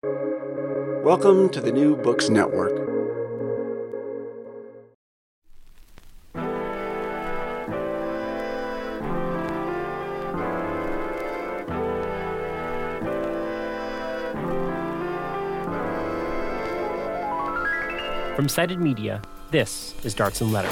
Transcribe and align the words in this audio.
Welcome 0.00 1.48
to 1.48 1.60
the 1.60 1.72
New 1.72 1.96
Books 1.96 2.28
Network. 2.28 2.76
From 18.36 18.48
Cited 18.48 18.78
Media, 18.78 19.20
this 19.50 19.96
is 20.04 20.14
Darts 20.14 20.40
and 20.40 20.52
Letters. 20.52 20.70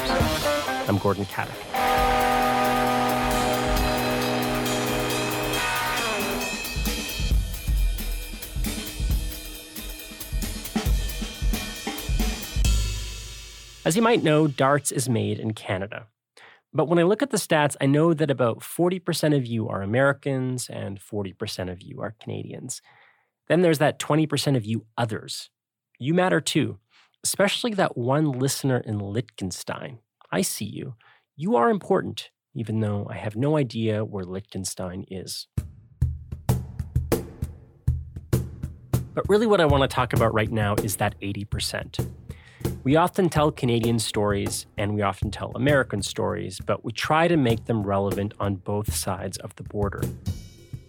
I'm 0.88 0.98
Gordon 0.98 1.24
Katic. 1.24 1.75
As 13.86 13.94
you 13.94 14.02
might 14.02 14.24
know, 14.24 14.48
darts 14.48 14.90
is 14.90 15.08
made 15.08 15.38
in 15.38 15.54
Canada. 15.54 16.08
But 16.74 16.88
when 16.88 16.98
I 16.98 17.04
look 17.04 17.22
at 17.22 17.30
the 17.30 17.36
stats, 17.36 17.76
I 17.80 17.86
know 17.86 18.14
that 18.14 18.32
about 18.32 18.58
40% 18.58 19.36
of 19.36 19.46
you 19.46 19.68
are 19.68 19.80
Americans 19.80 20.68
and 20.68 20.98
40% 20.98 21.70
of 21.70 21.80
you 21.80 22.00
are 22.00 22.16
Canadians. 22.20 22.82
Then 23.46 23.62
there's 23.62 23.78
that 23.78 24.00
20% 24.00 24.56
of 24.56 24.64
you 24.64 24.86
others. 24.98 25.50
You 26.00 26.14
matter 26.14 26.40
too, 26.40 26.78
especially 27.22 27.74
that 27.74 27.96
one 27.96 28.32
listener 28.32 28.78
in 28.78 28.98
Liechtenstein. 28.98 30.00
I 30.32 30.42
see 30.42 30.64
you. 30.64 30.96
You 31.36 31.54
are 31.54 31.70
important, 31.70 32.30
even 32.54 32.80
though 32.80 33.06
I 33.08 33.14
have 33.14 33.36
no 33.36 33.56
idea 33.56 34.04
where 34.04 34.24
Liechtenstein 34.24 35.04
is. 35.12 35.46
But 39.14 39.28
really, 39.28 39.46
what 39.46 39.60
I 39.60 39.66
want 39.66 39.88
to 39.88 39.94
talk 39.94 40.12
about 40.12 40.34
right 40.34 40.50
now 40.50 40.74
is 40.74 40.96
that 40.96 41.14
80%. 41.20 42.04
We 42.86 42.94
often 42.94 43.28
tell 43.28 43.50
Canadian 43.50 43.98
stories 43.98 44.66
and 44.78 44.94
we 44.94 45.02
often 45.02 45.32
tell 45.32 45.50
American 45.56 46.02
stories, 46.02 46.60
but 46.64 46.84
we 46.84 46.92
try 46.92 47.26
to 47.26 47.36
make 47.36 47.64
them 47.64 47.82
relevant 47.82 48.32
on 48.38 48.54
both 48.54 48.94
sides 48.94 49.38
of 49.38 49.52
the 49.56 49.64
border. 49.64 50.02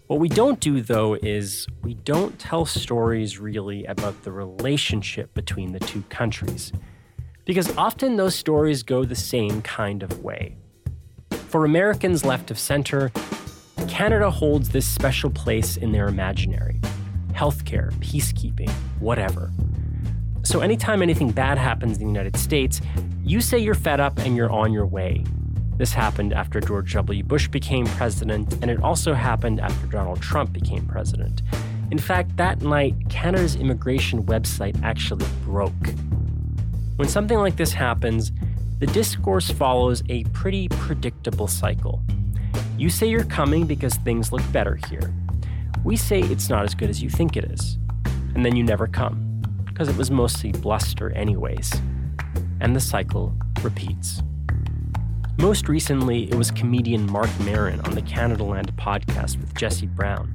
What 0.06 0.20
we 0.20 0.28
don't 0.28 0.60
do, 0.60 0.80
though, 0.80 1.14
is 1.14 1.66
we 1.82 1.94
don't 1.94 2.38
tell 2.38 2.66
stories 2.66 3.40
really 3.40 3.84
about 3.86 4.22
the 4.22 4.30
relationship 4.30 5.34
between 5.34 5.72
the 5.72 5.80
two 5.80 6.02
countries, 6.02 6.70
because 7.44 7.76
often 7.76 8.14
those 8.14 8.36
stories 8.36 8.84
go 8.84 9.04
the 9.04 9.16
same 9.16 9.60
kind 9.62 10.04
of 10.04 10.22
way. 10.22 10.56
For 11.48 11.64
Americans 11.64 12.24
left 12.24 12.52
of 12.52 12.60
center, 12.60 13.10
Canada 13.88 14.30
holds 14.30 14.68
this 14.68 14.86
special 14.86 15.30
place 15.30 15.76
in 15.76 15.90
their 15.90 16.06
imaginary 16.06 16.80
healthcare, 17.32 17.90
peacekeeping, 17.94 18.70
whatever. 19.00 19.50
So 20.48 20.60
anytime 20.60 21.02
anything 21.02 21.30
bad 21.30 21.58
happens 21.58 21.98
in 21.98 22.04
the 22.04 22.08
United 22.08 22.34
States, 22.34 22.80
you 23.22 23.42
say 23.42 23.58
you're 23.58 23.74
fed 23.74 24.00
up 24.00 24.18
and 24.20 24.34
you're 24.34 24.50
on 24.50 24.72
your 24.72 24.86
way. 24.86 25.22
This 25.76 25.92
happened 25.92 26.32
after 26.32 26.58
George 26.58 26.94
W. 26.94 27.22
Bush 27.22 27.48
became 27.48 27.84
president, 27.84 28.54
and 28.62 28.70
it 28.70 28.82
also 28.82 29.12
happened 29.12 29.60
after 29.60 29.86
Donald 29.88 30.22
Trump 30.22 30.54
became 30.54 30.86
president. 30.86 31.42
In 31.90 31.98
fact, 31.98 32.34
that 32.38 32.62
night, 32.62 32.94
Canada's 33.10 33.56
immigration 33.56 34.22
website 34.22 34.82
actually 34.82 35.26
broke. 35.44 35.74
When 36.96 37.08
something 37.10 37.36
like 37.36 37.56
this 37.56 37.74
happens, 37.74 38.32
the 38.78 38.86
discourse 38.86 39.50
follows 39.50 40.02
a 40.08 40.24
pretty 40.32 40.68
predictable 40.70 41.46
cycle. 41.46 42.02
You 42.78 42.88
say 42.88 43.06
you're 43.06 43.24
coming 43.24 43.66
because 43.66 43.96
things 43.96 44.32
look 44.32 44.50
better 44.50 44.78
here. 44.88 45.12
We 45.84 45.98
say 45.98 46.20
it's 46.20 46.48
not 46.48 46.64
as 46.64 46.74
good 46.74 46.88
as 46.88 47.02
you 47.02 47.10
think 47.10 47.36
it 47.36 47.44
is. 47.44 47.76
And 48.34 48.46
then 48.46 48.56
you 48.56 48.64
never 48.64 48.86
come 48.86 49.27
because 49.78 49.94
it 49.94 49.96
was 49.96 50.10
mostly 50.10 50.50
bluster, 50.50 51.12
anyways. 51.12 51.72
And 52.60 52.74
the 52.74 52.80
cycle 52.80 53.32
repeats. 53.62 54.24
Most 55.38 55.68
recently, 55.68 56.24
it 56.24 56.34
was 56.34 56.50
comedian 56.50 57.08
Marc 57.08 57.30
Maron 57.38 57.80
on 57.82 57.94
the 57.94 58.02
Canadaland 58.02 58.72
podcast 58.72 59.38
with 59.38 59.54
Jesse 59.54 59.86
Brown. 59.86 60.34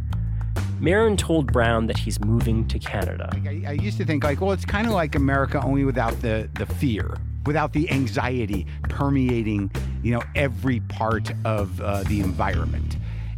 Maron 0.80 1.18
told 1.18 1.52
Brown 1.52 1.88
that 1.88 1.98
he's 1.98 2.22
moving 2.22 2.66
to 2.70 2.80
Canada. 2.80 3.30
I, 3.46 3.64
I 3.68 3.72
used 3.74 3.98
to 3.98 4.06
think 4.06 4.24
like, 4.24 4.40
well, 4.40 4.54
it's 4.54 4.64
kind 4.64 4.88
of 4.88 4.94
like 4.94 5.16
America, 5.16 5.62
only 5.62 5.84
without 5.84 6.22
the 6.22 6.50
the 6.54 6.66
fear, 6.66 7.18
without 7.46 7.74
the 7.74 7.92
anxiety 7.92 8.66
permeating, 8.84 9.70
you 10.04 10.14
know, 10.14 10.24
every 10.36 10.80
part 10.80 11.34
of 11.44 11.82
uh, 11.82 12.04
the 12.04 12.22
environment. 12.22 12.96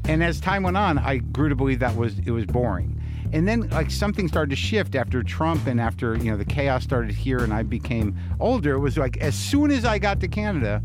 And 0.08 0.24
as 0.24 0.40
time 0.40 0.62
went 0.62 0.78
on, 0.78 1.00
I 1.00 1.18
grew 1.18 1.50
to 1.50 1.56
believe 1.56 1.80
that 1.80 1.96
was 1.96 2.20
it 2.20 2.32
was 2.32 2.46
boring. 2.46 2.95
And 3.34 3.48
then 3.48 3.70
like 3.70 3.92
something 3.92 4.28
started 4.28 4.50
to 4.52 4.56
shift 4.56 4.96
after 4.96 5.24
Trump 5.24 5.68
and 5.68 5.80
after, 5.80 6.16
you 6.18 6.32
know, 6.32 6.38
the 6.38 6.46
chaos 6.46 6.84
started 6.84 7.14
here 7.14 7.40
and 7.40 7.54
I 7.54 7.64
became 7.64 8.18
older. 8.40 8.74
It 8.74 8.80
was 8.80 8.98
like 8.98 9.18
as 9.18 9.36
soon 9.36 9.72
as 9.72 9.86
I 9.86 10.00
got 10.00 10.20
to 10.22 10.28
Canada, 10.28 10.82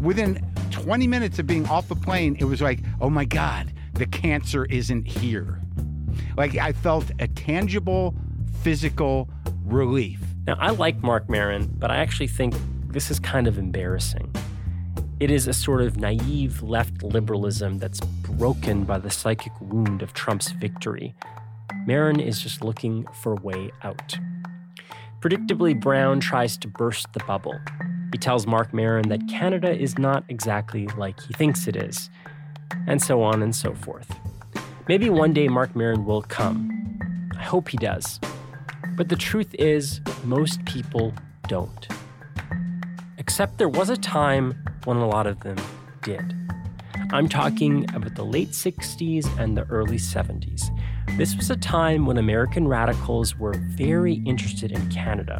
within 0.00 0.44
20 0.70 1.06
minutes 1.06 1.38
of 1.38 1.46
being 1.46 1.66
off 1.68 1.88
the 1.88 1.96
plane, 1.96 2.36
it 2.40 2.44
was 2.44 2.60
like, 2.60 2.80
oh 3.00 3.10
my 3.10 3.24
God, 3.24 3.72
the 3.94 4.06
cancer 4.06 4.64
isn't 4.66 5.06
here. 5.06 5.60
Like 6.36 6.56
I 6.56 6.72
felt 6.72 7.10
a 7.18 7.28
tangible 7.28 8.14
physical 8.62 9.28
relief. 9.64 10.20
Now, 10.46 10.56
I 10.58 10.70
like 10.70 11.02
Marc 11.02 11.28
Maron, 11.28 11.70
but 11.78 11.90
I 11.90 11.96
actually 11.96 12.26
think 12.26 12.54
this 12.88 13.10
is 13.10 13.18
kind 13.18 13.46
of 13.46 13.58
embarrassing. 13.58 14.34
It 15.20 15.30
is 15.30 15.46
a 15.46 15.52
sort 15.52 15.80
of 15.80 15.96
naive 15.96 16.62
left 16.62 17.02
liberalism 17.02 17.78
that's 17.78 18.00
broken 18.00 18.84
by 18.84 18.98
the 18.98 19.10
psychic 19.10 19.52
wound 19.60 20.02
of 20.02 20.12
Trump's 20.12 20.50
victory. 20.50 21.14
Maron 21.86 22.20
is 22.20 22.40
just 22.40 22.62
looking 22.62 23.06
for 23.12 23.32
a 23.32 23.40
way 23.40 23.70
out. 23.82 24.18
Predictably, 25.20 25.78
Brown 25.78 26.20
tries 26.20 26.56
to 26.58 26.68
burst 26.68 27.12
the 27.12 27.24
bubble. 27.24 27.58
He 28.12 28.18
tells 28.18 28.46
Marc 28.46 28.72
Maron 28.74 29.08
that 29.08 29.26
Canada 29.28 29.74
is 29.74 29.98
not 29.98 30.24
exactly 30.28 30.86
like 30.98 31.20
he 31.20 31.32
thinks 31.34 31.66
it 31.66 31.76
is, 31.76 32.10
and 32.86 33.02
so 33.02 33.22
on 33.22 33.42
and 33.42 33.56
so 33.56 33.74
forth. 33.74 34.14
Maybe 34.86 35.08
one 35.08 35.32
day 35.32 35.48
Marc 35.48 35.74
Maron 35.74 36.04
will 36.04 36.22
come. 36.22 37.30
I 37.38 37.42
hope 37.42 37.68
he 37.68 37.78
does. 37.78 38.20
But 38.96 39.08
the 39.08 39.16
truth 39.16 39.54
is, 39.58 40.00
most 40.24 40.64
people 40.66 41.12
don't. 41.48 41.88
Except 43.18 43.58
there 43.58 43.68
was 43.68 43.88
a 43.88 43.96
time 43.96 44.62
when 44.84 44.98
a 44.98 45.08
lot 45.08 45.26
of 45.26 45.40
them 45.40 45.56
did. 46.02 46.34
I'm 47.10 47.28
talking 47.28 47.84
about 47.94 48.14
the 48.14 48.24
late 48.24 48.50
60s 48.50 49.26
and 49.38 49.56
the 49.56 49.64
early 49.64 49.96
70s. 49.96 50.70
This 51.16 51.36
was 51.36 51.50
a 51.50 51.56
time 51.56 52.06
when 52.06 52.18
American 52.18 52.66
radicals 52.66 53.36
were 53.36 53.54
very 53.54 54.14
interested 54.26 54.72
in 54.72 54.90
Canada 54.90 55.38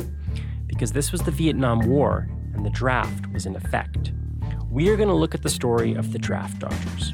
because 0.67 0.93
this 0.93 1.11
was 1.11 1.23
the 1.23 1.31
Vietnam 1.31 1.81
War 1.89 2.29
and 2.55 2.65
the 2.65 2.71
draft 2.71 3.27
was 3.33 3.47
in 3.47 3.57
effect. 3.57 4.13
We 4.71 4.89
are 4.89 4.97
going 4.97 5.09
to 5.09 5.15
look 5.15 5.35
at 5.35 5.43
the 5.43 5.49
story 5.49 5.95
of 5.95 6.13
the 6.13 6.19
Draft 6.19 6.61
Dodgers. 6.61 7.13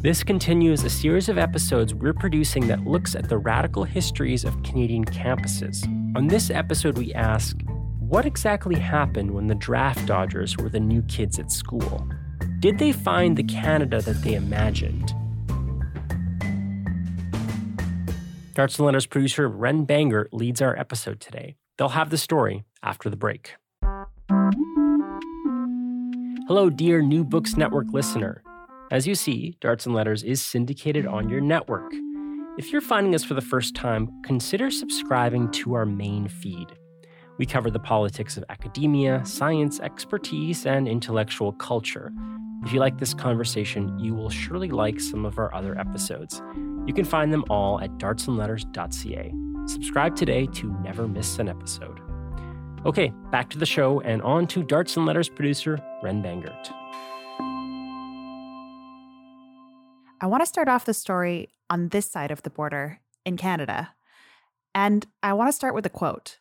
This 0.00 0.22
continues 0.22 0.84
a 0.84 0.90
series 0.90 1.28
of 1.28 1.38
episodes 1.38 1.92
we're 1.92 2.14
producing 2.14 2.68
that 2.68 2.86
looks 2.86 3.16
at 3.16 3.28
the 3.28 3.38
radical 3.38 3.82
histories 3.82 4.44
of 4.44 4.62
Canadian 4.62 5.04
campuses. 5.04 5.84
On 6.16 6.28
this 6.28 6.50
episode, 6.50 6.96
we 6.96 7.12
ask 7.14 7.56
what 7.98 8.24
exactly 8.24 8.76
happened 8.76 9.32
when 9.32 9.48
the 9.48 9.54
Draft 9.54 10.06
Dodgers 10.06 10.56
were 10.56 10.68
the 10.68 10.80
new 10.80 11.02
kids 11.02 11.38
at 11.38 11.50
school? 11.50 12.08
Did 12.60 12.78
they 12.78 12.92
find 12.92 13.36
the 13.36 13.42
Canada 13.42 14.00
that 14.00 14.22
they 14.22 14.34
imagined? 14.34 15.14
Darts 18.58 18.76
and 18.76 18.86
Letters 18.86 19.06
producer 19.06 19.46
Ren 19.46 19.86
Bangert 19.86 20.30
leads 20.32 20.60
our 20.60 20.76
episode 20.76 21.20
today. 21.20 21.54
They'll 21.76 21.90
have 21.90 22.10
the 22.10 22.18
story 22.18 22.64
after 22.82 23.08
the 23.08 23.14
break. 23.14 23.54
Hello, 26.48 26.68
dear 26.68 27.00
New 27.00 27.22
Books 27.22 27.56
Network 27.56 27.86
listener. 27.92 28.42
As 28.90 29.06
you 29.06 29.14
see, 29.14 29.56
Darts 29.60 29.86
and 29.86 29.94
Letters 29.94 30.24
is 30.24 30.42
syndicated 30.42 31.06
on 31.06 31.28
your 31.28 31.40
network. 31.40 31.88
If 32.58 32.72
you're 32.72 32.80
finding 32.80 33.14
us 33.14 33.22
for 33.22 33.34
the 33.34 33.40
first 33.40 33.76
time, 33.76 34.10
consider 34.24 34.72
subscribing 34.72 35.52
to 35.52 35.74
our 35.74 35.86
main 35.86 36.26
feed. 36.26 36.66
We 37.38 37.46
cover 37.46 37.70
the 37.70 37.78
politics 37.78 38.36
of 38.36 38.44
academia, 38.48 39.24
science, 39.24 39.78
expertise, 39.78 40.66
and 40.66 40.88
intellectual 40.88 41.52
culture. 41.52 42.10
If 42.64 42.72
you 42.72 42.80
like 42.80 42.98
this 42.98 43.14
conversation, 43.14 43.98
you 43.98 44.14
will 44.14 44.30
surely 44.30 44.68
like 44.68 45.00
some 45.00 45.24
of 45.24 45.38
our 45.38 45.54
other 45.54 45.78
episodes. 45.78 46.42
You 46.86 46.92
can 46.92 47.04
find 47.04 47.32
them 47.32 47.44
all 47.48 47.80
at 47.80 47.90
dartsandletters.ca. 47.98 49.34
Subscribe 49.66 50.16
today 50.16 50.46
to 50.46 50.72
never 50.82 51.06
miss 51.06 51.38
an 51.38 51.48
episode. 51.48 52.00
Okay, 52.84 53.12
back 53.30 53.50
to 53.50 53.58
the 53.58 53.66
show 53.66 54.00
and 54.00 54.22
on 54.22 54.46
to 54.48 54.62
Darts 54.62 54.96
and 54.96 55.06
Letters 55.06 55.28
producer 55.28 55.78
Ren 56.02 56.22
Bangert. 56.22 56.72
I 60.20 60.26
want 60.26 60.42
to 60.42 60.46
start 60.46 60.68
off 60.68 60.84
the 60.84 60.94
story 60.94 61.50
on 61.70 61.88
this 61.88 62.10
side 62.10 62.30
of 62.30 62.42
the 62.42 62.50
border 62.50 63.00
in 63.24 63.36
Canada. 63.36 63.94
And 64.74 65.06
I 65.22 65.32
want 65.32 65.48
to 65.48 65.52
start 65.52 65.74
with 65.74 65.86
a 65.86 65.90
quote. 65.90 66.38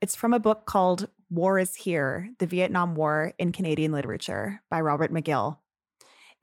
It's 0.00 0.16
from 0.16 0.32
a 0.32 0.40
book 0.40 0.66
called 0.66 1.08
War 1.28 1.58
is 1.58 1.74
Here 1.74 2.30
The 2.38 2.46
Vietnam 2.46 2.94
War 2.94 3.32
in 3.36 3.50
Canadian 3.50 3.90
Literature 3.90 4.62
by 4.70 4.80
Robert 4.80 5.12
McGill. 5.12 5.58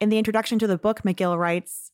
In 0.01 0.09
the 0.09 0.17
introduction 0.17 0.59
to 0.59 0.67
the 0.67 0.77
book, 0.77 1.03
McGill 1.03 1.37
writes 1.37 1.91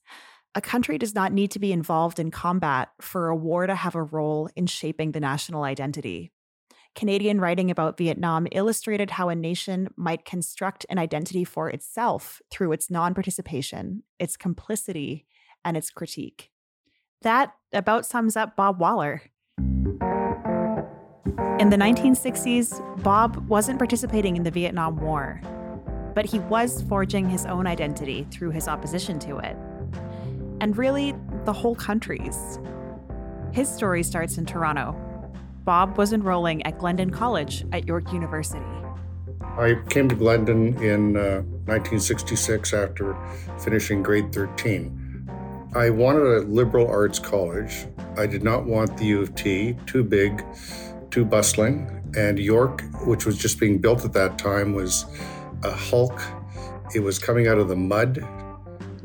A 0.56 0.62
country 0.62 0.98
does 0.98 1.14
not 1.14 1.32
need 1.32 1.52
to 1.52 1.60
be 1.60 1.72
involved 1.72 2.18
in 2.18 2.32
combat 2.32 2.90
for 3.00 3.28
a 3.28 3.36
war 3.36 3.68
to 3.68 3.76
have 3.76 3.94
a 3.94 4.02
role 4.02 4.50
in 4.56 4.66
shaping 4.66 5.12
the 5.12 5.20
national 5.20 5.62
identity. 5.62 6.32
Canadian 6.96 7.40
writing 7.40 7.70
about 7.70 7.96
Vietnam 7.96 8.48
illustrated 8.52 9.12
how 9.12 9.30
a 9.30 9.36
nation 9.36 9.90
might 9.96 10.26
construct 10.26 10.88
an 10.90 10.98
identity 10.98 11.44
for 11.44 11.70
itself 11.70 12.42
through 12.50 12.72
its 12.72 12.90
non 12.90 13.14
participation, 13.14 14.02
its 14.18 14.36
complicity, 14.36 15.28
and 15.64 15.78
its 15.78 15.92
critique. 15.92 16.50
That 17.22 17.54
about 17.72 18.08
sums 18.08 18.36
up 18.36 18.56
Bob 18.56 18.80
Waller. 18.80 19.22
In 21.60 21.70
the 21.70 21.78
1960s, 21.78 23.04
Bob 23.04 23.48
wasn't 23.48 23.78
participating 23.78 24.36
in 24.36 24.44
the 24.44 24.52
Vietnam 24.52 24.98
War, 24.98 25.42
but 26.16 26.26
he 26.26 26.40
was 26.40 26.82
forging 26.84 27.30
his 27.30 27.46
own 27.46 27.68
identity 27.68 28.28
through 28.32 28.52
his 28.52 28.68
opposition 28.68 29.20
to 29.20 29.38
it. 29.38 29.56
And 30.62 30.78
really, 30.78 31.16
the 31.46 31.54
whole 31.54 31.76
country's. 31.76 32.60
His 33.52 33.68
story 33.68 34.04
starts 34.04 34.38
in 34.38 34.46
Toronto, 34.46 34.96
Bob 35.70 36.00
was 36.00 36.14
enrolling 36.14 36.66
at 36.66 36.80
Glendon 36.80 37.12
College 37.12 37.64
at 37.72 37.86
York 37.86 38.12
University. 38.12 38.66
I 39.42 39.80
came 39.90 40.10
to 40.10 40.16
Glendon 40.16 40.76
in 40.82 41.16
uh, 41.16 41.44
1966 41.68 42.74
after 42.74 43.16
finishing 43.60 44.02
grade 44.02 44.34
13. 44.34 45.30
I 45.76 45.92
wanted 45.92 46.24
a 46.24 46.40
liberal 46.48 46.88
arts 46.88 47.20
college. 47.20 47.86
I 48.18 48.26
did 48.26 48.42
not 48.42 48.66
want 48.66 48.98
the 48.98 49.06
U 49.06 49.22
of 49.22 49.36
T, 49.36 49.76
too 49.86 50.04
big, 50.04 50.44
too 51.12 51.26
bustling. 51.26 51.96
And 52.16 52.40
York, 52.40 52.84
which 53.06 53.26
was 53.26 53.38
just 53.38 53.60
being 53.60 53.78
built 53.78 54.04
at 54.04 54.14
that 54.14 54.38
time, 54.38 54.74
was 54.74 55.06
a 55.64 55.72
hulk. 55.72 56.22
It 56.96 57.02
was 57.02 57.20
coming 57.20 57.48
out 57.48 57.60
of 57.60 57.68
the 57.68 57.76
mud. 57.76 58.26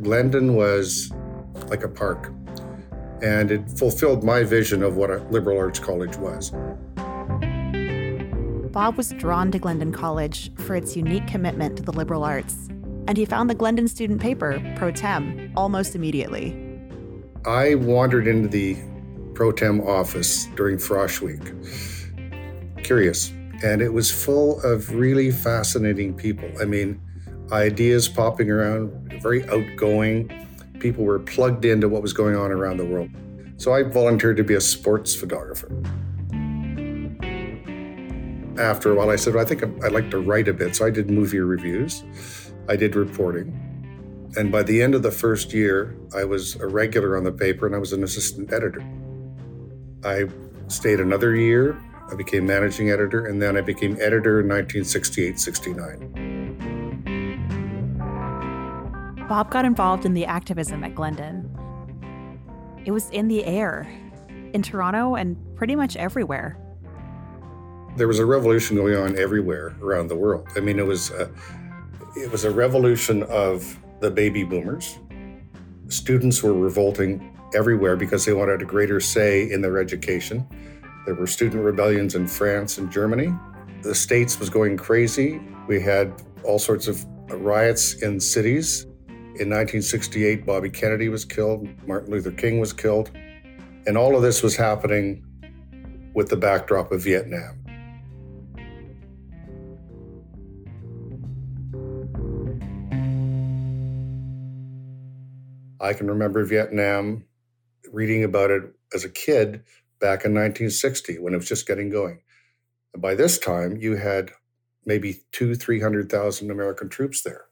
Glendon 0.03 0.55
was 0.55 1.13
like 1.69 1.85
a 1.85 1.89
park 1.89 2.33
and 3.25 3.51
it 3.51 3.69
fulfilled 3.71 4.23
my 4.23 4.45
vision 4.45 4.83
of 4.83 4.97
what 4.97 5.11
a 5.11 5.19
liberal 5.31 5.59
arts 5.59 5.79
college 5.79 6.17
was. 6.17 6.51
Bob 8.71 8.97
was 8.97 9.11
drawn 9.11 9.51
to 9.53 9.59
Glendon 9.59 9.93
College 9.93 10.53
for 10.57 10.75
its 10.75 10.97
unique 10.97 11.27
commitment 11.27 11.77
to 11.77 11.83
the 11.83 11.93
liberal 11.93 12.23
arts, 12.23 12.69
and 13.07 13.17
he 13.17 13.25
found 13.25 13.49
the 13.49 13.55
Glendon 13.55 13.89
student 13.89 14.21
paper, 14.21 14.61
Pro 14.77 14.91
Tem, 14.91 15.53
almost 15.57 15.95
immediately. 15.95 16.61
I 17.47 17.77
wandered 17.77 18.27
into 18.27 18.49
the 18.49 18.77
Pro 19.35 19.53
Tem 19.53 19.81
office 19.81 20.47
during 20.55 20.77
Frosh 20.79 21.21
Week, 21.21 21.43
curious, 22.83 23.31
and 23.63 23.83
it 23.83 23.93
was 23.93 24.11
full 24.11 24.61
of 24.63 24.95
really 24.95 25.31
fascinating 25.31 26.15
people. 26.15 26.51
I 26.61 26.65
mean, 26.65 27.01
ideas 27.53 28.09
popping 28.09 28.51
around, 28.51 29.21
very 29.23 29.49
outgoing 29.49 30.31
people 30.81 31.05
were 31.05 31.19
plugged 31.19 31.65
into 31.65 31.89
what 31.89 32.03
was 32.03 32.13
going 32.13 32.37
on 32.37 32.53
around 32.53 32.77
the 32.77 32.85
world. 32.85 33.11
So 33.57 33.73
I 33.73 33.83
volunteered 33.83 34.37
to 34.37 34.45
be 34.45 34.55
a 34.55 34.61
sports 34.61 35.15
photographer. 35.15 35.71
After 38.59 38.93
a 38.93 38.95
while, 38.95 39.11
I 39.11 39.17
said, 39.17 39.35
well, 39.35 39.43
I 39.43 39.49
think 39.49 39.65
I'd 39.83 39.93
like 39.93 40.11
to 40.11 40.19
write 40.19 40.47
a 40.47 40.53
bit. 40.53 40.77
So 40.77 40.87
I 40.87 40.91
did 40.91 41.11
movie 41.11 41.41
reviews, 41.41 42.05
I 42.69 42.77
did 42.77 42.97
reporting. 42.97 43.61
And 44.37 44.51
by 44.51 44.63
the 44.63 44.83
end 44.83 44.95
of 44.95 45.03
the 45.03 45.11
first 45.11 45.53
year, 45.53 45.97
I 46.15 46.25
was 46.25 46.57
a 46.57 46.67
regular 46.67 47.17
on 47.17 47.25
the 47.25 47.33
paper 47.33 47.67
and 47.67 47.75
I 47.75 47.79
was 47.79 47.93
an 47.93 48.03
assistant 48.03 48.53
editor. 48.53 48.85
I 50.05 50.29
stayed 50.69 51.01
another 51.01 51.35
year. 51.35 51.81
I 52.11 52.15
became 52.15 52.47
managing 52.47 52.91
editor, 52.91 53.27
and 53.27 53.41
then 53.41 53.57
I 53.57 53.63
became 53.63 53.93
editor 54.01 54.41
in 54.41 54.49
1968 54.49 55.41
69. 55.41 56.85
Bob 59.29 59.51
got 59.51 59.65
involved 59.65 60.05
in 60.05 60.13
the 60.13 60.27
activism 60.27 60.85
at 60.85 60.95
Glendon. 60.95 61.51
It 62.85 62.91
was 62.91 63.09
in 63.11 63.29
the 63.29 63.43
air, 63.47 63.89
in 64.53 64.61
Toronto 64.63 65.15
and 65.15 65.37
pretty 65.57 65.75
much 65.75 65.97
everywhere. 65.97 66.59
There 67.97 68.07
was 68.07 68.19
a 68.19 68.27
revolution 68.27 68.77
going 68.77 68.97
on 68.97 69.19
everywhere 69.19 69.75
around 69.81 70.09
the 70.09 70.17
world. 70.17 70.49
I 70.57 70.61
mean, 70.61 70.79
it 70.79 70.87
was 70.87 71.11
a, 71.11 71.31
it 72.17 72.31
was 72.31 72.45
a 72.45 72.51
revolution 72.51 73.23
of 73.25 73.79
the 74.01 74.11
baby 74.11 74.45
boomers. 74.45 74.99
Students 75.89 76.43
were 76.43 76.53
revolting 76.53 77.34
everywhere 77.55 77.97
because 77.97 78.25
they 78.25 78.33
wanted 78.33 78.63
a 78.63 78.65
greater 78.65 79.01
say 79.01 79.51
in 79.51 79.61
their 79.61 79.79
education. 79.79 80.47
There 81.07 81.15
were 81.15 81.27
student 81.27 81.63
rebellions 81.63 82.15
in 82.15 82.27
France 82.27 82.79
and 82.79 82.91
Germany. 82.91 83.33
The 83.83 83.95
States 83.95 84.39
was 84.39 84.49
going 84.49 84.77
crazy. 84.77 85.41
We 85.69 85.81
had 85.81 86.13
all 86.43 86.59
sorts 86.59 86.89
of 86.89 87.05
riots 87.31 88.03
in 88.03 88.21
cities. 88.21 88.85
In 89.37 89.51
1968, 89.51 90.47
Bobby 90.47 90.71
Kennedy 90.71 91.09
was 91.09 91.25
killed, 91.25 91.69
Martin 91.87 92.13
Luther 92.13 92.31
King 92.31 92.61
was 92.61 92.73
killed, 92.73 93.11
and 93.87 93.99
all 93.99 94.15
of 94.15 94.23
this 94.23 94.43
was 94.43 94.57
happening 94.57 95.25
with 96.15 96.29
the 96.29 96.37
backdrop 96.37 96.93
of 96.93 97.03
Vietnam. 97.03 97.61
I 105.81 105.93
can 105.93 106.07
remember 106.07 106.45
Vietnam, 106.45 107.25
reading 107.95 108.25
about 108.25 108.51
it 108.51 108.63
as 108.93 109.05
a 109.05 109.09
kid 109.09 109.63
back 110.01 110.25
in 110.25 110.35
1960 110.35 111.19
when 111.19 111.35
it 111.35 111.39
was 111.39 111.49
just 111.49 111.67
getting 111.67 111.91
going. 111.91 112.21
And 112.93 113.03
by 113.03 113.15
this 113.15 113.39
time, 113.39 113.77
you 113.77 113.97
had 113.97 114.33
maybe 114.85 115.23
two, 115.33 115.55
300,000 115.55 116.51
American 116.51 116.89
troops 116.89 117.23
there 117.23 117.47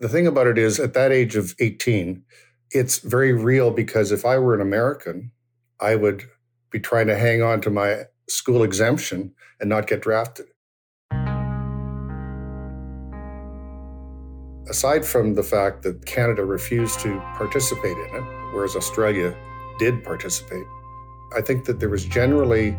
the 0.00 0.08
thing 0.08 0.26
about 0.26 0.46
it 0.46 0.58
is, 0.58 0.78
at 0.78 0.94
that 0.94 1.12
age 1.12 1.36
of 1.36 1.54
18, 1.58 2.22
it's 2.70 2.98
very 2.98 3.32
real 3.32 3.70
because 3.70 4.12
if 4.12 4.24
I 4.24 4.38
were 4.38 4.54
an 4.54 4.60
American, 4.60 5.32
I 5.80 5.96
would 5.96 6.24
be 6.70 6.78
trying 6.78 7.08
to 7.08 7.16
hang 7.16 7.42
on 7.42 7.60
to 7.62 7.70
my 7.70 8.04
school 8.28 8.62
exemption 8.62 9.34
and 9.60 9.68
not 9.68 9.86
get 9.86 10.02
drafted. 10.02 10.46
Aside 14.68 15.04
from 15.04 15.34
the 15.34 15.42
fact 15.42 15.82
that 15.82 16.04
Canada 16.04 16.44
refused 16.44 17.00
to 17.00 17.18
participate 17.36 17.96
in 17.96 18.16
it, 18.16 18.52
whereas 18.52 18.76
Australia 18.76 19.34
did 19.78 20.04
participate, 20.04 20.66
I 21.36 21.40
think 21.40 21.64
that 21.66 21.80
there 21.80 21.88
was 21.88 22.04
generally 22.04 22.76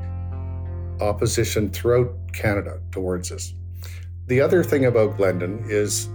opposition 1.02 1.70
throughout 1.70 2.14
Canada 2.34 2.80
towards 2.92 3.30
this. 3.30 3.54
The 4.28 4.42
other 4.42 4.64
thing 4.64 4.86
about 4.86 5.18
Glendon 5.18 5.64
is 5.68 6.08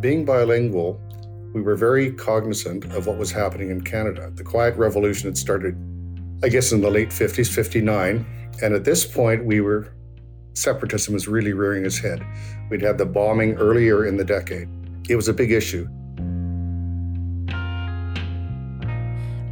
being 0.00 0.24
bilingual, 0.24 1.00
we 1.52 1.62
were 1.62 1.76
very 1.76 2.12
cognizant 2.12 2.84
of 2.92 3.06
what 3.06 3.16
was 3.16 3.30
happening 3.30 3.70
in 3.70 3.80
Canada. 3.80 4.30
The 4.34 4.44
Quiet 4.44 4.76
Revolution 4.76 5.28
had 5.28 5.38
started, 5.38 5.76
I 6.42 6.48
guess, 6.48 6.72
in 6.72 6.80
the 6.80 6.90
late 6.90 7.08
50s, 7.08 7.48
59. 7.50 8.26
And 8.62 8.74
at 8.74 8.84
this 8.84 9.04
point, 9.06 9.44
we 9.44 9.60
were, 9.60 9.92
separatism 10.52 11.14
was 11.14 11.26
really 11.26 11.52
rearing 11.52 11.86
its 11.86 11.98
head. 11.98 12.24
We'd 12.70 12.82
had 12.82 12.98
the 12.98 13.06
bombing 13.06 13.54
earlier 13.54 14.04
in 14.04 14.16
the 14.16 14.24
decade. 14.24 14.68
It 15.08 15.16
was 15.16 15.28
a 15.28 15.32
big 15.32 15.52
issue. 15.52 15.88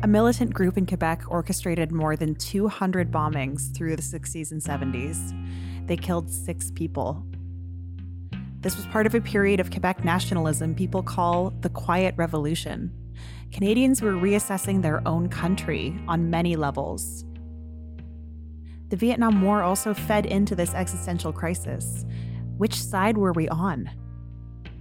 A 0.07 0.09
militant 0.09 0.55
group 0.55 0.79
in 0.79 0.87
Quebec 0.87 1.25
orchestrated 1.27 1.91
more 1.91 2.15
than 2.15 2.37
200 2.37 3.11
bombings 3.11 3.75
through 3.75 3.97
the 3.97 4.03
60s 4.03 4.53
and 4.53 4.63
70s. 4.63 5.35
They 5.89 5.97
killed 5.97 6.31
six 6.31 6.71
people. 6.71 7.27
This 8.61 8.77
was 8.77 8.87
part 8.87 9.07
of 9.07 9.17
a 9.17 9.21
period 9.21 9.59
of 9.59 9.73
Quebec 9.73 10.05
nationalism 10.05 10.77
people 10.77 11.03
call 11.03 11.51
the 11.63 11.71
Quiet 11.71 12.15
Revolution. 12.17 12.93
Canadians 13.51 14.01
were 14.01 14.13
reassessing 14.13 14.81
their 14.81 15.03
own 15.09 15.29
country 15.29 15.99
on 16.07 16.31
many 16.31 16.55
levels. 16.55 17.25
The 18.91 18.97
Vietnam 18.97 19.43
War 19.43 19.65
also 19.65 19.93
fed 19.93 20.25
into 20.25 20.55
this 20.55 20.73
existential 20.73 21.33
crisis. 21.33 22.05
Which 22.59 22.81
side 22.81 23.19
were 23.19 23.33
we 23.33 23.49
on? 23.49 23.91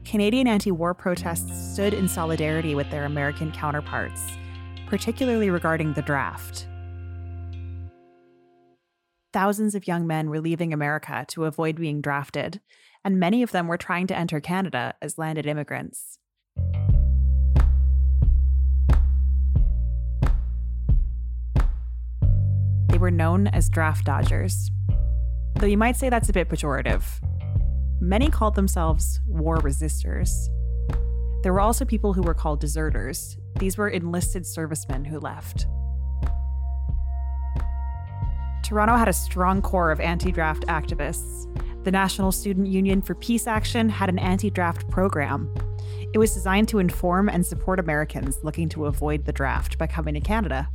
Canadian 0.04 0.48
anti 0.48 0.70
war 0.70 0.94
protests 0.94 1.74
stood 1.74 1.96
in 1.96 2.08
solidarity 2.08 2.76
with 2.76 2.92
their 2.92 3.06
American 3.06 3.52
counterparts, 3.52 4.22
particularly 4.88 5.50
regarding 5.50 5.94
the 5.94 6.02
draft. 6.02 6.68
Thousands 9.34 9.76
of 9.76 9.88
young 9.88 10.08
men 10.08 10.30
were 10.30 10.40
leaving 10.40 10.72
America 10.72 11.26
to 11.30 11.46
avoid 11.46 11.76
being 11.76 12.00
drafted, 12.00 12.62
and 13.04 13.20
many 13.20 13.44
of 13.44 13.52
them 13.52 13.68
were 13.68 13.78
trying 13.78 14.08
to 14.08 14.18
enter 14.18 14.40
Canada 14.40 14.94
as 15.02 15.18
landed 15.18 15.46
immigrants. 15.46 16.20
They 22.88 22.98
were 22.98 23.12
known 23.12 23.48
as 23.48 23.68
draft 23.68 24.06
dodgers. 24.06 24.72
Though 25.56 25.68
you 25.68 25.78
might 25.78 25.98
say 25.98 26.10
that's 26.10 26.30
a 26.30 26.34
bit 26.34 26.48
pejorative. 26.48 27.04
Many 28.00 28.30
called 28.30 28.56
themselves 28.56 29.20
war 29.28 29.58
resistors. 29.58 30.48
There 31.44 31.52
were 31.52 31.60
also 31.60 31.84
people 31.84 32.14
who 32.14 32.22
were 32.22 32.34
called 32.34 32.62
deserters. 32.62 33.38
These 33.60 33.78
were 33.78 33.90
enlisted 33.90 34.46
servicemen 34.46 35.06
who 35.06 35.20
left. 35.20 35.68
Toronto 38.64 38.96
had 38.96 39.08
a 39.08 39.14
strong 39.14 39.62
core 39.62 39.92
of 39.92 40.00
anti 40.00 40.32
draft 40.32 40.66
activists, 40.68 41.46
the 41.86 41.92
National 41.92 42.32
Student 42.32 42.66
Union 42.66 43.00
for 43.00 43.14
Peace 43.14 43.46
Action 43.46 43.90
had 43.90 44.10
an 44.10 44.18
anti 44.18 44.50
draft 44.50 44.90
program. 44.90 45.54
It 46.14 46.18
was 46.18 46.34
designed 46.34 46.68
to 46.70 46.80
inform 46.80 47.30
and 47.30 47.46
support 47.46 47.80
Americans 47.80 48.40
looking 48.42 48.70
to 48.70 48.88
avoid 48.88 49.24
the 49.24 49.32
draft 49.32 49.78
by 49.78 49.86
coming 49.86 50.16
to 50.16 50.20
Canada. 50.20 50.68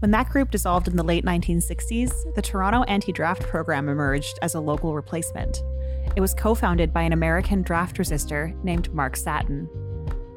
When 0.00 0.10
that 0.10 0.28
group 0.28 0.50
dissolved 0.50 0.88
in 0.88 0.96
the 0.96 1.02
late 1.02 1.24
1960s, 1.24 2.34
the 2.34 2.42
Toronto 2.42 2.82
Anti 2.82 3.12
Draft 3.12 3.44
Program 3.44 3.88
emerged 3.88 4.38
as 4.42 4.54
a 4.54 4.60
local 4.60 4.94
replacement. 4.94 5.62
It 6.16 6.20
was 6.20 6.34
co 6.34 6.54
founded 6.54 6.92
by 6.92 7.00
an 7.00 7.14
American 7.14 7.62
draft 7.62 7.96
resistor 7.96 8.62
named 8.62 8.92
Mark 8.92 9.16
Satin. 9.16 9.70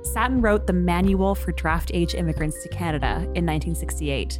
Satin 0.01 0.39
wrote 0.39 0.65
the 0.65 0.73
Manual 0.73 1.35
for 1.35 1.51
Draft 1.51 1.91
Age 1.93 2.15
Immigrants 2.15 2.63
to 2.63 2.69
Canada 2.69 3.15
in 3.35 3.45
1968, 3.45 4.39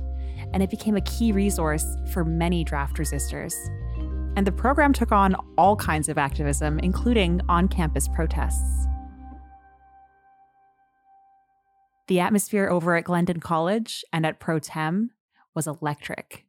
and 0.54 0.64
it 0.64 0.70
became 0.70 0.96
a 0.96 1.02
key 1.02 1.34
resource 1.34 1.86
for 2.14 2.24
many 2.24 2.64
draft 2.64 2.96
resistors. 2.96 3.54
And 4.38 4.48
the 4.48 4.54
program 4.54 4.94
took 4.94 5.12
on 5.12 5.36
all 5.58 5.76
kinds 5.76 6.08
of 6.08 6.18
activism, 6.18 6.80
including 6.80 7.42
on 7.50 7.68
campus 7.68 8.08
protests. 8.08 8.88
The 12.08 12.22
atmosphere 12.22 12.70
over 12.70 12.96
at 12.96 13.04
Glendon 13.04 13.42
College 13.42 14.04
and 14.14 14.26
at 14.26 14.40
Pro 14.40 14.60
Tem 14.60 15.12
was 15.54 15.68
electric. 15.68 16.46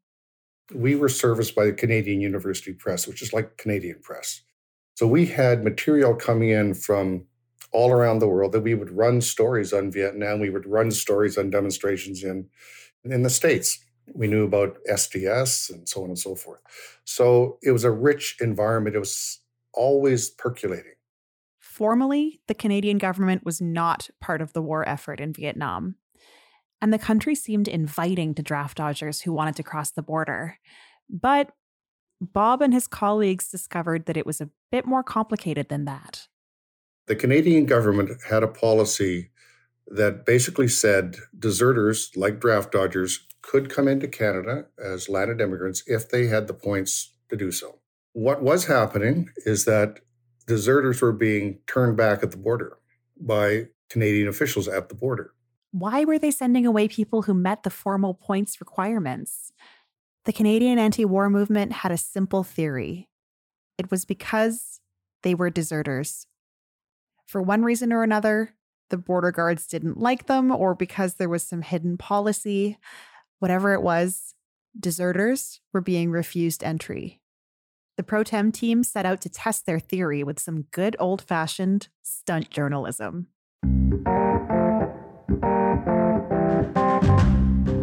We 0.73 0.95
were 0.95 1.09
serviced 1.09 1.57
by 1.57 1.65
the 1.65 1.73
Canadian 1.73 2.21
University 2.21 2.73
Press, 2.73 3.09
which 3.09 3.23
is 3.23 3.33
like 3.33 3.57
Canadian 3.57 3.99
Press. 4.01 4.43
So 4.95 5.09
we 5.09 5.27
had 5.27 5.65
material 5.65 6.15
coming 6.15 6.51
in 6.51 6.75
from 6.75 7.27
all 7.73 7.91
around 7.91 8.19
the 8.19 8.29
world 8.29 8.53
that 8.53 8.63
we 8.63 8.75
would 8.75 8.91
run 8.91 9.21
stories 9.21 9.73
on 9.73 9.91
Vietnam. 9.91 10.41
We 10.41 10.51
would 10.51 10.67
run 10.67 10.91
stories 10.91 11.39
on 11.39 11.51
demonstrations 11.51 12.23
in, 12.23 12.49
in 13.05 13.23
the 13.23 13.31
States. 13.31 13.79
We 14.13 14.27
knew 14.27 14.45
about 14.45 14.79
SDS 14.91 15.71
and 15.71 15.89
so 15.89 16.03
on 16.03 16.09
and 16.09 16.19
so 16.19 16.35
forth. 16.35 16.61
So 17.05 17.59
it 17.63 17.71
was 17.71 17.85
a 17.85 17.91
rich 17.91 18.37
environment. 18.41 18.97
It 18.97 19.01
was 19.01 19.41
always 19.73 20.31
percolating. 20.31 20.95
Formally, 21.61 22.41
the 22.49 22.55
Canadian 22.55 22.99
government 22.99 23.45
was 23.45 23.61
not 23.61 24.11
part 24.21 24.43
of 24.43 24.53
the 24.53 24.63
war 24.63 24.87
effort 24.89 25.21
in 25.21 25.33
Vietnam. 25.33 25.95
And 26.83 26.93
the 26.93 26.99
country 26.99 27.35
seemed 27.35 27.69
inviting 27.69 28.35
to 28.35 28.43
draft 28.43 28.79
dodgers 28.79 29.21
who 29.21 29.33
wanted 29.33 29.57
to 29.57 29.63
cross 29.63 29.91
the 29.91 30.03
border. 30.03 30.59
But 31.09 31.53
Bob 32.21 32.63
and 32.63 32.73
his 32.73 32.87
colleagues 32.87 33.49
discovered 33.49 34.07
that 34.07 34.17
it 34.17 34.27
was 34.27 34.41
a 34.41 34.51
bit 34.71 34.87
more 34.87 35.03
complicated 35.03 35.69
than 35.69 35.85
that. 35.87 36.29
The 37.11 37.17
Canadian 37.17 37.67
government 37.67 38.23
had 38.29 38.45
a 38.45 38.47
policy 38.47 39.33
that 39.89 40.25
basically 40.25 40.69
said 40.69 41.17
deserters 41.37 42.13
like 42.15 42.39
draft 42.39 42.71
dodgers 42.71 43.27
could 43.43 43.69
come 43.69 43.89
into 43.89 44.07
Canada 44.07 44.67
as 44.79 45.09
landed 45.09 45.41
immigrants 45.41 45.83
if 45.89 46.09
they 46.09 46.29
had 46.29 46.47
the 46.47 46.55
points 46.55 47.13
to 47.29 47.37
do 47.37 47.51
so. 47.51 47.81
What 48.13 48.45
was 48.45 48.67
happening 48.67 49.31
is 49.39 49.65
that 49.65 49.99
deserters 50.47 51.03
were 51.03 51.13
being 51.13 51.59
turned 51.67 51.97
back 51.97 52.23
at 52.23 52.31
the 52.31 52.37
border 52.37 52.79
by 53.21 53.67
Canadian 53.89 54.29
officials 54.29 54.69
at 54.69 54.89
the 54.89 54.95
border. 54.95 55.35
Why 55.73 56.05
were 56.05 56.21
they 56.21 56.31
sending 56.31 56.65
away 56.65 56.87
people 56.87 57.23
who 57.23 57.35
met 57.35 57.65
the 57.65 57.71
formal 57.71 58.15
points 58.15 58.61
requirements? 58.61 59.53
The 60.27 60.33
Canadian 60.33 60.79
anti 60.79 61.05
war 61.05 61.29
movement 61.29 61.73
had 61.73 61.91
a 61.91 61.97
simple 61.97 62.45
theory 62.45 63.09
it 63.79 63.91
was 63.91 64.05
because 64.05 64.81
they 65.25 65.35
were 65.35 65.51
deserters. 65.51 66.29
For 67.31 67.41
one 67.41 67.63
reason 67.63 67.93
or 67.93 68.03
another, 68.03 68.55
the 68.89 68.99
border 68.99 69.31
guards 69.31 69.67
didn't 69.67 69.99
like 69.99 70.27
them, 70.27 70.51
or 70.51 70.75
because 70.75 71.15
there 71.15 71.29
was 71.29 71.45
some 71.45 71.63
hidden 71.63 71.97
policy. 71.97 72.77
Whatever 73.39 73.73
it 73.73 73.83
was, 73.83 74.35
deserters 74.79 75.61
were 75.73 75.81
being 75.81 76.11
refused 76.11 76.65
entry 76.65 77.21
the 78.01 78.05
Pro 78.05 78.25
Tem 78.25 78.51
team 78.51 78.83
set 78.83 79.05
out 79.05 79.21
to 79.21 79.29
test 79.29 79.67
their 79.67 79.79
theory 79.79 80.25
with 80.25 80.41
some 80.41 80.63
good 80.71 80.97
old 80.99 81.21
fashioned 81.21 81.89
stunt 82.03 82.49
journalism. 82.49 83.27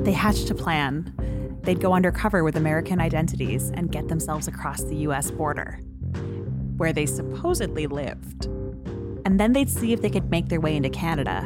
They 0.03 0.11
hatched 0.11 0.49
a 0.49 0.55
plan. 0.55 1.13
They'd 1.61 1.79
go 1.79 1.93
undercover 1.93 2.43
with 2.43 2.55
American 2.55 2.99
identities 2.99 3.69
and 3.75 3.91
get 3.91 4.07
themselves 4.07 4.47
across 4.47 4.81
the 4.85 4.95
US 4.95 5.29
border, 5.29 5.81
where 6.77 6.93
they 6.93 7.05
supposedly 7.05 7.85
lived. 7.85 8.49
And 9.27 9.37
then 9.37 9.51
they'd 9.51 9.69
see 9.69 9.91
if 9.91 10.01
they 10.01 10.09
could 10.09 10.31
make 10.31 10.47
their 10.47 10.61
way 10.61 10.77
into 10.77 10.89
Canada, 10.89 11.41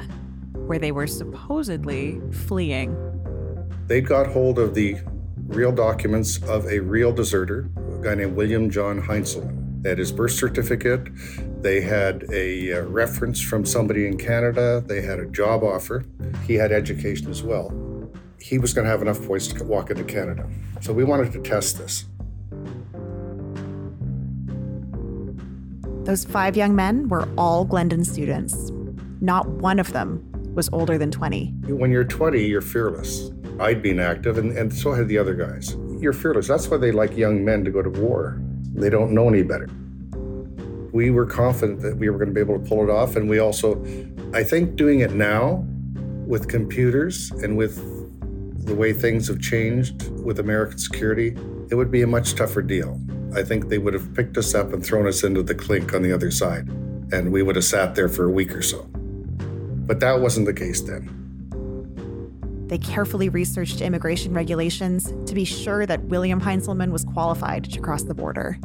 where 0.54 0.78
they 0.78 0.92
were 0.92 1.08
supposedly 1.08 2.22
fleeing. 2.32 2.96
They 3.88 4.02
got 4.02 4.28
hold 4.28 4.60
of 4.60 4.76
the 4.76 4.98
real 5.48 5.72
documents 5.72 6.38
of 6.44 6.68
a 6.68 6.78
real 6.78 7.12
deserter 7.12 7.72
a 7.76 8.04
guy 8.04 8.14
named 8.14 8.36
William 8.36 8.70
John 8.70 9.02
Heinzelman. 9.02 9.82
They 9.82 9.90
had 9.90 9.98
his 9.98 10.12
birth 10.12 10.34
certificate. 10.34 11.08
They 11.64 11.82
had 11.82 12.26
a 12.32 12.72
uh, 12.72 12.82
reference 12.84 13.42
from 13.42 13.66
somebody 13.66 14.06
in 14.06 14.16
Canada. 14.16 14.84
They 14.86 15.02
had 15.02 15.18
a 15.18 15.26
job 15.26 15.64
offer. 15.64 16.06
He 16.46 16.54
had 16.54 16.72
education 16.72 17.32
as 17.32 17.42
well. 17.42 17.74
He 18.40 18.60
was 18.60 18.76
going 18.76 18.86
to 18.86 18.92
have 18.92 19.02
enough 19.02 19.26
points 19.26 19.48
to 19.48 19.64
walk 19.64 19.90
into 19.90 20.04
Canada. 20.04 20.48
So 20.82 20.94
we 20.94 21.04
wanted 21.04 21.32
to 21.32 21.42
test 21.42 21.80
this. 21.80 22.06
Those 26.04 26.26
five 26.26 26.58
young 26.58 26.76
men 26.76 27.10
were 27.10 27.28
all 27.38 27.66
Glendon 27.66 28.04
students. 28.06 28.72
Not 29.22 29.48
one 29.48 29.80
of 29.80 29.94
them 29.94 30.28
was 30.54 30.70
older 30.74 30.98
than 30.98 31.12
20. 31.12 31.54
When 31.68 31.92
you're 31.92 32.04
20, 32.04 32.44
you're 32.44 32.62
fearless. 32.62 33.32
I'd 33.60 33.82
been 33.82 34.00
active, 34.00 34.38
and, 34.38 34.58
and 34.58 34.74
so 34.74 34.94
had 34.94 35.08
the 35.08 35.18
other 35.18 35.36
guys 35.36 35.78
you're 36.02 36.14
fearless. 36.14 36.48
That's 36.48 36.68
why 36.68 36.78
they 36.78 36.92
like 36.92 37.16
young 37.16 37.46
men 37.46 37.64
to 37.64 37.72
go 37.72 37.82
to 37.82 37.90
war. 37.90 38.42
They 38.74 38.90
don't 38.90 39.12
know 39.12 39.30
any 39.30 39.44
better. 39.44 39.70
We 40.92 41.12
were 41.12 41.26
confident 41.26 41.82
that 41.82 41.98
we 41.98 42.10
were 42.10 42.18
going 42.18 42.30
to 42.30 42.34
be 42.34 42.42
able 42.42 42.60
to 42.60 42.68
pull 42.68 42.84
it 42.84 42.90
off. 42.90 43.16
And 43.16 43.30
we 43.30 43.40
also, 43.40 43.82
I 44.34 44.44
think, 44.44 44.76
doing 44.76 45.02
it 45.02 45.12
now 45.12 45.66
with 46.26 46.50
computers 46.50 47.32
and 47.32 47.56
with 47.56 47.76
the 48.66 48.76
way 48.76 48.94
things 48.94 49.28
have 49.28 49.40
changed 49.40 50.10
with 50.24 50.40
American 50.40 50.80
security, 50.80 51.38
it 51.70 51.76
would 51.76 51.92
be 51.92 52.02
a 52.02 52.08
much 52.08 52.34
tougher 52.34 52.62
deal. 52.62 53.00
I 53.34 53.44
think 53.44 53.70
they 53.70 53.78
would 53.78 53.94
have 53.94 54.14
picked 54.14 54.38
us 54.38 54.54
up 54.54 54.74
and 54.74 54.86
thrown 54.86 55.08
us 55.08 55.24
into 55.24 55.42
the 55.42 55.56
clink 55.56 55.94
on 55.94 56.02
the 56.02 56.12
other 56.12 56.32
side, 56.32 56.68
and 57.12 57.32
we 57.32 57.42
would 57.42 57.56
have 57.56 57.66
sat 57.66 57.96
there 57.96 58.10
for 58.10 58.26
a 58.26 58.32
week 58.32 58.54
or 58.54 58.62
so. 58.62 58.84
But 59.88 60.00
that 60.02 60.20
wasn't 60.20 60.48
the 60.48 60.54
case 60.54 60.82
then. 60.82 61.18
They 62.68 62.78
carefully 62.78 63.30
researched 63.30 63.82
immigration 63.82 64.34
regulations 64.34 65.14
to 65.26 65.34
be 65.34 65.46
sure 65.46 65.86
that 65.86 66.04
William 66.06 66.40
Heinzelman 66.40 66.92
was 66.92 67.04
qualified 67.04 67.66
to 67.72 67.80
cross 67.80 68.04
the 68.04 68.14
border. 68.14 68.58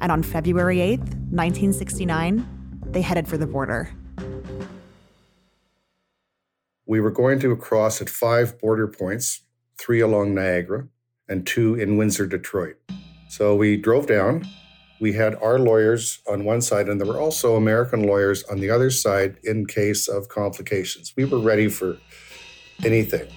And 0.00 0.10
on 0.10 0.22
February 0.22 0.78
8th, 0.78 1.14
1969, 1.30 2.46
they 2.86 3.02
headed 3.02 3.28
for 3.28 3.36
the 3.36 3.46
border. 3.46 3.92
We 6.86 7.00
were 7.00 7.12
going 7.12 7.38
to 7.40 7.54
cross 7.56 8.00
at 8.00 8.10
five 8.10 8.58
border 8.58 8.88
points, 8.88 9.42
three 9.78 10.00
along 10.00 10.34
Niagara 10.34 10.88
and 11.28 11.46
two 11.46 11.76
in 11.76 11.96
Windsor, 11.96 12.26
Detroit. 12.26 12.76
So 13.30 13.54
we 13.54 13.76
drove 13.76 14.08
down. 14.08 14.44
We 15.00 15.12
had 15.12 15.36
our 15.36 15.56
lawyers 15.56 16.18
on 16.28 16.44
one 16.44 16.60
side, 16.60 16.88
and 16.88 17.00
there 17.00 17.06
were 17.06 17.20
also 17.20 17.54
American 17.54 18.02
lawyers 18.02 18.42
on 18.50 18.58
the 18.58 18.70
other 18.70 18.90
side 18.90 19.36
in 19.44 19.66
case 19.66 20.08
of 20.08 20.28
complications. 20.28 21.14
We 21.16 21.24
were 21.26 21.38
ready 21.38 21.68
for 21.68 21.96
anything. 22.84 23.28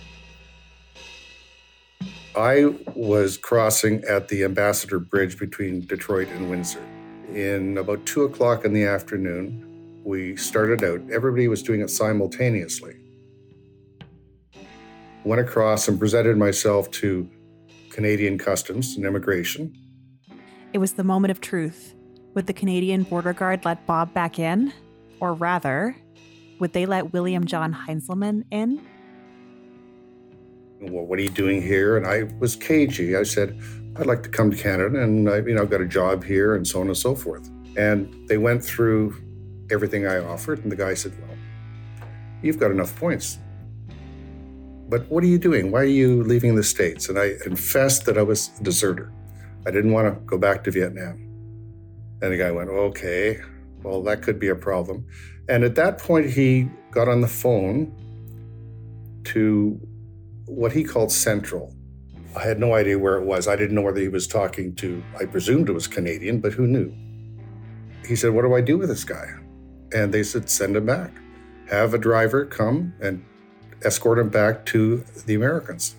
I 2.36 2.74
was 2.96 3.38
crossing 3.38 4.04
at 4.06 4.30
the 4.30 4.44
Ambassador 4.44 4.98
Bridge 4.98 5.38
between 5.38 5.86
Detroit 5.86 6.28
and 6.30 6.50
Windsor. 6.50 6.84
In 7.32 7.78
about 7.78 8.04
two 8.08 8.24
o'clock 8.24 8.66
in 8.66 8.74
the 8.74 8.86
afternoon, 8.86 10.02
we 10.04 10.36
started 10.38 10.84
out. 10.84 11.02
Everybody 11.12 11.48
was 11.48 11.62
doing 11.62 11.82
it 11.82 11.92
simultaneously. 11.92 12.96
Went 15.24 15.40
across 15.40 15.88
and 15.88 16.00
presented 16.00 16.36
myself 16.36 16.90
to 16.92 17.30
Canadian 17.92 18.40
Customs 18.40 18.96
and 18.96 19.06
Immigration. 19.06 19.78
It 20.74 20.80
was 20.80 20.94
the 20.94 21.04
moment 21.04 21.30
of 21.30 21.40
truth. 21.40 21.94
Would 22.34 22.48
the 22.48 22.54
Canadian 22.54 23.04
border 23.04 23.32
guard 23.32 23.64
let 23.64 23.86
Bob 23.86 24.12
back 24.14 24.40
in? 24.40 24.74
Or 25.20 25.36
rather, 25.36 25.96
would 26.60 26.74
they 26.74 26.88
let 26.88 27.14
William 27.14 27.46
John 27.46 27.74
Heinzelman 27.74 28.44
in? 28.52 28.82
well, 30.82 31.06
what 31.06 31.18
are 31.18 31.22
you 31.22 31.30
doing 31.30 31.62
here? 31.62 31.96
And 31.96 32.06
I 32.06 32.24
was 32.40 32.56
cagey. 32.56 33.16
I 33.16 33.24
said, 33.24 33.58
I'd 33.96 34.06
like 34.06 34.24
to 34.24 34.30
come 34.30 34.52
to 34.52 34.58
Canada 34.58 35.02
and 35.02 35.30
I, 35.30 35.38
you 35.38 35.54
know, 35.54 35.62
I've 35.62 35.70
got 35.70 35.80
a 35.80 35.88
job 35.88 36.24
here 36.24 36.56
and 36.56 36.68
so 36.68 36.82
on 36.82 36.88
and 36.88 36.98
so 36.98 37.16
forth. 37.16 37.50
And 37.78 38.28
they 38.28 38.38
went 38.38 38.64
through 38.66 39.16
everything 39.72 40.06
I 40.08 40.18
offered. 40.18 40.60
And 40.60 40.72
the 40.72 40.76
guy 40.76 40.94
said, 40.94 41.14
well, 41.22 41.38
you've 42.42 42.60
got 42.60 42.72
enough 42.72 42.96
points. 42.98 43.38
But 44.90 45.10
what 45.10 45.24
are 45.24 45.28
you 45.28 45.40
doing? 45.40 45.72
Why 45.72 45.82
are 45.82 45.86
you 45.86 46.24
leaving 46.24 46.56
the 46.56 46.64
States? 46.64 47.10
And 47.10 47.18
I 47.18 47.36
confessed 47.42 48.06
that 48.06 48.18
I 48.18 48.24
was 48.24 48.52
a 48.60 48.64
deserter. 48.64 49.12
I 49.66 49.72
didn't 49.72 49.92
want 49.92 50.14
to 50.14 50.20
go 50.26 50.38
back 50.38 50.64
to 50.66 50.72
Vietnam. 50.72 51.20
And 52.22 52.32
the 52.32 52.38
guy 52.38 52.52
went, 52.52 52.70
okay, 52.70 53.40
well, 53.84 54.02
that 54.04 54.22
could 54.22 54.40
be 54.40 54.48
a 54.48 54.56
problem. 54.56 55.06
And 55.50 55.64
at 55.64 55.76
that 55.76 55.98
point, 55.98 56.30
he 56.30 56.70
got 56.92 57.08
on 57.08 57.22
the 57.22 57.28
phone 57.28 57.94
to 59.26 59.80
what 60.46 60.72
he 60.72 60.84
called 60.84 61.12
Central. 61.12 61.74
I 62.36 62.44
had 62.44 62.60
no 62.60 62.74
idea 62.74 62.98
where 62.98 63.16
it 63.16 63.26
was. 63.26 63.48
I 63.48 63.56
didn't 63.56 63.76
know 63.76 63.82
whether 63.82 64.00
he 64.00 64.08
was 64.08 64.28
talking 64.28 64.74
to, 64.76 65.04
I 65.20 65.26
presumed 65.26 65.70
it 65.70 65.74
was 65.74 65.88
Canadian, 65.88 66.40
but 66.40 66.54
who 66.54 66.66
knew? 66.66 66.94
He 68.08 68.16
said, 68.16 68.34
What 68.34 68.42
do 68.42 68.56
I 68.56 68.62
do 68.62 68.78
with 68.78 68.90
this 68.90 69.04
guy? 69.04 69.28
And 69.94 70.14
they 70.14 70.24
said, 70.24 70.50
Send 70.50 70.76
him 70.76 70.86
back. 70.86 71.12
have 71.70 71.94
a 71.94 71.98
driver 71.98 72.46
come 72.46 72.94
and 73.02 73.24
escort 73.84 74.20
him 74.20 74.30
back 74.30 74.66
to 74.68 75.04
the 75.26 75.36
Americans. 75.36 75.96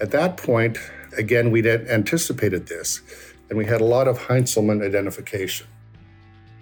At 0.00 0.10
that 0.12 0.36
point, 0.36 0.78
again, 1.16 1.50
we'd 1.50 1.66
anticipated 1.66 2.66
this, 2.66 3.00
and 3.48 3.58
we 3.58 3.64
had 3.64 3.80
a 3.80 3.84
lot 3.84 4.08
of 4.08 4.18
Heintzelman 4.18 4.84
identification. 4.84 5.66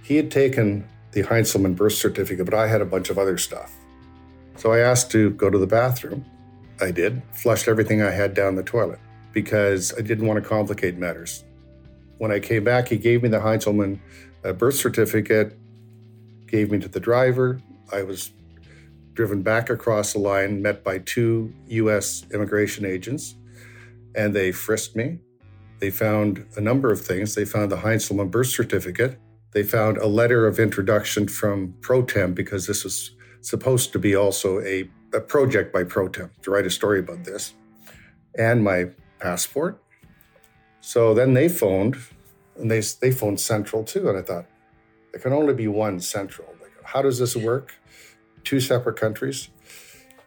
He 0.03 0.17
had 0.17 0.31
taken 0.31 0.89
the 1.13 1.23
Heintzelman 1.23 1.77
birth 1.77 1.95
certificate, 1.95 2.45
but 2.45 2.55
I 2.55 2.67
had 2.69 2.81
a 2.81 2.85
bunch 2.85 3.11
of 3.11 3.19
other 3.19 3.39
stuff. 3.39 3.73
So 4.57 4.73
I 4.73 4.79
asked 4.79 5.11
to 5.13 5.31
go 5.31 5.51
to 5.51 5.59
the 5.59 5.67
bathroom. 5.67 6.25
I 6.81 6.91
did, 6.91 7.23
flushed 7.33 7.69
everything 7.69 8.03
I 8.03 8.11
had 8.11 8.35
down 8.35 8.55
the 8.55 8.63
toilet 8.63 8.99
because 9.33 9.93
I 9.99 10.03
didn't 10.03 10.27
want 10.27 10.43
to 10.43 10.49
complicate 10.49 10.97
matters. 10.97 11.45
When 12.19 12.31
I 12.31 12.41
came 12.41 12.65
back, 12.65 12.89
he 12.89 12.97
gave 12.97 13.23
me 13.23 13.29
the 13.29 13.39
Heintzelman 13.39 13.99
uh, 14.45 14.53
birth 14.53 14.77
certificate, 14.77 15.59
gave 16.47 16.71
me 16.71 16.79
to 16.79 16.89
the 16.89 17.01
driver. 17.01 17.61
I 17.93 18.03
was 18.03 18.31
driven 19.13 19.43
back 19.43 19.71
across 19.71 20.13
the 20.13 20.19
line, 20.19 20.63
met 20.63 20.85
by 20.85 20.99
two 20.99 21.53
U.S. 21.69 22.25
immigration 22.33 22.85
agents, 22.85 23.35
and 24.17 24.35
they 24.35 24.53
frisked 24.53 24.97
me. 24.97 25.19
They 25.79 25.91
found 25.91 26.47
a 26.57 26.61
number 26.61 26.91
of 26.91 27.01
things. 27.01 27.35
They 27.35 27.45
found 27.45 27.71
the 27.71 27.77
Heintzelman 27.77 28.31
birth 28.31 28.49
certificate. 28.49 29.19
They 29.53 29.63
found 29.63 29.99
a 29.99 30.07
letter 30.07 30.47
of 30.47 30.59
introduction 30.59 31.29
from 31.29 31.75
Pro-Tem 31.81 32.35
because 32.35 32.67
this 32.67 32.85
was 32.85 33.13
supposed 33.41 33.93
to 33.93 33.99
be 33.99 34.17
also 34.17 34.61
a, 34.61 34.91
a 35.15 35.21
project 35.21 35.73
by 35.73 35.85
Pro-Tem 35.85 36.31
to 36.43 36.51
write 36.51 36.67
a 36.67 36.71
story 36.71 37.01
about 37.01 37.25
this, 37.25 37.55
and 38.39 38.65
my 38.65 38.91
passport. 39.19 39.83
So 40.81 41.15
then 41.15 41.35
they 41.35 41.49
phoned, 41.49 41.97
and 42.59 42.71
they 42.71 42.81
they 43.01 43.11
phoned 43.11 43.41
Central 43.41 43.85
too, 43.85 44.09
and 44.09 44.19
I 44.19 44.23
thought 44.23 44.47
there 45.13 45.21
can 45.21 45.33
only 45.33 45.55
be 45.55 45.69
one 45.69 46.01
Central. 46.01 46.49
Like, 46.61 46.73
how 46.85 47.03
does 47.03 47.19
this 47.19 47.37
work? 47.37 47.75
two 48.47 48.61
separate 48.61 48.97
countries. 48.97 49.51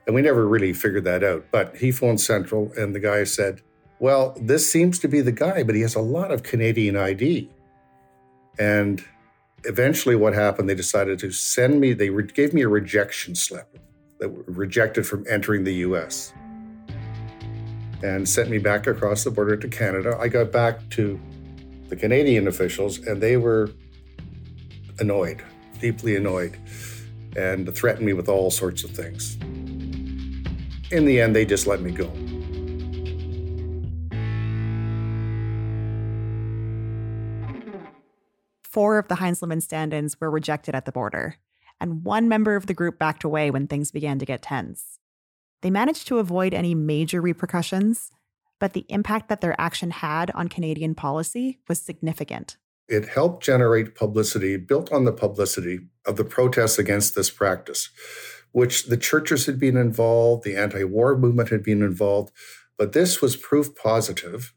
And 0.05 0.13
we 0.13 0.22
never 0.22 0.46
really 0.48 0.74
figured 0.74 1.05
that 1.05 1.24
out. 1.24 1.46
But 1.51 1.77
he 1.77 1.91
phoned 1.91 2.22
Central, 2.22 2.72
and 2.77 2.93
the 2.93 3.00
guy 3.00 3.24
said, 3.24 3.62
Well, 4.00 4.36
this 4.39 4.72
seems 4.72 5.00
to 5.00 5.08
be 5.08 5.22
the 5.22 5.32
guy, 5.32 5.63
but 5.63 5.75
he 5.75 5.82
has 5.82 5.96
a 5.96 6.01
lot 6.01 6.32
of 6.32 6.44
Canadian 6.44 6.96
ID. 6.96 7.50
And 8.58 9.03
eventually, 9.65 10.15
what 10.15 10.34
happened, 10.34 10.70
they 10.70 10.75
decided 10.75 11.20
to 11.20 11.32
send 11.32 11.82
me, 11.82 11.94
they 11.94 12.10
re- 12.10 12.24
gave 12.24 12.53
me 12.53 12.62
a 12.62 12.70
rejection 12.70 13.36
slip 13.36 13.77
that 14.20 14.29
were 14.29 14.44
rejected 14.48 15.06
from 15.06 15.25
entering 15.29 15.63
the 15.63 15.74
US 15.75 16.34
and 18.01 18.27
sent 18.27 18.50
me 18.50 18.58
back 18.58 18.88
across 18.88 19.24
the 19.24 19.32
border 19.32 19.58
to 19.58 19.68
Canada. 19.68 20.18
I 20.20 20.29
got 20.29 20.51
back 20.51 20.89
to 20.91 21.20
the 21.89 21.96
Canadian 21.96 22.48
officials, 22.48 23.00
and 23.00 23.22
they 23.22 23.36
were 23.36 23.72
annoyed, 25.00 25.44
deeply 25.79 26.15
annoyed 26.15 26.58
and 27.36 27.74
threatened 27.75 28.06
me 28.06 28.13
with 28.13 28.29
all 28.29 28.51
sorts 28.51 28.84
of 28.84 28.91
things. 28.91 29.36
In 30.91 31.06
the 31.06 31.20
end, 31.22 31.36
they 31.36 31.46
just 31.46 31.68
let 31.68 31.82
me 31.82 31.91
go. 31.91 32.12
Four 38.69 38.99
of 38.99 39.07
the 39.07 39.15
Heintzelman 39.15 39.63
stand 39.63 39.95
ins 39.95 40.21
were 40.21 40.29
rejected 40.29 40.75
at 40.75 40.85
the 40.85 40.91
border, 40.91 41.38
and 41.81 42.03
one 42.03 42.29
member 42.29 42.55
of 42.55 42.67
the 42.67 42.75
group 42.75 42.99
backed 42.99 43.23
away 43.23 43.49
when 43.49 43.65
things 43.65 43.89
began 43.89 44.19
to 44.19 44.27
get 44.27 44.43
tense. 44.43 44.99
They 45.61 45.71
managed 45.71 46.07
to 46.07 46.19
avoid 46.19 46.53
any 46.53 46.75
major 46.75 47.19
repercussions, 47.19 48.11
but 48.59 48.73
the 48.73 48.85
impact 48.88 49.27
that 49.29 49.41
their 49.41 49.59
action 49.59 49.89
had 49.89 50.29
on 50.35 50.49
Canadian 50.49 50.93
policy 50.93 51.57
was 51.67 51.81
significant. 51.81 52.57
It 52.88 53.07
helped 53.07 53.43
generate 53.43 53.95
publicity 53.95 54.55
built 54.57 54.91
on 54.91 55.03
the 55.03 55.13
publicity 55.13 55.79
of 56.05 56.17
the 56.17 56.23
protests 56.23 56.77
against 56.77 57.15
this 57.15 57.31
practice, 57.31 57.89
which 58.51 58.85
the 58.85 58.97
churches 58.97 59.47
had 59.47 59.59
been 59.59 59.77
involved, 59.77 60.43
the 60.43 60.55
anti 60.55 60.83
war 60.83 61.17
movement 61.17 61.49
had 61.49 61.63
been 61.63 61.81
involved, 61.81 62.31
but 62.77 62.93
this 62.93 63.19
was 63.19 63.35
proof 63.35 63.75
positive 63.75 64.53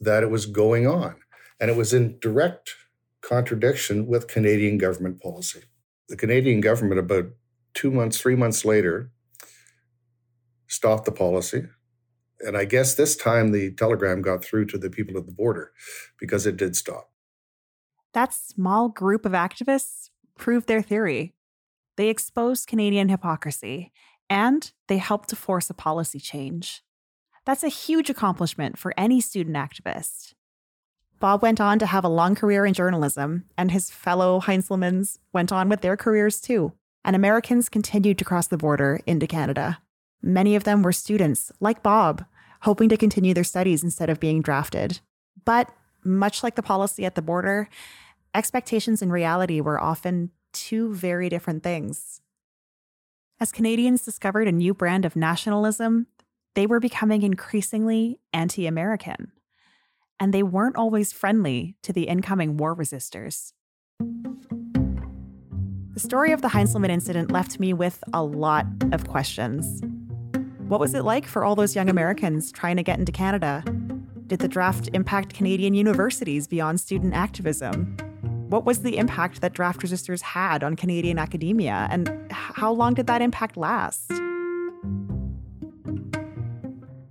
that 0.00 0.24
it 0.24 0.30
was 0.30 0.46
going 0.46 0.84
on. 0.84 1.14
And 1.60 1.70
it 1.70 1.76
was 1.76 1.92
in 1.92 2.18
direct 2.18 2.74
contradiction 3.22 4.06
with 4.06 4.28
Canadian 4.28 4.78
government 4.78 5.20
policy. 5.20 5.62
The 6.08 6.16
Canadian 6.16 6.60
government, 6.60 7.00
about 7.00 7.26
two 7.74 7.90
months, 7.90 8.20
three 8.20 8.36
months 8.36 8.64
later, 8.64 9.10
stopped 10.66 11.04
the 11.04 11.12
policy. 11.12 11.64
And 12.40 12.56
I 12.56 12.64
guess 12.64 12.94
this 12.94 13.16
time 13.16 13.52
the 13.52 13.72
telegram 13.72 14.20
got 14.20 14.44
through 14.44 14.66
to 14.66 14.78
the 14.78 14.90
people 14.90 15.16
at 15.16 15.26
the 15.26 15.32
border 15.32 15.72
because 16.18 16.44
it 16.44 16.56
did 16.56 16.76
stop. 16.76 17.10
That 18.12 18.34
small 18.34 18.88
group 18.88 19.24
of 19.24 19.32
activists 19.32 20.10
proved 20.36 20.66
their 20.66 20.82
theory. 20.82 21.34
They 21.96 22.08
exposed 22.08 22.66
Canadian 22.66 23.08
hypocrisy 23.08 23.92
and 24.28 24.72
they 24.88 24.98
helped 24.98 25.28
to 25.28 25.36
force 25.36 25.70
a 25.70 25.74
policy 25.74 26.18
change. 26.18 26.82
That's 27.44 27.64
a 27.64 27.68
huge 27.68 28.10
accomplishment 28.10 28.78
for 28.78 28.94
any 28.96 29.20
student 29.20 29.56
activist. 29.56 30.34
Bob 31.22 31.40
went 31.40 31.60
on 31.60 31.78
to 31.78 31.86
have 31.86 32.02
a 32.02 32.08
long 32.08 32.34
career 32.34 32.66
in 32.66 32.74
journalism, 32.74 33.44
and 33.56 33.70
his 33.70 33.92
fellow 33.92 34.40
Heintzelmans 34.40 35.20
went 35.32 35.52
on 35.52 35.68
with 35.68 35.80
their 35.80 35.96
careers 35.96 36.40
too. 36.40 36.72
And 37.04 37.14
Americans 37.14 37.68
continued 37.68 38.18
to 38.18 38.24
cross 38.24 38.48
the 38.48 38.56
border 38.56 38.98
into 39.06 39.28
Canada. 39.28 39.78
Many 40.20 40.56
of 40.56 40.64
them 40.64 40.82
were 40.82 40.90
students, 40.90 41.52
like 41.60 41.80
Bob, 41.80 42.24
hoping 42.62 42.88
to 42.88 42.96
continue 42.96 43.34
their 43.34 43.44
studies 43.44 43.84
instead 43.84 44.10
of 44.10 44.18
being 44.18 44.42
drafted. 44.42 44.98
But 45.44 45.70
much 46.02 46.42
like 46.42 46.56
the 46.56 46.62
policy 46.62 47.04
at 47.04 47.14
the 47.14 47.22
border, 47.22 47.68
expectations 48.34 49.00
and 49.00 49.12
reality 49.12 49.60
were 49.60 49.80
often 49.80 50.32
two 50.52 50.92
very 50.92 51.28
different 51.28 51.62
things. 51.62 52.20
As 53.38 53.52
Canadians 53.52 54.04
discovered 54.04 54.48
a 54.48 54.52
new 54.52 54.74
brand 54.74 55.04
of 55.04 55.14
nationalism, 55.14 56.08
they 56.56 56.66
were 56.66 56.80
becoming 56.80 57.22
increasingly 57.22 58.18
anti 58.32 58.66
American. 58.66 59.30
And 60.22 60.32
they 60.32 60.44
weren't 60.44 60.76
always 60.76 61.12
friendly 61.12 61.74
to 61.82 61.92
the 61.92 62.04
incoming 62.04 62.56
war 62.56 62.76
resistors. 62.76 63.54
The 65.94 65.98
story 65.98 66.30
of 66.30 66.42
the 66.42 66.48
Heintzelman 66.48 66.90
incident 66.90 67.32
left 67.32 67.58
me 67.58 67.72
with 67.72 68.04
a 68.12 68.22
lot 68.22 68.66
of 68.92 69.08
questions. 69.08 69.82
What 70.68 70.78
was 70.78 70.94
it 70.94 71.02
like 71.02 71.26
for 71.26 71.44
all 71.44 71.56
those 71.56 71.74
young 71.74 71.90
Americans 71.90 72.52
trying 72.52 72.76
to 72.76 72.84
get 72.84 73.00
into 73.00 73.10
Canada? 73.10 73.64
Did 74.28 74.38
the 74.38 74.46
draft 74.46 74.88
impact 74.92 75.34
Canadian 75.34 75.74
universities 75.74 76.46
beyond 76.46 76.78
student 76.78 77.14
activism? 77.14 77.96
What 78.48 78.64
was 78.64 78.82
the 78.82 78.98
impact 78.98 79.40
that 79.40 79.54
draft 79.54 79.80
resistors 79.80 80.22
had 80.22 80.62
on 80.62 80.76
Canadian 80.76 81.18
academia, 81.18 81.88
and 81.90 82.30
how 82.30 82.70
long 82.70 82.94
did 82.94 83.08
that 83.08 83.22
impact 83.22 83.56
last? 83.56 84.12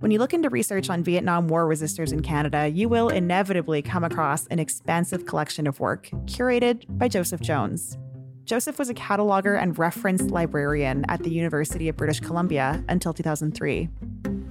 When 0.02 0.10
you 0.10 0.18
look 0.18 0.34
into 0.34 0.50
research 0.50 0.90
on 0.90 1.04
Vietnam 1.04 1.46
War 1.46 1.64
resistors 1.64 2.12
in 2.12 2.22
Canada, 2.22 2.66
you 2.66 2.88
will 2.88 3.08
inevitably 3.08 3.82
come 3.82 4.02
across 4.02 4.48
an 4.48 4.58
expansive 4.58 5.26
collection 5.26 5.68
of 5.68 5.78
work 5.78 6.10
curated 6.24 6.84
by 6.98 7.06
Joseph 7.06 7.40
Jones. 7.40 7.96
Joseph 8.44 8.80
was 8.80 8.90
a 8.90 8.94
cataloger 8.94 9.56
and 9.56 9.78
reference 9.78 10.22
librarian 10.22 11.04
at 11.08 11.22
the 11.22 11.30
University 11.30 11.88
of 11.88 11.96
British 11.96 12.18
Columbia 12.18 12.84
until 12.88 13.12
2003. 13.12 13.88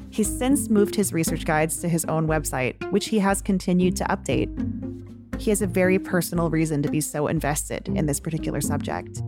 He's 0.09 0.37
since 0.37 0.69
moved 0.69 0.95
his 0.95 1.11
research 1.11 1.43
guides 1.43 1.81
to 1.81 1.89
his 1.89 2.05
own 2.05 2.27
website, 2.27 2.89
which 2.91 3.09
he 3.09 3.19
has 3.19 3.41
continued 3.41 3.97
to 3.97 4.05
update 4.05 4.49
he 5.41 5.49
has 5.49 5.63
a 5.63 5.67
very 5.67 5.97
personal 5.97 6.51
reason 6.51 6.83
to 6.83 6.89
be 6.89 7.01
so 7.01 7.25
invested 7.25 7.87
in 7.87 8.05
this 8.05 8.19
particular 8.19 8.61
subject. 8.61 9.23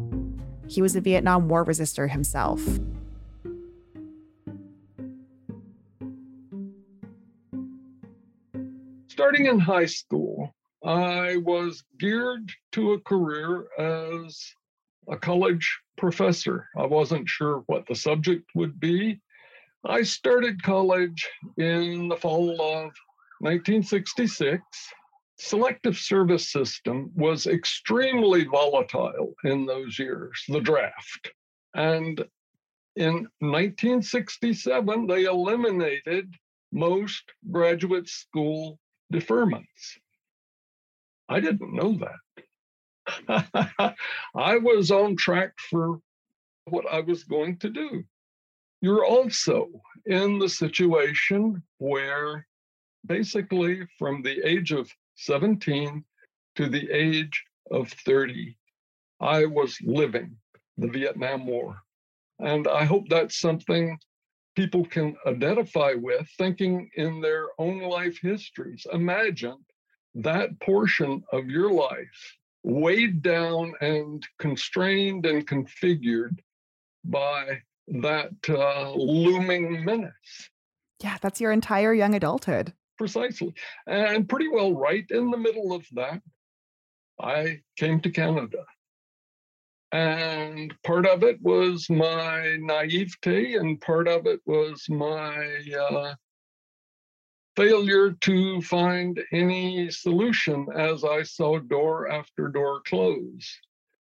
He 0.67 0.79
was 0.79 0.95
a 0.95 1.01
Vietnam 1.01 1.49
War 1.49 1.65
resistor 1.65 2.07
himself. 2.07 2.61
Starting 9.13 9.45
in 9.45 9.59
high 9.59 9.85
school, 9.85 10.55
I 10.83 11.37
was 11.45 11.83
geared 11.99 12.51
to 12.71 12.93
a 12.93 12.99
career 13.01 13.67
as 13.77 14.43
a 15.07 15.15
college 15.15 15.79
professor. 15.99 16.67
I 16.75 16.87
wasn't 16.87 17.29
sure 17.29 17.63
what 17.67 17.85
the 17.85 17.93
subject 17.93 18.49
would 18.55 18.79
be. 18.79 19.21
I 19.85 20.01
started 20.01 20.63
college 20.63 21.29
in 21.57 22.07
the 22.07 22.17
fall 22.17 22.53
of 22.53 22.91
1966 23.41 24.63
selective 25.37 25.95
service 25.95 26.51
system 26.51 27.11
was 27.13 27.45
extremely 27.45 28.45
volatile 28.45 29.35
in 29.43 29.67
those 29.67 29.99
years, 29.99 30.43
the 30.47 30.59
draft. 30.59 31.31
And 31.75 32.19
in 32.95 33.27
1967, 33.41 35.05
they 35.05 35.25
eliminated 35.25 36.33
most 36.71 37.21
graduate 37.51 38.09
school 38.09 38.79
deferments. 39.13 39.97
I 41.29 41.39
didn't 41.39 41.73
know 41.73 41.97
that. 41.99 43.95
I 44.35 44.57
was 44.57 44.91
on 44.91 45.15
track 45.15 45.53
for 45.69 45.99
what 46.65 46.85
I 46.91 47.01
was 47.01 47.23
going 47.23 47.57
to 47.57 47.69
do. 47.69 48.03
You're 48.81 49.05
also 49.05 49.69
in 50.05 50.39
the 50.39 50.49
situation 50.49 51.63
where 51.77 52.45
basically 53.05 53.87
from 53.97 54.21
the 54.21 54.41
age 54.47 54.71
of 54.71 54.89
17 55.15 56.03
to 56.55 56.69
the 56.69 56.89
age 56.91 57.43
of 57.71 57.89
30, 58.05 58.57
I 59.19 59.45
was 59.45 59.77
living 59.83 60.35
the 60.77 60.87
Vietnam 60.87 61.45
War. 61.45 61.77
And 62.39 62.67
I 62.67 62.83
hope 62.83 63.05
that's 63.09 63.39
something 63.39 63.97
people 64.55 64.85
can 64.85 65.15
identify 65.25 65.93
with, 65.93 66.27
thinking 66.37 66.89
in 66.95 67.21
their 67.21 67.47
own 67.57 67.81
life 67.81 68.19
histories. 68.21 68.85
Imagine 68.91 69.57
that 70.15 70.59
portion 70.59 71.23
of 71.31 71.47
your 71.47 71.71
life 71.71 72.37
weighed 72.63 73.21
down 73.21 73.73
and 73.81 74.25
constrained 74.39 75.25
and 75.25 75.45
configured 75.47 76.37
by 77.03 77.61
that 77.87 78.31
uh, 78.47 78.91
looming 78.91 79.83
menace. 79.83 80.49
Yeah, 81.01 81.17
that's 81.21 81.41
your 81.41 81.51
entire 81.51 81.93
young 81.93 82.15
adulthood. 82.15 82.73
Precisely. 82.97 83.53
And 83.87 84.29
pretty 84.29 84.47
well 84.47 84.73
right 84.73 85.05
in 85.09 85.31
the 85.31 85.37
middle 85.37 85.73
of 85.73 85.85
that, 85.93 86.21
I 87.19 87.59
came 87.75 87.99
to 88.01 88.09
Canada. 88.09 88.65
And 89.93 90.73
part 90.83 91.05
of 91.05 91.21
it 91.21 91.39
was 91.43 91.87
my 91.87 92.57
naivete, 92.59 93.53
and 93.53 93.79
part 93.79 94.07
of 94.07 94.25
it 94.25 94.39
was 94.47 94.89
my 94.89 95.63
uh, 95.71 96.15
failure 97.55 98.13
to 98.21 98.61
find 98.63 99.21
any 99.31 99.91
solution 99.91 100.67
as 100.75 101.03
I 101.03 101.21
saw 101.21 101.59
door 101.59 102.09
after 102.11 102.47
door 102.47 102.81
close. 102.87 103.59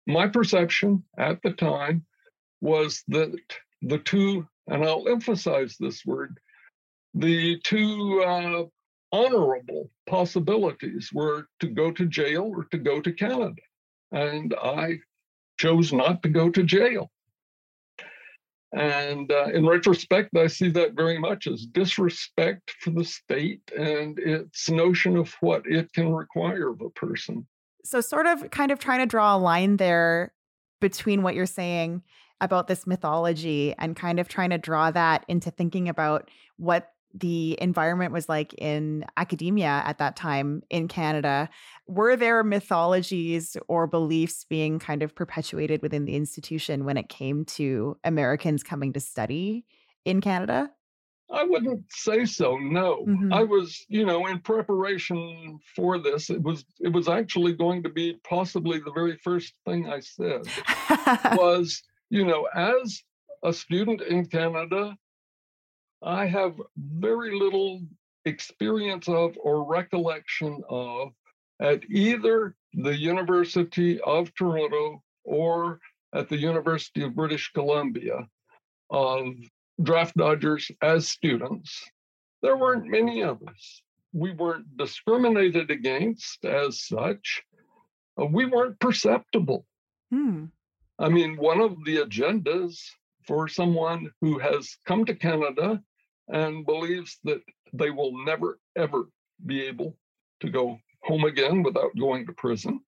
My 0.09 0.27
perception 0.27 1.05
at 1.19 1.41
the 1.43 1.53
time 1.53 2.05
was 2.61 3.05
that 3.07 3.39
the 3.81 3.99
two, 3.99 4.45
and 4.67 4.85
I'll 4.85 5.07
emphasize 5.07 5.77
this 5.79 6.05
word, 6.05 6.37
the 7.15 7.61
two 7.61 8.25
uh, 8.27 8.65
honorable 9.13 9.89
possibilities 10.09 11.11
were 11.15 11.47
to 11.61 11.69
go 11.69 11.93
to 11.93 12.07
jail 12.07 12.51
or 12.53 12.65
to 12.73 12.79
go 12.79 13.01
to 13.01 13.13
Canada. 13.13 13.63
And 14.11 14.53
I 14.61 14.99
chose 15.59 15.93
not 15.93 16.23
to 16.23 16.29
go 16.29 16.51
to 16.51 16.63
jail. 16.63 17.11
And 18.73 19.31
uh, 19.33 19.47
in 19.55 19.65
retrospect, 19.65 20.37
I 20.37 20.49
see 20.49 20.69
that 20.71 20.95
very 20.95 21.19
much 21.19 21.47
as 21.47 21.67
disrespect 21.67 22.75
for 22.81 22.91
the 22.91 23.05
state 23.05 23.63
and 23.77 24.19
its 24.19 24.69
notion 24.69 25.17
of 25.17 25.33
what 25.41 25.63
it 25.67 25.93
can 25.93 26.13
require 26.13 26.71
of 26.71 26.81
a 26.83 26.91
person. 26.91 27.47
So, 27.85 28.01
sort 28.01 28.27
of 28.27 28.51
kind 28.51 28.73
of 28.73 28.79
trying 28.79 28.99
to 28.99 29.07
draw 29.07 29.37
a 29.37 29.39
line 29.39 29.77
there 29.77 30.33
between 30.81 31.23
what 31.23 31.35
you're 31.35 31.47
saying 31.47 32.03
about 32.41 32.67
this 32.67 32.87
mythology 32.87 33.75
and 33.79 33.97
kind 33.97 34.21
of 34.21 34.29
trying 34.29 34.51
to 34.51 34.59
draw 34.59 34.91
that 34.91 35.25
into 35.29 35.51
thinking 35.51 35.89
about 35.89 36.31
what 36.57 36.93
the 37.19 37.57
environment 37.61 38.13
was 38.13 38.29
like 38.29 38.53
in 38.55 39.05
academia 39.17 39.83
at 39.85 39.99
that 39.99 40.17
time 40.17 40.63
in 40.71 40.87
Canada. 40.89 41.49
Were 41.87 42.17
there 42.17 42.45
mythologies 42.45 43.57
or 43.69 43.87
beliefs 43.87 44.45
being 44.45 44.79
kind 44.79 45.03
of 45.03 45.15
perpetuated 45.15 45.83
within 45.83 46.05
the 46.05 46.15
institution 46.15 46.85
when 46.85 46.97
it 46.97 47.09
came 47.09 47.45
to 47.47 47.97
Americans 48.05 48.63
coming 48.63 48.93
to 48.93 49.01
study 49.01 49.65
in 50.05 50.21
Canada? 50.21 50.71
I 51.31 51.43
wouldn't 51.43 51.85
say 51.91 52.25
so. 52.25 52.57
No, 52.57 53.05
mm-hmm. 53.05 53.33
I 53.33 53.43
was, 53.43 53.85
you 53.89 54.07
know, 54.07 54.27
in 54.27 54.39
preparation 54.41 55.59
for 55.75 55.99
this. 55.99 56.31
It 56.31 56.41
was, 56.41 56.65
it 56.79 56.93
was 56.93 57.09
actually 57.09 57.55
going 57.55 57.83
to 57.83 57.89
be 57.89 58.21
possibly 58.23 58.79
the 58.79 58.93
very 58.93 59.17
first 59.25 59.55
thing 59.65 59.89
I 59.89 60.01
said 60.01 60.43
was, 61.37 61.83
you 62.11 62.25
know, 62.25 62.47
as 62.55 63.03
a 63.43 63.53
student 63.53 64.03
in 64.03 64.27
Canada, 64.27 64.97
I 66.03 66.27
have 66.27 66.61
very 66.77 67.39
little 67.39 67.83
experience 68.25 69.09
of 69.09 69.37
or 69.41 69.65
recollection 69.65 70.63
of 70.69 71.13
at 71.61 71.83
either 71.89 72.55
the 72.75 72.97
University 72.97 74.01
of 74.03 74.35
Toronto 74.35 75.03
or 75.25 75.81
at 76.15 76.29
the 76.29 76.37
University 76.37 77.03
of 77.03 77.15
British 77.15 77.51
Columbia 77.53 78.29
of 78.91 79.35
draft 79.83 80.17
dodgers 80.17 80.71
as 80.83 81.09
students. 81.09 81.83
There 82.43 82.57
weren't 82.57 82.87
many 82.87 83.23
of 83.23 83.43
us. 83.49 83.83
We 84.13 84.33
weren't 84.33 84.77
discriminated 84.77 85.71
against 85.71 86.45
as 86.45 86.83
such. 86.83 87.43
Uh, 88.21 88.27
we 88.27 88.47
weren't 88.47 88.79
perceptible. 88.81 89.67
Hmm. 90.11 90.47
I 90.99 91.09
mean, 91.09 91.37
one 91.37 91.61
of 91.61 91.85
the 91.85 91.99
agendas 91.99 92.81
for 93.27 93.49
someone 93.49 94.11
who 94.21 94.39
has 94.39 94.77
come 94.87 95.05
to 95.05 95.15
Canada 95.15 95.81
and 96.29 96.67
believes 96.67 97.19
that 97.25 97.41
they 97.73 97.91
will 97.91 98.25
never, 98.25 98.59
ever 98.77 99.09
be 99.45 99.63
able 99.63 99.97
to 100.41 100.51
go 100.51 100.79
home 101.03 101.25
again 101.25 101.63
without 101.63 101.97
going 101.99 102.27
to 102.27 102.33
prison 102.33 102.81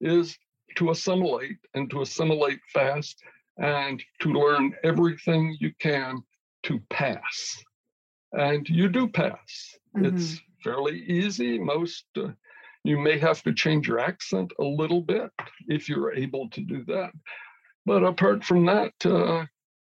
is 0.00 0.36
to 0.76 0.90
assimilate 0.90 1.58
and 1.74 1.90
to 1.90 2.02
assimilate 2.02 2.60
fast 2.72 3.22
and 3.58 4.02
to 4.20 4.32
learn 4.32 4.74
everything 4.84 5.56
you 5.60 5.72
can 5.80 6.22
to 6.64 6.80
pass. 6.90 7.62
And 8.32 8.68
you 8.68 8.88
do 8.88 9.08
pass. 9.08 9.78
Mm-hmm. 9.96 10.16
It's 10.16 10.40
fairly 10.62 11.02
easy. 11.04 11.58
Most, 11.58 12.04
uh, 12.16 12.28
you 12.84 12.98
may 12.98 13.18
have 13.18 13.42
to 13.44 13.54
change 13.54 13.88
your 13.88 13.98
accent 13.98 14.52
a 14.60 14.64
little 14.64 15.00
bit 15.00 15.30
if 15.68 15.88
you're 15.88 16.12
able 16.12 16.50
to 16.50 16.60
do 16.60 16.84
that. 16.84 17.12
But 17.86 18.04
apart 18.04 18.44
from 18.44 18.66
that, 18.66 18.92
uh, 19.04 19.46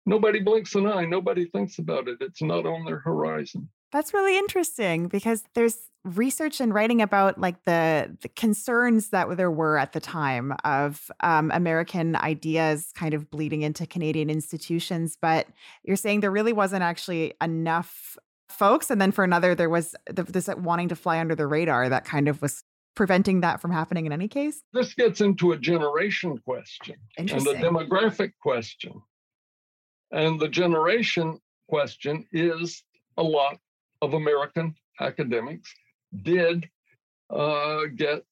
nobody 0.06 0.40
blinks 0.40 0.74
an 0.74 0.86
eye. 0.86 1.04
Nobody 1.04 1.46
thinks 1.46 1.78
about 1.78 2.08
it. 2.08 2.18
It's 2.20 2.42
not 2.42 2.66
on 2.66 2.84
their 2.84 2.98
horizon. 2.98 3.68
That's 3.92 4.14
really 4.14 4.38
interesting 4.38 5.08
because 5.08 5.44
there's 5.54 5.76
research 6.04 6.60
and 6.60 6.74
writing 6.74 7.00
about 7.00 7.38
like 7.38 7.62
the, 7.64 8.16
the 8.22 8.28
concerns 8.30 9.10
that 9.10 9.36
there 9.36 9.50
were 9.50 9.78
at 9.78 9.92
the 9.92 10.00
time 10.00 10.52
of 10.64 11.10
um, 11.20 11.50
American 11.54 12.16
ideas 12.16 12.90
kind 12.94 13.14
of 13.14 13.30
bleeding 13.30 13.62
into 13.62 13.86
Canadian 13.86 14.30
institutions. 14.30 15.16
But 15.20 15.46
you're 15.84 15.96
saying 15.96 16.20
there 16.20 16.30
really 16.30 16.52
wasn't 16.52 16.82
actually 16.82 17.34
enough 17.42 18.16
folks, 18.48 18.90
and 18.90 19.00
then 19.00 19.12
for 19.12 19.24
another, 19.24 19.54
there 19.54 19.70
was 19.70 19.94
this 20.10 20.48
wanting 20.56 20.88
to 20.88 20.96
fly 20.96 21.18
under 21.18 21.34
the 21.34 21.46
radar 21.46 21.88
that 21.88 22.04
kind 22.04 22.28
of 22.28 22.42
was 22.42 22.64
preventing 22.94 23.40
that 23.40 23.60
from 23.60 23.70
happening 23.70 24.06
in 24.06 24.12
any 24.12 24.28
case? 24.28 24.62
This 24.72 24.94
gets 24.94 25.20
into 25.20 25.52
a 25.52 25.58
generation 25.58 26.38
question 26.38 26.96
and 27.16 27.30
a 27.30 27.34
demographic 27.34 28.32
question. 28.40 29.00
And 30.12 30.38
the 30.38 30.48
generation 30.48 31.40
question 31.68 32.26
is 32.32 32.84
a 33.16 33.22
lot 33.22 33.58
of 34.02 34.12
American 34.14 34.74
academics 35.00 35.72
did 36.22 36.68
uh, 37.30 37.84
get 37.96 38.24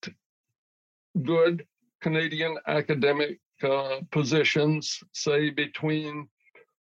good 1.23 1.67
Canadian 2.01 2.59
academic 2.67 3.39
uh, 3.63 4.01
positions, 4.11 5.01
say 5.13 5.51
between 5.51 6.29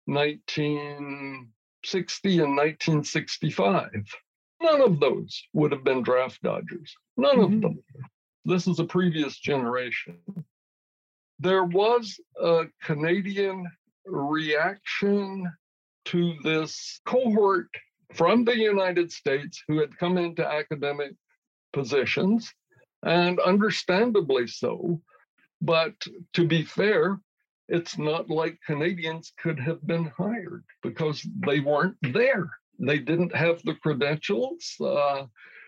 1960 0.06 2.40
and 2.40 2.58
1965. 2.58 3.90
None 4.62 4.82
of 4.82 5.00
those 5.00 5.42
would 5.54 5.72
have 5.72 5.86
been 5.86 6.04
draft 6.04 6.42
dodgers. 6.42 6.94
None 7.16 7.38
mm-hmm. 7.38 7.56
of 7.56 7.62
them. 7.62 7.82
This 8.46 8.68
is 8.68 8.80
a 8.80 8.86
previous 8.86 9.40
generation. 9.40 10.18
There 11.40 11.64
was 11.64 12.20
a 12.42 12.66
Canadian 12.82 13.66
reaction 14.06 15.52
to 16.06 16.34
this 16.44 17.00
cohort 17.06 17.70
from 18.14 18.44
the 18.44 18.58
United 18.58 19.12
States 19.12 19.64
who 19.68 19.80
had 19.80 19.98
come 19.98 20.18
into 20.18 20.46
academic 20.46 21.12
positions, 21.74 22.52
and 23.04 23.40
understandably 23.40 24.48
so. 24.48 25.02
But 25.62 25.94
to 26.34 26.48
be 26.48 26.64
fair, 26.64 27.20
it's 27.68 27.98
not 27.98 28.30
like 28.30 28.58
Canadians 28.66 29.32
could 29.38 29.60
have 29.60 29.86
been 29.86 30.12
hired 30.18 30.64
because 30.82 31.26
they 31.46 31.60
weren't 31.60 31.98
there. 32.02 32.50
They 32.80 32.98
didn't 32.98 33.36
have 33.36 33.62
the 33.64 33.76
credentials. 33.76 34.76
Uh, 34.82 35.26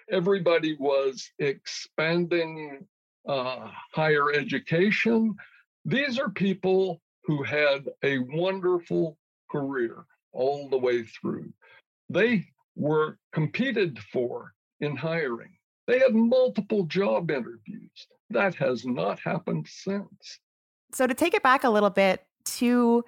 everybody 0.09 0.75
was 0.79 1.29
expanding 1.39 2.87
uh, 3.27 3.69
higher 3.93 4.33
education. 4.33 5.35
These 5.85 6.17
are 6.17 6.29
people 6.29 7.01
who 7.23 7.43
had 7.43 7.87
a 8.03 8.19
wonderful 8.19 9.17
career 9.49 10.05
all 10.33 10.69
the 10.69 10.77
way 10.77 11.03
through. 11.03 11.51
They 12.09 12.45
were 12.75 13.17
competed 13.33 13.99
for 14.11 14.53
in 14.79 14.95
hiring. 14.95 15.51
They 15.87 15.99
had 15.99 16.13
multiple 16.13 16.85
job 16.85 17.31
interviews. 17.31 18.07
That 18.29 18.55
has 18.55 18.85
not 18.85 19.19
happened 19.19 19.67
since. 19.69 20.39
So, 20.93 21.07
to 21.07 21.13
take 21.13 21.33
it 21.33 21.43
back 21.43 21.63
a 21.63 21.69
little 21.69 21.89
bit 21.89 22.25
to 22.45 23.03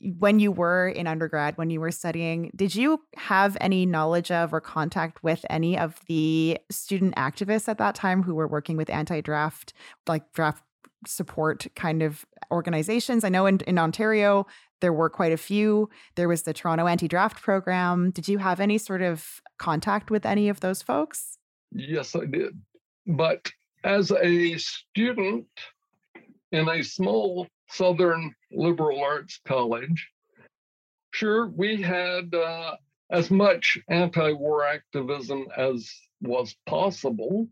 when 0.00 0.38
you 0.38 0.50
were 0.50 0.88
in 0.88 1.06
undergrad, 1.06 1.58
when 1.58 1.70
you 1.70 1.78
were 1.78 1.90
studying, 1.90 2.50
did 2.56 2.74
you 2.74 3.02
have 3.16 3.56
any 3.60 3.84
knowledge 3.84 4.30
of 4.30 4.54
or 4.54 4.60
contact 4.60 5.22
with 5.22 5.44
any 5.50 5.78
of 5.78 6.00
the 6.08 6.58
student 6.70 7.14
activists 7.16 7.68
at 7.68 7.78
that 7.78 7.94
time 7.94 8.22
who 8.22 8.34
were 8.34 8.48
working 8.48 8.76
with 8.76 8.88
anti 8.88 9.20
draft, 9.20 9.74
like 10.06 10.32
draft 10.32 10.62
support 11.06 11.66
kind 11.74 12.02
of 12.02 12.24
organizations? 12.50 13.24
I 13.24 13.28
know 13.28 13.46
in, 13.46 13.60
in 13.66 13.78
Ontario, 13.78 14.46
there 14.80 14.92
were 14.92 15.10
quite 15.10 15.32
a 15.32 15.36
few. 15.36 15.88
There 16.14 16.28
was 16.28 16.42
the 16.42 16.52
Toronto 16.52 16.86
Anti 16.86 17.08
Draft 17.08 17.42
Program. 17.42 18.10
Did 18.10 18.28
you 18.28 18.38
have 18.38 18.60
any 18.60 18.78
sort 18.78 19.02
of 19.02 19.40
contact 19.58 20.10
with 20.10 20.24
any 20.24 20.48
of 20.48 20.60
those 20.60 20.82
folks? 20.82 21.38
Yes, 21.72 22.14
I 22.14 22.24
did. 22.24 22.60
But 23.06 23.50
as 23.84 24.10
a 24.10 24.56
student 24.58 25.46
in 26.52 26.68
a 26.68 26.82
small 26.82 27.46
Southern 27.68 28.34
liberal 28.50 29.02
arts 29.02 29.38
college, 29.46 30.08
Sure, 31.12 31.48
we 31.48 31.80
had 31.82 32.34
uh, 32.34 32.76
as 33.10 33.30
much 33.30 33.78
anti 33.88 34.32
war 34.32 34.64
activism 34.64 35.46
as 35.56 35.92
was 36.20 36.54
possible. 36.66 37.48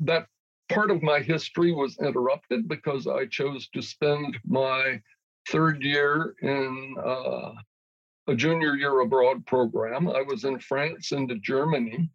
That 0.00 0.26
part 0.72 0.90
of 0.90 1.02
my 1.02 1.20
history 1.20 1.72
was 1.72 1.98
interrupted 1.98 2.68
because 2.68 3.06
I 3.06 3.26
chose 3.26 3.68
to 3.68 3.82
spend 3.82 4.38
my 4.44 5.00
third 5.48 5.82
year 5.82 6.34
in 6.42 6.94
uh, 7.04 7.52
a 8.28 8.34
junior 8.34 8.74
year 8.76 9.00
abroad 9.00 9.44
program. 9.46 10.08
I 10.08 10.22
was 10.22 10.44
in 10.44 10.58
France 10.58 11.12
and 11.12 11.30
Germany. 11.42 12.10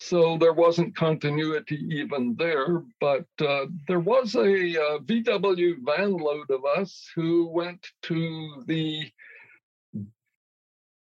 So 0.00 0.38
there 0.38 0.52
wasn't 0.52 0.94
continuity 0.94 1.84
even 1.90 2.36
there, 2.38 2.84
but 3.00 3.26
uh, 3.40 3.66
there 3.88 3.98
was 3.98 4.36
a, 4.36 4.76
a 4.76 4.80
uh, 4.80 4.98
VW 5.00 5.74
van 5.84 6.12
load 6.12 6.50
of 6.50 6.64
us 6.64 7.10
who 7.16 7.48
went 7.48 7.84
to 8.02 8.62
the 8.66 9.10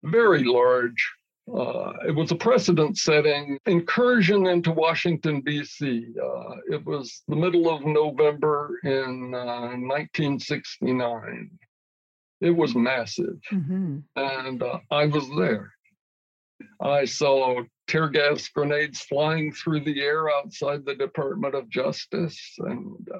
very 0.05 0.45
large 0.45 1.13
uh, 1.52 1.92
it 2.07 2.14
was 2.14 2.30
a 2.30 2.37
precedent 2.37 2.96
setting 2.96 3.59
incursion 3.66 4.46
into 4.46 4.72
Washington, 4.72 5.42
D.C. 5.42 6.07
Uh, 6.22 6.54
it 6.70 6.85
was 6.87 7.22
the 7.28 7.37
middle 7.37 7.68
of 7.68 7.85
November 7.85 8.78
in 8.83 9.35
uh, 9.35 9.76
1969. 9.76 11.50
It 12.40 12.50
was 12.50 12.74
massive. 12.74 13.40
Mm-hmm. 13.52 13.98
And 14.16 14.62
uh, 14.62 14.78
I 14.90 15.07
was 15.07 15.28
there. 15.37 15.72
I 16.80 17.04
saw 17.04 17.62
tear 17.88 18.09
gas 18.09 18.48
grenades 18.48 19.00
flying 19.00 19.52
through 19.52 19.80
the 19.80 20.00
air 20.00 20.30
outside 20.30 20.85
the 20.87 20.94
Department 20.94 21.54
of 21.54 21.68
Justice 21.68 22.54
and 22.59 23.07
uh, 23.14 23.18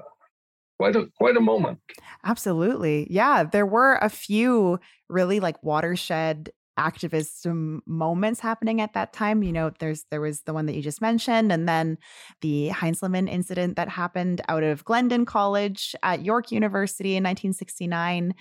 quite 0.79 0.97
a 0.97 1.11
quite 1.19 1.37
a 1.37 1.41
moment. 1.41 1.79
Absolutely. 2.25 3.07
Yeah, 3.11 3.45
there 3.45 3.67
were 3.67 3.99
a 4.01 4.09
few 4.09 4.81
really 5.09 5.41
like 5.41 5.63
watershed 5.63 6.51
activism 6.77 7.83
moments 7.87 8.41
happening 8.41 8.81
at 8.81 8.95
that 8.95 9.13
time. 9.13 9.43
You 9.43 9.53
know, 9.53 9.71
there's 9.79 10.05
there 10.11 10.21
was 10.21 10.43
the 10.43 10.53
one 10.53 10.67
that 10.67 10.75
you 10.75 10.83
just 10.83 11.01
mentioned, 11.01 11.53
and 11.53 11.69
then 11.69 11.99
the 12.41 12.71
Heinzelman 12.71 13.29
incident 13.29 13.77
that 13.77 13.89
happened 13.89 14.41
out 14.49 14.63
of 14.63 14.85
Glendon 14.85 15.25
College 15.25 15.95
at 16.03 16.25
York 16.25 16.51
University 16.51 17.11
in 17.11 17.23
1969. 17.23 18.35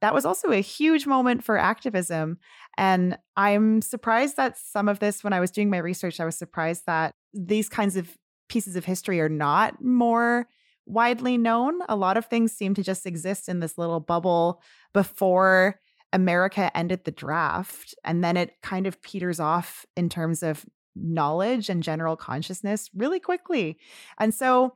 That 0.00 0.14
was 0.14 0.24
also 0.24 0.50
a 0.50 0.60
huge 0.60 1.06
moment 1.06 1.44
for 1.44 1.58
activism. 1.58 2.38
And 2.76 3.18
I'm 3.36 3.82
surprised 3.82 4.36
that 4.36 4.56
some 4.56 4.88
of 4.88 4.98
this, 4.98 5.22
when 5.22 5.32
I 5.32 5.40
was 5.40 5.50
doing 5.50 5.70
my 5.70 5.78
research, 5.78 6.20
I 6.20 6.24
was 6.24 6.36
surprised 6.36 6.84
that 6.86 7.14
these 7.34 7.68
kinds 7.68 7.96
of 7.96 8.16
pieces 8.48 8.76
of 8.76 8.84
history 8.84 9.20
are 9.20 9.28
not 9.28 9.82
more 9.82 10.46
widely 10.86 11.38
known. 11.38 11.80
A 11.88 11.96
lot 11.96 12.16
of 12.16 12.26
things 12.26 12.52
seem 12.52 12.74
to 12.74 12.82
just 12.82 13.06
exist 13.06 13.48
in 13.48 13.60
this 13.60 13.78
little 13.78 14.00
bubble 14.00 14.60
before 14.92 15.80
America 16.12 16.76
ended 16.76 17.04
the 17.04 17.10
draft. 17.10 17.94
And 18.04 18.22
then 18.22 18.36
it 18.36 18.54
kind 18.62 18.86
of 18.86 19.00
peters 19.02 19.40
off 19.40 19.86
in 19.96 20.08
terms 20.08 20.42
of 20.42 20.64
knowledge 20.96 21.68
and 21.68 21.82
general 21.82 22.16
consciousness 22.16 22.90
really 22.94 23.20
quickly. 23.20 23.78
And 24.18 24.34
so 24.34 24.74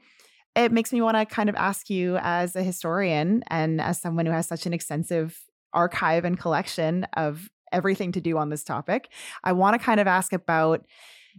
it 0.54 0.70
makes 0.70 0.92
me 0.92 1.00
want 1.00 1.16
to 1.16 1.26
kind 1.26 1.48
of 1.48 1.56
ask 1.56 1.90
you, 1.90 2.16
as 2.20 2.54
a 2.54 2.62
historian 2.62 3.42
and 3.48 3.80
as 3.80 4.00
someone 4.00 4.26
who 4.26 4.32
has 4.32 4.46
such 4.46 4.66
an 4.66 4.72
extensive 4.72 5.40
archive 5.72 6.24
and 6.24 6.38
collection 6.38 7.04
of 7.16 7.50
everything 7.72 8.12
to 8.12 8.20
do 8.20 8.38
on 8.38 8.50
this 8.50 8.62
topic, 8.62 9.08
I 9.42 9.52
want 9.52 9.78
to 9.78 9.84
kind 9.84 9.98
of 9.98 10.06
ask 10.06 10.32
about 10.32 10.86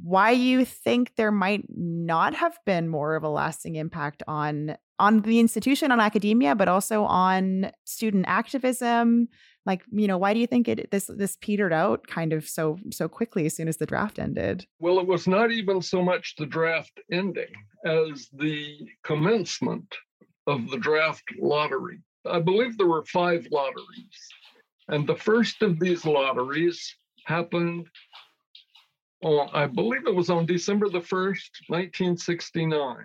why 0.04 0.32
you 0.32 0.66
think 0.66 1.16
there 1.16 1.32
might 1.32 1.64
not 1.70 2.34
have 2.36 2.58
been 2.66 2.90
more 2.90 3.16
of 3.16 3.24
a 3.24 3.30
lasting 3.30 3.76
impact 3.76 4.24
on 4.28 4.76
on 4.98 5.22
the 5.22 5.40
institution 5.40 5.92
on 5.92 6.00
academia 6.00 6.56
but 6.56 6.68
also 6.68 7.04
on 7.04 7.72
student 7.86 8.26
activism 8.28 9.28
like 9.66 9.84
you 9.92 10.08
know 10.08 10.18
why 10.18 10.34
do 10.34 10.40
you 10.40 10.48
think 10.48 10.68
it 10.68 10.90
this 10.92 11.10
this 11.14 11.38
petered 11.42 11.74
out 11.74 12.06
kind 12.08 12.34
of 12.34 12.48
so 12.48 12.78
so 12.92 13.08
quickly 13.08 13.46
as 13.46 13.56
soon 13.56 13.68
as 13.68 13.78
the 13.78 13.86
draft 13.86 14.20
ended? 14.20 14.66
Well 14.80 15.00
it 15.00 15.08
was 15.08 15.28
not 15.28 15.52
even 15.52 15.82
so 15.82 16.02
much 16.02 16.36
the 16.38 16.46
draft 16.46 17.00
ending 17.12 17.54
as 17.86 18.30
the 18.34 18.80
commencement 19.04 19.96
of 20.48 20.70
the 20.70 20.78
draft 20.78 21.24
lottery. 21.40 22.00
I 22.26 22.40
believe 22.40 22.78
there 22.78 22.88
were 22.88 23.06
five 23.06 23.48
lotteries 23.52 24.30
and 24.88 25.08
the 25.08 25.16
first 25.16 25.62
of 25.62 25.80
these 25.80 26.06
lotteries 26.06 26.96
happened 27.26 27.88
on, 29.24 29.50
i 29.54 29.66
believe 29.66 30.06
it 30.06 30.14
was 30.14 30.30
on 30.30 30.46
december 30.46 30.90
the 30.90 31.00
1st 31.00 31.50
1969 31.70 32.98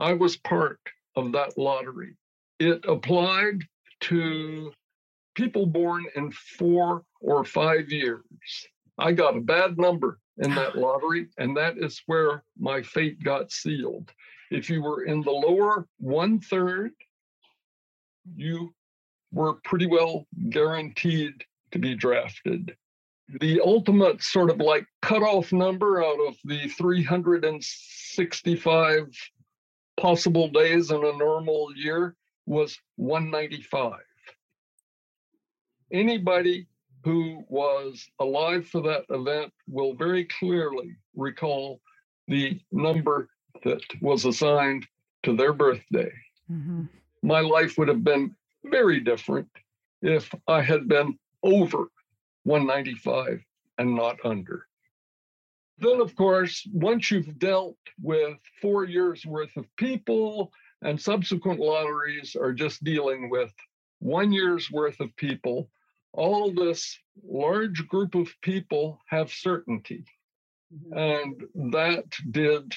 i 0.00 0.12
was 0.12 0.36
part 0.36 0.80
of 1.16 1.32
that 1.32 1.56
lottery. 1.56 2.16
It 2.58 2.84
applied 2.86 3.62
to 4.02 4.72
people 5.34 5.66
born 5.66 6.06
in 6.16 6.32
four 6.32 7.04
or 7.20 7.44
five 7.44 7.90
years. 7.90 8.24
I 8.98 9.12
got 9.12 9.36
a 9.36 9.40
bad 9.40 9.78
number 9.78 10.18
in 10.38 10.52
that 10.54 10.76
lottery, 10.78 11.28
and 11.38 11.56
that 11.56 11.78
is 11.78 12.02
where 12.06 12.42
my 12.58 12.82
fate 12.82 13.22
got 13.22 13.52
sealed. 13.52 14.10
If 14.50 14.68
you 14.70 14.82
were 14.82 15.04
in 15.04 15.20
the 15.22 15.30
lower 15.30 15.86
one 15.98 16.40
third, 16.40 16.90
you 18.36 18.74
were 19.32 19.54
pretty 19.64 19.86
well 19.86 20.26
guaranteed 20.50 21.44
to 21.72 21.78
be 21.78 21.94
drafted. 21.94 22.76
The 23.40 23.58
ultimate 23.60 24.22
sort 24.22 24.50
of 24.50 24.58
like 24.58 24.86
cutoff 25.02 25.52
number 25.52 26.04
out 26.04 26.18
of 26.28 26.36
the 26.44 26.68
365 26.68 29.06
possible 29.96 30.48
days 30.48 30.90
in 30.90 31.04
a 31.04 31.16
normal 31.16 31.72
year 31.74 32.14
was 32.46 32.78
195 32.96 34.00
anybody 35.94 36.66
who 37.04 37.44
was 37.48 38.06
alive 38.18 38.66
for 38.66 38.82
that 38.82 39.04
event 39.10 39.52
will 39.68 39.94
very 39.94 40.24
clearly 40.24 40.96
recall 41.14 41.80
the 42.28 42.58
number 42.72 43.28
that 43.62 43.82
was 44.00 44.24
assigned 44.24 44.86
to 45.22 45.36
their 45.36 45.52
birthday. 45.52 46.10
Mm-hmm. 46.50 46.84
My 47.22 47.40
life 47.40 47.78
would 47.78 47.88
have 47.88 48.02
been 48.02 48.34
very 48.64 49.00
different 49.00 49.48
if 50.02 50.34
I 50.48 50.60
had 50.60 50.88
been 50.88 51.18
over 51.42 51.88
195 52.42 53.42
and 53.78 53.94
not 53.94 54.16
under. 54.24 54.66
Then, 55.78 56.00
of 56.00 56.14
course, 56.16 56.66
once 56.72 57.10
you've 57.10 57.38
dealt 57.38 57.76
with 58.02 58.38
four 58.60 58.84
years 58.84 59.26
worth 59.26 59.56
of 59.56 59.66
people 59.76 60.52
and 60.82 61.00
subsequent 61.00 61.60
lotteries 61.60 62.36
are 62.36 62.52
just 62.52 62.84
dealing 62.84 63.30
with 63.30 63.52
one 63.98 64.32
year's 64.32 64.70
worth 64.70 65.00
of 65.00 65.14
people, 65.16 65.68
all 66.14 66.52
this 66.52 66.98
large 67.22 67.86
group 67.88 68.14
of 68.14 68.28
people 68.42 69.00
have 69.06 69.30
certainty. 69.32 70.04
Mm-hmm. 70.72 70.98
And 70.98 71.72
that 71.72 72.04
did 72.30 72.74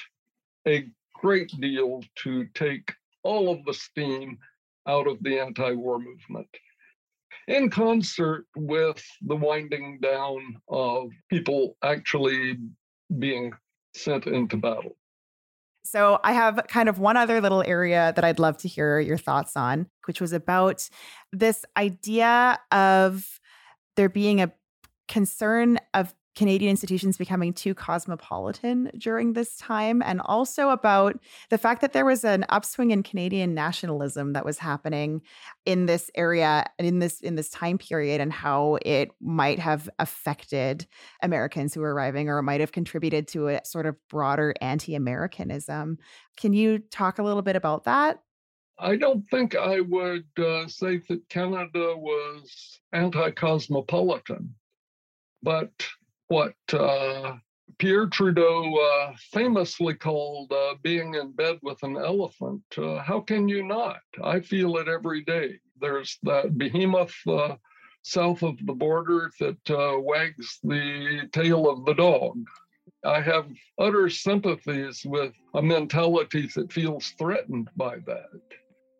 a 0.66 0.88
great 1.14 1.50
deal 1.60 2.02
to 2.16 2.46
take 2.54 2.92
all 3.22 3.50
of 3.50 3.64
the 3.64 3.74
steam 3.74 4.38
out 4.86 5.06
of 5.06 5.22
the 5.22 5.38
anti 5.38 5.72
war 5.72 5.98
movement. 5.98 6.48
In 7.46 7.70
concert 7.70 8.46
with 8.56 9.02
the 9.22 9.36
winding 9.36 10.00
down 10.00 10.60
of 10.68 11.10
people 11.30 11.76
actually 11.82 12.58
being 13.18 13.52
sent 13.94 14.26
into 14.26 14.58
battle. 14.58 14.97
So 15.90 16.20
I 16.22 16.32
have 16.32 16.60
kind 16.68 16.90
of 16.90 16.98
one 16.98 17.16
other 17.16 17.40
little 17.40 17.62
area 17.62 18.12
that 18.14 18.22
I'd 18.22 18.38
love 18.38 18.58
to 18.58 18.68
hear 18.68 19.00
your 19.00 19.16
thoughts 19.16 19.56
on, 19.56 19.86
which 20.04 20.20
was 20.20 20.34
about 20.34 20.86
this 21.32 21.64
idea 21.78 22.58
of 22.70 23.40
there 23.96 24.10
being 24.10 24.42
a 24.42 24.52
concern 25.08 25.78
of 25.94 26.14
Canadian 26.38 26.70
institutions 26.70 27.16
becoming 27.16 27.52
too 27.52 27.74
cosmopolitan 27.74 28.92
during 28.96 29.32
this 29.32 29.56
time, 29.56 30.00
and 30.02 30.20
also 30.24 30.70
about 30.70 31.18
the 31.50 31.58
fact 31.58 31.80
that 31.80 31.92
there 31.92 32.04
was 32.04 32.24
an 32.24 32.46
upswing 32.48 32.92
in 32.92 33.02
Canadian 33.02 33.54
nationalism 33.54 34.34
that 34.34 34.44
was 34.44 34.56
happening 34.56 35.20
in 35.66 35.86
this 35.86 36.12
area 36.14 36.64
and 36.78 36.86
in 36.86 37.00
this 37.00 37.20
in 37.22 37.34
this 37.34 37.50
time 37.50 37.76
period, 37.76 38.20
and 38.20 38.32
how 38.32 38.78
it 38.82 39.10
might 39.20 39.58
have 39.58 39.90
affected 39.98 40.86
Americans 41.22 41.74
who 41.74 41.80
were 41.80 41.92
arriving, 41.92 42.28
or 42.28 42.40
might 42.40 42.60
have 42.60 42.70
contributed 42.70 43.26
to 43.26 43.48
a 43.48 43.60
sort 43.64 43.86
of 43.86 43.96
broader 44.08 44.54
anti-Americanism. 44.60 45.98
Can 46.36 46.52
you 46.52 46.78
talk 46.78 47.18
a 47.18 47.24
little 47.24 47.42
bit 47.42 47.56
about 47.56 47.82
that? 47.82 48.20
I 48.78 48.94
don't 48.94 49.24
think 49.28 49.56
I 49.56 49.80
would 49.80 50.28
uh, 50.38 50.68
say 50.68 51.00
that 51.08 51.28
Canada 51.28 51.96
was 51.96 52.78
anti 52.92 53.32
cosmopolitan, 53.32 54.54
but 55.42 55.72
what 56.28 56.54
uh, 56.72 57.36
Pierre 57.78 58.06
Trudeau 58.06 58.74
uh, 58.74 59.14
famously 59.32 59.94
called 59.94 60.52
uh, 60.52 60.74
being 60.82 61.14
in 61.14 61.32
bed 61.32 61.58
with 61.62 61.82
an 61.82 61.96
elephant. 61.96 62.62
Uh, 62.76 62.98
how 62.98 63.20
can 63.20 63.48
you 63.48 63.62
not? 63.62 64.00
I 64.22 64.40
feel 64.40 64.76
it 64.78 64.88
every 64.88 65.22
day. 65.24 65.58
There's 65.80 66.18
that 66.22 66.56
behemoth 66.58 67.14
uh, 67.26 67.56
south 68.02 68.42
of 68.42 68.56
the 68.66 68.72
border 68.72 69.30
that 69.40 69.70
uh, 69.70 70.00
wags 70.00 70.58
the 70.62 71.28
tail 71.32 71.68
of 71.68 71.84
the 71.84 71.94
dog. 71.94 72.38
I 73.04 73.20
have 73.20 73.46
utter 73.78 74.08
sympathies 74.08 75.02
with 75.04 75.32
a 75.54 75.62
mentality 75.62 76.48
that 76.56 76.72
feels 76.72 77.14
threatened 77.18 77.70
by 77.76 77.98
that. 78.06 78.40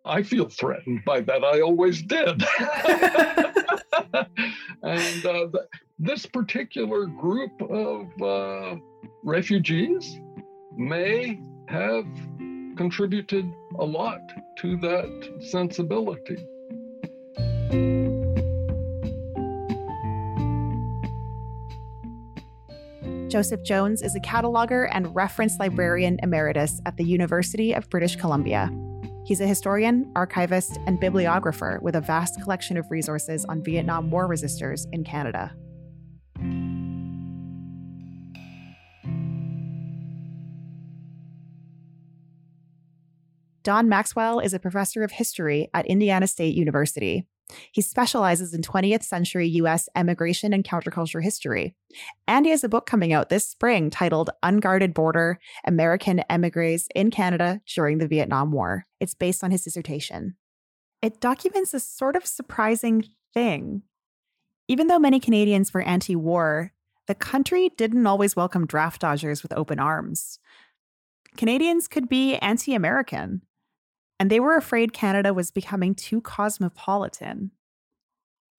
I 0.04 0.22
feel 0.22 0.48
threatened 0.48 1.04
by 1.04 1.20
that. 1.22 1.44
I 1.44 1.60
always 1.60 2.02
did. 2.02 2.44
and 4.82 5.26
uh, 5.26 5.46
this 5.98 6.26
particular 6.26 7.06
group 7.06 7.52
of 7.62 8.22
uh, 8.22 8.76
refugees 9.24 10.20
may 10.76 11.40
have 11.68 12.06
contributed 12.76 13.52
a 13.78 13.84
lot 13.84 14.20
to 14.58 14.76
that 14.78 15.36
sensibility. 15.40 16.36
Joseph 23.28 23.62
Jones 23.62 24.00
is 24.00 24.16
a 24.16 24.20
cataloger 24.20 24.88
and 24.90 25.14
reference 25.14 25.58
librarian 25.58 26.18
emeritus 26.22 26.80
at 26.86 26.96
the 26.96 27.04
University 27.04 27.74
of 27.74 27.90
British 27.90 28.16
Columbia. 28.16 28.70
He's 29.28 29.42
a 29.42 29.46
historian, 29.46 30.10
archivist, 30.16 30.78
and 30.86 30.98
bibliographer 30.98 31.80
with 31.82 31.94
a 31.94 32.00
vast 32.00 32.40
collection 32.40 32.78
of 32.78 32.90
resources 32.90 33.44
on 33.44 33.62
Vietnam 33.62 34.10
War 34.10 34.26
resistors 34.26 34.86
in 34.90 35.04
Canada. 35.04 35.54
Don 43.64 43.86
Maxwell 43.86 44.40
is 44.40 44.54
a 44.54 44.58
professor 44.58 45.02
of 45.02 45.12
history 45.12 45.68
at 45.74 45.84
Indiana 45.84 46.26
State 46.26 46.54
University. 46.54 47.26
He 47.72 47.80
specializes 47.80 48.52
in 48.52 48.62
20th 48.62 49.02
century 49.02 49.48
US 49.48 49.88
emigration 49.96 50.52
and 50.52 50.64
counterculture 50.64 51.22
history. 51.22 51.74
And 52.26 52.44
he 52.44 52.50
has 52.50 52.64
a 52.64 52.68
book 52.68 52.86
coming 52.86 53.12
out 53.12 53.28
this 53.28 53.46
spring 53.46 53.90
titled 53.90 54.30
Unguarded 54.42 54.94
Border 54.94 55.38
American 55.64 56.20
Emigres 56.30 56.88
in 56.94 57.10
Canada 57.10 57.60
During 57.66 57.98
the 57.98 58.08
Vietnam 58.08 58.52
War. 58.52 58.86
It's 59.00 59.14
based 59.14 59.42
on 59.42 59.50
his 59.50 59.64
dissertation. 59.64 60.36
It 61.00 61.20
documents 61.20 61.74
a 61.74 61.80
sort 61.80 62.16
of 62.16 62.26
surprising 62.26 63.04
thing. 63.32 63.82
Even 64.66 64.88
though 64.88 64.98
many 64.98 65.20
Canadians 65.20 65.72
were 65.72 65.82
anti 65.82 66.16
war, 66.16 66.72
the 67.06 67.14
country 67.14 67.70
didn't 67.76 68.06
always 68.06 68.36
welcome 68.36 68.66
draft 68.66 69.00
dodgers 69.00 69.42
with 69.42 69.52
open 69.54 69.78
arms. 69.78 70.38
Canadians 71.38 71.88
could 71.88 72.08
be 72.08 72.36
anti 72.36 72.74
American 72.74 73.42
and 74.18 74.30
they 74.30 74.40
were 74.40 74.56
afraid 74.56 74.92
Canada 74.92 75.32
was 75.32 75.50
becoming 75.50 75.94
too 75.94 76.20
cosmopolitan. 76.20 77.52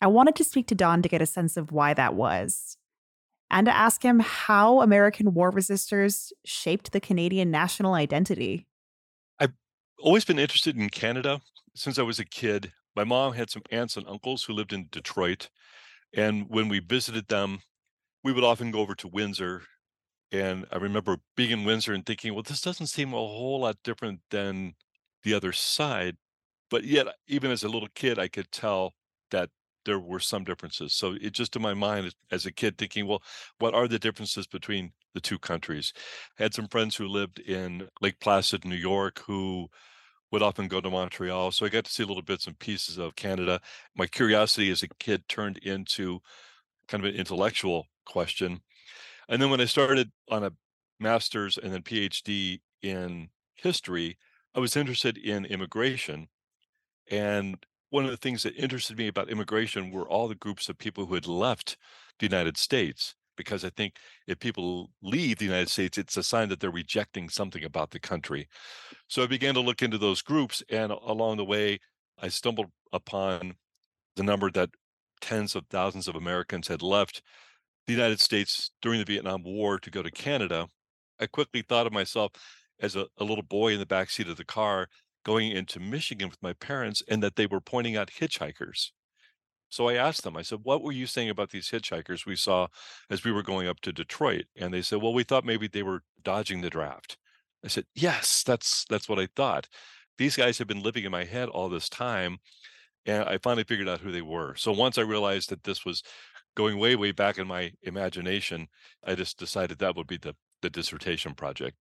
I 0.01 0.07
wanted 0.07 0.35
to 0.37 0.43
speak 0.43 0.67
to 0.67 0.75
Don 0.75 1.01
to 1.01 1.09
get 1.09 1.21
a 1.21 1.25
sense 1.25 1.57
of 1.57 1.71
why 1.71 1.93
that 1.93 2.15
was, 2.15 2.77
and 3.51 3.65
to 3.65 3.75
ask 3.75 4.03
him 4.03 4.19
how 4.19 4.81
American 4.81 5.33
war 5.33 5.51
resistors 5.51 6.31
shaped 6.45 6.91
the 6.91 7.01
Canadian 7.01 7.51
national 7.51 7.93
identity. 7.93 8.67
I've 9.39 9.53
always 9.99 10.25
been 10.25 10.39
interested 10.39 10.77
in 10.77 10.89
Canada 10.89 11.41
since 11.75 11.99
I 11.99 12.03
was 12.03 12.19
a 12.19 12.25
kid. 12.25 12.71
My 12.95 13.03
mom 13.03 13.33
had 13.33 13.49
some 13.49 13.63
aunts 13.71 13.97
and 13.97 14.07
uncles 14.07 14.43
who 14.43 14.53
lived 14.53 14.73
in 14.73 14.87
Detroit. 14.91 15.49
And 16.13 16.49
when 16.49 16.69
we 16.69 16.79
visited 16.79 17.27
them, 17.27 17.61
we 18.23 18.33
would 18.33 18.43
often 18.43 18.71
go 18.71 18.79
over 18.79 18.95
to 18.95 19.07
Windsor. 19.07 19.63
And 20.31 20.65
I 20.71 20.77
remember 20.77 21.17
being 21.35 21.51
in 21.51 21.65
Windsor 21.65 21.93
and 21.93 22.05
thinking, 22.05 22.33
well, 22.33 22.43
this 22.43 22.61
doesn't 22.61 22.87
seem 22.87 23.13
a 23.13 23.17
whole 23.17 23.61
lot 23.61 23.77
different 23.83 24.21
than 24.31 24.73
the 25.23 25.33
other 25.33 25.51
side. 25.51 26.17
But 26.69 26.83
yet, 26.83 27.07
uh, 27.07 27.13
even 27.27 27.51
as 27.51 27.63
a 27.63 27.69
little 27.69 27.89
kid, 27.95 28.19
I 28.19 28.27
could 28.27 28.51
tell 28.51 28.93
that 29.31 29.49
there 29.85 29.99
were 29.99 30.19
some 30.19 30.43
differences. 30.43 30.93
So 30.93 31.15
it 31.19 31.33
just 31.33 31.55
in 31.55 31.61
my 31.61 31.73
mind 31.73 32.13
as 32.31 32.45
a 32.45 32.51
kid 32.51 32.77
thinking, 32.77 33.07
well, 33.07 33.23
what 33.59 33.73
are 33.73 33.87
the 33.87 33.99
differences 33.99 34.45
between 34.45 34.91
the 35.13 35.21
two 35.21 35.39
countries? 35.39 35.93
I 36.39 36.43
had 36.43 36.53
some 36.53 36.67
friends 36.67 36.95
who 36.95 37.07
lived 37.07 37.39
in 37.39 37.87
Lake 38.01 38.19
Placid, 38.19 38.65
New 38.65 38.75
York, 38.75 39.23
who 39.25 39.69
would 40.31 40.43
often 40.43 40.67
go 40.67 40.79
to 40.79 40.89
Montreal. 40.89 41.51
So 41.51 41.65
I 41.65 41.69
got 41.69 41.85
to 41.85 41.91
see 41.91 42.03
little 42.03 42.21
bits 42.21 42.45
and 42.45 42.59
pieces 42.59 42.97
of 42.97 43.15
Canada. 43.15 43.61
My 43.95 44.05
curiosity 44.05 44.69
as 44.69 44.83
a 44.83 44.87
kid 44.99 45.27
turned 45.27 45.57
into 45.59 46.19
kind 46.87 47.03
of 47.03 47.11
an 47.11 47.19
intellectual 47.19 47.87
question. 48.05 48.61
And 49.27 49.41
then 49.41 49.49
when 49.49 49.61
I 49.61 49.65
started 49.65 50.11
on 50.29 50.43
a 50.43 50.51
master's 50.99 51.57
and 51.57 51.73
then 51.73 51.81
PhD 51.81 52.59
in 52.81 53.29
history, 53.55 54.17
I 54.55 54.59
was 54.59 54.75
interested 54.75 55.17
in 55.17 55.45
immigration. 55.45 56.27
And 57.11 57.57
one 57.89 58.05
of 58.05 58.11
the 58.11 58.17
things 58.17 58.43
that 58.43 58.55
interested 58.55 58.97
me 58.97 59.07
about 59.07 59.29
immigration 59.29 59.91
were 59.91 60.07
all 60.07 60.27
the 60.27 60.35
groups 60.35 60.69
of 60.69 60.77
people 60.77 61.05
who 61.05 61.15
had 61.15 61.27
left 61.27 61.77
the 62.19 62.25
United 62.25 62.57
States. 62.57 63.15
Because 63.35 63.63
I 63.63 63.69
think 63.69 63.95
if 64.27 64.39
people 64.39 64.91
leave 65.01 65.37
the 65.37 65.45
United 65.45 65.69
States, 65.69 65.97
it's 65.97 66.17
a 66.17 66.23
sign 66.23 66.49
that 66.49 66.59
they're 66.59 66.71
rejecting 66.71 67.29
something 67.29 67.63
about 67.63 67.91
the 67.91 67.99
country. 67.99 68.49
So 69.07 69.23
I 69.23 69.27
began 69.27 69.53
to 69.53 69.61
look 69.61 69.81
into 69.81 69.97
those 69.97 70.21
groups. 70.21 70.61
And 70.69 70.91
along 70.91 71.37
the 71.37 71.45
way, 71.45 71.79
I 72.21 72.27
stumbled 72.27 72.67
upon 72.91 73.55
the 74.17 74.23
number 74.23 74.51
that 74.51 74.71
tens 75.21 75.55
of 75.55 75.65
thousands 75.69 76.07
of 76.07 76.15
Americans 76.15 76.67
had 76.67 76.81
left 76.81 77.21
the 77.87 77.93
United 77.93 78.19
States 78.19 78.71
during 78.81 78.99
the 78.99 79.05
Vietnam 79.05 79.43
War 79.43 79.79
to 79.79 79.89
go 79.89 80.03
to 80.03 80.11
Canada. 80.11 80.67
I 81.19 81.27
quickly 81.27 81.61
thought 81.61 81.87
of 81.87 81.93
myself 81.93 82.31
as 82.81 82.95
a, 82.95 83.07
a 83.17 83.23
little 83.23 83.43
boy 83.43 83.73
in 83.73 83.79
the 83.79 83.85
back 83.85 84.09
seat 84.09 84.27
of 84.27 84.37
the 84.37 84.45
car 84.45 84.87
going 85.25 85.51
into 85.51 85.79
Michigan 85.79 86.29
with 86.29 86.41
my 86.41 86.53
parents 86.53 87.03
and 87.07 87.21
that 87.21 87.35
they 87.35 87.45
were 87.45 87.61
pointing 87.61 87.95
out 87.95 88.11
hitchhikers. 88.19 88.91
So 89.69 89.87
I 89.87 89.93
asked 89.95 90.23
them, 90.23 90.35
I 90.35 90.41
said, 90.41 90.59
what 90.63 90.81
were 90.81 90.91
you 90.91 91.05
saying 91.05 91.29
about 91.29 91.51
these 91.51 91.69
hitchhikers 91.69 92.25
we 92.25 92.35
saw 92.35 92.67
as 93.09 93.23
we 93.23 93.31
were 93.31 93.43
going 93.43 93.67
up 93.67 93.79
to 93.81 93.93
Detroit? 93.93 94.45
And 94.55 94.73
they 94.73 94.81
said, 94.81 95.01
well, 95.01 95.13
we 95.13 95.23
thought 95.23 95.45
maybe 95.45 95.67
they 95.67 95.83
were 95.83 96.01
dodging 96.23 96.61
the 96.61 96.71
draft. 96.71 97.17
I 97.63 97.67
said, 97.67 97.85
yes, 97.93 98.43
that's 98.43 98.85
that's 98.89 99.07
what 99.07 99.19
I 99.19 99.27
thought. 99.35 99.67
These 100.17 100.35
guys 100.35 100.57
have 100.57 100.67
been 100.67 100.81
living 100.81 101.03
in 101.03 101.11
my 101.11 101.25
head 101.25 101.49
all 101.49 101.69
this 101.69 101.89
time. 101.89 102.39
And 103.05 103.23
I 103.23 103.37
finally 103.37 103.63
figured 103.63 103.87
out 103.87 104.01
who 104.01 104.11
they 104.11 104.21
were. 104.21 104.55
So 104.55 104.71
once 104.71 104.97
I 104.97 105.01
realized 105.01 105.49
that 105.49 105.63
this 105.63 105.85
was 105.85 106.03
going 106.55 106.77
way, 106.77 106.95
way 106.95 107.11
back 107.11 107.37
in 107.37 107.47
my 107.47 107.71
imagination, 107.83 108.67
I 109.05 109.15
just 109.15 109.37
decided 109.37 109.79
that 109.79 109.95
would 109.95 110.07
be 110.07 110.17
the, 110.17 110.35
the 110.61 110.69
dissertation 110.69 111.33
project. 111.33 111.77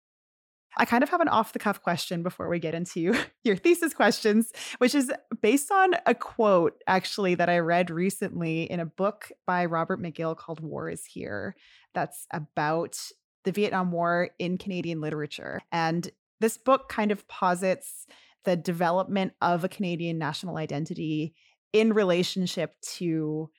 I 0.76 0.84
kind 0.84 1.02
of 1.02 1.08
have 1.08 1.20
an 1.20 1.28
off 1.28 1.52
the 1.52 1.58
cuff 1.58 1.82
question 1.82 2.22
before 2.22 2.48
we 2.48 2.58
get 2.58 2.74
into 2.74 3.14
your 3.44 3.56
thesis 3.56 3.94
questions, 3.94 4.52
which 4.78 4.94
is 4.94 5.10
based 5.40 5.70
on 5.70 5.94
a 6.06 6.14
quote 6.14 6.82
actually 6.86 7.34
that 7.36 7.48
I 7.48 7.58
read 7.58 7.90
recently 7.90 8.64
in 8.64 8.80
a 8.80 8.86
book 8.86 9.30
by 9.46 9.64
Robert 9.64 10.02
McGill 10.02 10.36
called 10.36 10.60
War 10.60 10.90
is 10.90 11.04
Here, 11.04 11.56
that's 11.94 12.26
about 12.32 12.98
the 13.44 13.52
Vietnam 13.52 13.92
War 13.92 14.30
in 14.38 14.58
Canadian 14.58 15.00
literature. 15.00 15.60
And 15.72 16.10
this 16.40 16.58
book 16.58 16.88
kind 16.88 17.10
of 17.10 17.26
posits 17.28 18.06
the 18.44 18.56
development 18.56 19.32
of 19.40 19.64
a 19.64 19.68
Canadian 19.68 20.18
national 20.18 20.56
identity 20.56 21.34
in 21.72 21.92
relationship 21.92 22.74
to 22.80 23.50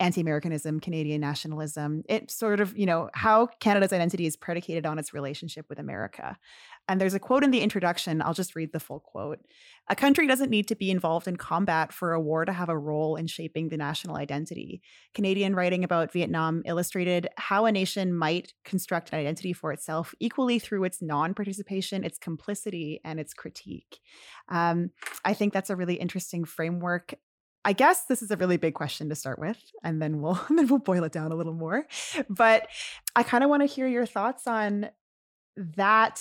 anti-Americanism, 0.00 0.80
Canadian 0.80 1.20
nationalism. 1.20 2.02
It 2.08 2.30
sort 2.30 2.60
of, 2.60 2.76
you 2.76 2.86
know, 2.86 3.10
how 3.14 3.46
Canada's 3.60 3.92
identity 3.92 4.26
is 4.26 4.36
predicated 4.36 4.86
on 4.86 4.98
its 4.98 5.14
relationship 5.14 5.66
with 5.68 5.78
America. 5.78 6.36
And 6.88 7.00
there's 7.00 7.14
a 7.14 7.20
quote 7.20 7.44
in 7.44 7.50
the 7.50 7.60
introduction. 7.60 8.20
I'll 8.20 8.34
just 8.34 8.54
read 8.54 8.72
the 8.72 8.80
full 8.80 9.00
quote. 9.00 9.38
A 9.88 9.96
country 9.96 10.26
doesn't 10.26 10.50
need 10.50 10.68
to 10.68 10.74
be 10.74 10.90
involved 10.90 11.28
in 11.28 11.36
combat 11.36 11.92
for 11.92 12.12
a 12.12 12.20
war 12.20 12.44
to 12.44 12.52
have 12.52 12.68
a 12.68 12.76
role 12.76 13.16
in 13.16 13.26
shaping 13.26 13.68
the 13.68 13.76
national 13.76 14.16
identity. 14.16 14.82
Canadian 15.14 15.54
writing 15.54 15.84
about 15.84 16.12
Vietnam 16.12 16.62
illustrated 16.66 17.28
how 17.38 17.64
a 17.64 17.72
nation 17.72 18.14
might 18.14 18.52
construct 18.64 19.12
an 19.12 19.18
identity 19.18 19.52
for 19.52 19.72
itself 19.72 20.14
equally 20.20 20.58
through 20.58 20.84
its 20.84 21.00
non 21.00 21.34
participation, 21.34 22.04
its 22.04 22.18
complicity, 22.18 23.00
and 23.04 23.18
its 23.18 23.32
critique. 23.32 24.00
Um, 24.48 24.90
I 25.24 25.34
think 25.34 25.52
that's 25.52 25.70
a 25.70 25.76
really 25.76 25.94
interesting 25.94 26.44
framework 26.44 27.14
I 27.64 27.72
guess 27.72 28.04
this 28.04 28.22
is 28.22 28.30
a 28.30 28.36
really 28.36 28.56
big 28.56 28.74
question 28.74 29.08
to 29.08 29.14
start 29.14 29.38
with, 29.38 29.58
and 29.82 30.00
then 30.00 30.20
we'll 30.20 30.40
then 30.50 30.66
we'll 30.66 30.78
boil 30.78 31.04
it 31.04 31.12
down 31.12 31.32
a 31.32 31.36
little 31.36 31.54
more. 31.54 31.86
But 32.28 32.68
I 33.16 33.22
kind 33.22 33.44
of 33.44 33.50
want 33.50 33.62
to 33.62 33.66
hear 33.66 33.86
your 33.86 34.06
thoughts 34.06 34.46
on 34.46 34.90
that 35.56 36.20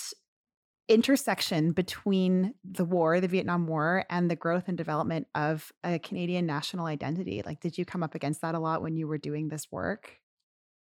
intersection 0.89 1.71
between 1.71 2.53
the 2.63 2.85
war, 2.85 3.19
the 3.19 3.27
Vietnam 3.27 3.67
War, 3.67 4.05
and 4.09 4.29
the 4.29 4.35
growth 4.35 4.67
and 4.67 4.77
development 4.77 5.27
of 5.33 5.71
a 5.83 5.97
Canadian 5.99 6.45
national 6.45 6.85
identity. 6.85 7.41
Like, 7.45 7.61
did 7.61 7.77
you 7.77 7.85
come 7.85 8.03
up 8.03 8.15
against 8.15 8.41
that 8.41 8.55
a 8.55 8.59
lot 8.59 8.81
when 8.81 8.95
you 8.95 9.07
were 9.07 9.17
doing 9.17 9.47
this 9.47 9.71
work? 9.71 10.19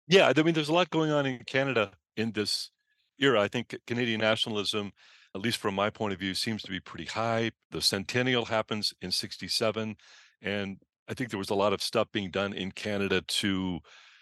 Yeah, 0.07 0.31
I 0.35 0.41
mean, 0.41 0.53
there's 0.53 0.69
a 0.69 0.73
lot 0.73 0.89
going 0.89 1.11
on 1.11 1.25
in 1.25 1.43
Canada 1.45 1.91
in 2.15 2.31
this 2.31 2.71
era. 3.19 3.41
I 3.41 3.47
think 3.47 3.75
Canadian 3.87 4.21
nationalism, 4.21 4.91
at 5.35 5.41
least 5.41 5.57
from 5.57 5.75
my 5.75 5.89
point 5.89 6.13
of 6.13 6.19
view, 6.19 6.33
seems 6.33 6.61
to 6.63 6.71
be 6.71 6.79
pretty 6.79 7.05
high. 7.05 7.51
The 7.71 7.81
centennial 7.81 8.45
happens 8.45 8.93
in 9.01 9.11
67. 9.11 9.97
And 10.41 10.77
I 11.09 11.13
think 11.13 11.29
there 11.29 11.39
was 11.39 11.49
a 11.49 11.55
lot 11.55 11.73
of 11.73 11.81
stuff 11.81 12.07
being 12.11 12.31
done 12.31 12.53
in 12.53 12.71
Canada 12.71 13.21
to 13.21 13.79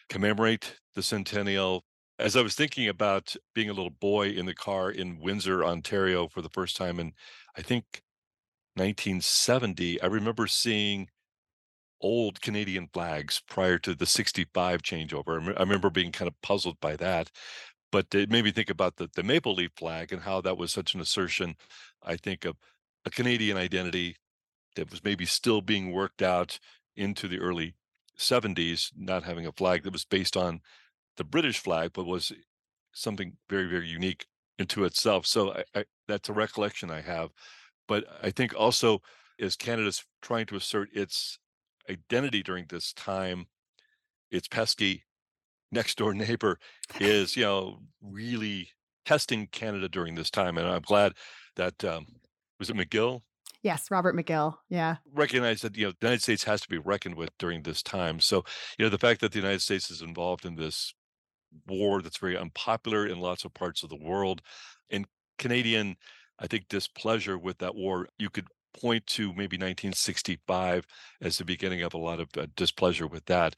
commemorate 0.09 0.79
the 0.93 1.03
centennial. 1.03 1.83
As 2.17 2.35
I 2.35 2.41
was 2.41 2.55
thinking 2.55 2.87
about 2.87 3.35
being 3.53 3.69
a 3.69 3.73
little 3.73 3.89
boy 3.89 4.29
in 4.29 4.45
the 4.45 4.53
car 4.53 4.89
in 4.89 5.19
Windsor, 5.19 5.65
Ontario 5.65 6.27
for 6.27 6.41
the 6.41 6.49
first 6.49 6.77
time 6.77 6.99
in, 6.99 7.13
I 7.57 7.61
think, 7.61 8.01
1970, 8.75 10.01
I 10.01 10.05
remember 10.05 10.47
seeing 10.47 11.09
old 12.01 12.41
Canadian 12.41 12.89
flags 12.93 13.41
prior 13.47 13.77
to 13.79 13.95
the 13.95 14.05
65 14.05 14.81
changeover. 14.81 15.55
I 15.57 15.61
remember 15.61 15.89
being 15.89 16.11
kind 16.11 16.27
of 16.27 16.39
puzzled 16.41 16.79
by 16.79 16.95
that. 16.97 17.31
But 17.91 18.13
it 18.13 18.29
made 18.29 18.43
me 18.43 18.51
think 18.51 18.69
about 18.69 18.97
the, 18.97 19.09
the 19.15 19.23
maple 19.23 19.53
leaf 19.53 19.71
flag 19.77 20.11
and 20.11 20.21
how 20.21 20.41
that 20.41 20.57
was 20.57 20.73
such 20.73 20.93
an 20.93 21.01
assertion, 21.01 21.55
I 22.03 22.17
think, 22.17 22.43
of 22.43 22.57
a 23.05 23.09
Canadian 23.09 23.57
identity 23.57 24.17
that 24.75 24.91
was 24.91 25.03
maybe 25.03 25.25
still 25.25 25.61
being 25.61 25.91
worked 25.91 26.21
out 26.21 26.59
into 26.95 27.27
the 27.27 27.39
early 27.39 27.75
70s 28.17 28.91
not 28.95 29.23
having 29.23 29.45
a 29.45 29.51
flag 29.51 29.83
that 29.83 29.93
was 29.93 30.05
based 30.05 30.37
on 30.37 30.61
the 31.17 31.23
British 31.23 31.59
flag, 31.59 31.91
but 31.93 32.05
was 32.05 32.31
something 32.93 33.33
very, 33.49 33.67
very 33.67 33.87
unique 33.87 34.25
into 34.57 34.85
itself. 34.85 35.25
So 35.25 35.53
I, 35.53 35.63
I, 35.75 35.85
that's 36.07 36.29
a 36.29 36.33
recollection 36.33 36.89
I 36.89 37.01
have. 37.01 37.29
But 37.87 38.05
I 38.23 38.31
think 38.31 38.53
also 38.55 39.01
as 39.39 39.55
Canada's 39.55 40.03
trying 40.21 40.45
to 40.47 40.55
assert 40.55 40.89
its 40.93 41.39
identity 41.89 42.41
during 42.41 42.65
this 42.69 42.93
time, 42.93 43.47
its 44.31 44.47
pesky 44.47 45.03
next 45.71 45.97
door 45.97 46.13
neighbor 46.15 46.59
is, 46.99 47.35
you 47.35 47.43
know, 47.43 47.79
really 48.01 48.69
testing 49.05 49.47
Canada 49.47 49.87
during 49.87 50.15
this 50.15 50.31
time. 50.31 50.57
And 50.57 50.67
I'm 50.67 50.81
glad 50.81 51.13
that 51.57 51.83
um, 51.83 52.05
was 52.59 52.69
it 52.69 52.75
McGill 52.75 53.21
Yes, 53.65 53.89
Robert 53.89 54.15
McGill. 54.15 54.57
Yeah. 54.69 54.97
recognize 55.11 55.61
that 55.61 55.75
you 55.75 55.87
know 55.87 55.91
the 55.99 56.05
United 56.05 56.21
States 56.21 56.43
has 56.43 56.61
to 56.61 56.69
be 56.69 56.77
reckoned 56.77 57.15
with 57.15 57.31
during 57.39 57.63
this 57.63 57.81
time. 57.81 58.19
So 58.19 58.43
you 58.77 58.85
know 58.85 58.89
the 58.89 58.99
fact 58.99 59.21
that 59.21 59.31
the 59.31 59.39
United 59.39 59.63
States 59.63 59.89
is 59.89 60.03
involved 60.03 60.45
in 60.45 60.53
this 60.53 60.93
war 61.65 62.03
that's 62.03 62.19
very 62.19 62.37
unpopular 62.37 63.07
in 63.07 63.19
lots 63.19 63.43
of 63.43 63.55
parts 63.55 63.81
of 63.81 63.89
the 63.89 63.95
world, 63.95 64.43
and 64.91 65.07
Canadian, 65.39 65.95
I 66.37 66.45
think 66.45 66.67
displeasure 66.67 67.39
with 67.39 67.57
that 67.57 67.73
war, 67.73 68.07
you 68.19 68.29
could 68.29 68.45
point 68.79 69.05
to 69.07 69.29
maybe 69.29 69.57
1965 69.57 70.85
as 71.21 71.37
the 71.37 71.45
beginning 71.45 71.81
of 71.81 71.93
a 71.93 71.97
lot 71.97 72.19
of 72.19 72.29
uh, 72.37 72.47
displeasure 72.55 73.07
with 73.07 73.25
that. 73.25 73.55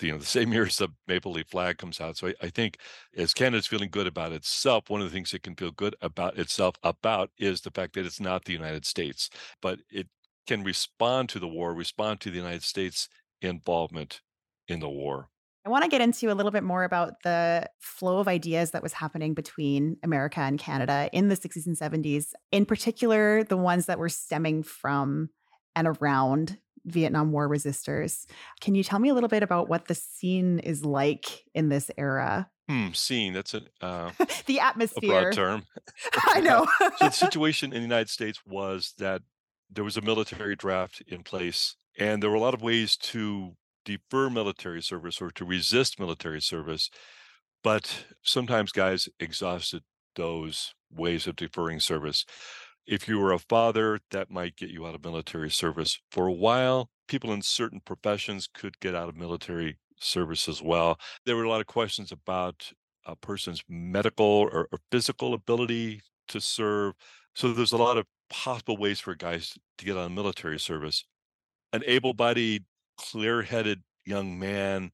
You 0.00 0.12
know, 0.12 0.18
the 0.18 0.26
same 0.26 0.52
year 0.52 0.66
as 0.66 0.76
the 0.76 0.88
Maple 1.06 1.32
Leaf 1.32 1.48
flag 1.48 1.78
comes 1.78 2.00
out. 2.00 2.16
So 2.16 2.28
I, 2.28 2.34
I 2.42 2.48
think 2.48 2.78
as 3.16 3.34
Canada's 3.34 3.66
feeling 3.66 3.90
good 3.90 4.06
about 4.06 4.32
itself, 4.32 4.90
one 4.90 5.00
of 5.00 5.08
the 5.08 5.14
things 5.14 5.32
it 5.32 5.42
can 5.42 5.54
feel 5.54 5.70
good 5.70 5.96
about 6.00 6.38
itself 6.38 6.76
about 6.82 7.30
is 7.38 7.60
the 7.60 7.70
fact 7.70 7.94
that 7.94 8.06
it's 8.06 8.20
not 8.20 8.44
the 8.44 8.52
United 8.52 8.84
States, 8.84 9.30
but 9.62 9.80
it 9.90 10.08
can 10.46 10.62
respond 10.62 11.28
to 11.30 11.38
the 11.38 11.48
war, 11.48 11.74
respond 11.74 12.20
to 12.20 12.30
the 12.30 12.36
United 12.36 12.62
States 12.62 13.08
involvement 13.42 14.20
in 14.68 14.80
the 14.80 14.88
war. 14.88 15.28
I 15.66 15.68
want 15.68 15.82
to 15.82 15.90
get 15.90 16.00
into 16.00 16.30
a 16.30 16.34
little 16.34 16.52
bit 16.52 16.62
more 16.62 16.84
about 16.84 17.22
the 17.24 17.68
flow 17.80 18.18
of 18.18 18.28
ideas 18.28 18.70
that 18.70 18.84
was 18.84 18.92
happening 18.92 19.34
between 19.34 19.96
America 20.04 20.38
and 20.38 20.60
Canada 20.60 21.10
in 21.12 21.26
the 21.26 21.36
60s 21.36 21.66
and 21.66 21.76
70s, 21.76 22.28
in 22.52 22.64
particular, 22.64 23.42
the 23.42 23.56
ones 23.56 23.86
that 23.86 23.98
were 23.98 24.08
stemming 24.08 24.62
from 24.62 25.28
and 25.74 25.88
around 25.88 26.58
Vietnam 26.84 27.32
War 27.32 27.48
resistors. 27.48 28.26
Can 28.60 28.76
you 28.76 28.84
tell 28.84 29.00
me 29.00 29.08
a 29.08 29.14
little 29.14 29.28
bit 29.28 29.42
about 29.42 29.68
what 29.68 29.88
the 29.88 29.96
scene 29.96 30.60
is 30.60 30.84
like 30.84 31.42
in 31.52 31.68
this 31.68 31.90
era? 31.98 32.48
Hmm, 32.68 32.92
scene, 32.92 33.32
that's 33.32 33.52
a, 33.54 33.62
uh, 33.80 34.12
the 34.46 34.58
a 34.58 34.62
atmosphere. 34.62 35.32
broad 35.32 35.32
term. 35.32 35.66
I 36.28 36.40
know. 36.42 36.64
so 36.78 36.90
the 37.00 37.10
situation 37.10 37.72
in 37.72 37.78
the 37.80 37.88
United 37.88 38.08
States 38.08 38.40
was 38.46 38.94
that 38.98 39.22
there 39.68 39.82
was 39.82 39.96
a 39.96 40.00
military 40.00 40.54
draft 40.54 41.02
in 41.08 41.24
place, 41.24 41.74
and 41.98 42.22
there 42.22 42.30
were 42.30 42.36
a 42.36 42.40
lot 42.40 42.54
of 42.54 42.62
ways 42.62 42.96
to 42.98 43.56
defer 43.86 44.28
military 44.28 44.82
service 44.82 45.22
or 45.22 45.30
to 45.30 45.46
resist 45.46 45.98
military 45.98 46.42
service. 46.42 46.90
But 47.64 48.04
sometimes 48.22 48.70
guys 48.72 49.08
exhausted 49.18 49.82
those 50.14 50.74
ways 50.92 51.26
of 51.26 51.36
deferring 51.36 51.80
service. 51.80 52.26
If 52.86 53.08
you 53.08 53.18
were 53.18 53.32
a 53.32 53.38
father, 53.38 54.00
that 54.10 54.30
might 54.30 54.56
get 54.56 54.70
you 54.70 54.86
out 54.86 54.94
of 54.94 55.04
military 55.04 55.50
service. 55.50 55.98
For 56.10 56.26
a 56.26 56.32
while, 56.32 56.90
people 57.08 57.32
in 57.32 57.42
certain 57.42 57.80
professions 57.84 58.48
could 58.52 58.78
get 58.80 58.94
out 58.94 59.08
of 59.08 59.16
military 59.16 59.78
service 59.98 60.48
as 60.48 60.62
well. 60.62 60.98
There 61.24 61.36
were 61.36 61.44
a 61.44 61.48
lot 61.48 61.60
of 61.60 61.66
questions 61.66 62.12
about 62.12 62.70
a 63.06 63.16
person's 63.16 63.62
medical 63.68 64.24
or, 64.24 64.68
or 64.70 64.78
physical 64.90 65.34
ability 65.34 66.02
to 66.28 66.40
serve. 66.40 66.94
So 67.34 67.52
there's 67.52 67.72
a 67.72 67.76
lot 67.76 67.96
of 67.96 68.06
possible 68.28 68.76
ways 68.76 69.00
for 69.00 69.14
guys 69.14 69.56
to 69.78 69.84
get 69.84 69.96
out 69.96 70.06
of 70.06 70.12
military 70.12 70.58
service. 70.58 71.04
An 71.72 71.82
able 71.86 72.14
bodied, 72.14 72.64
clear 72.96 73.42
headed 73.42 73.82
young 74.04 74.38
man 74.38 74.92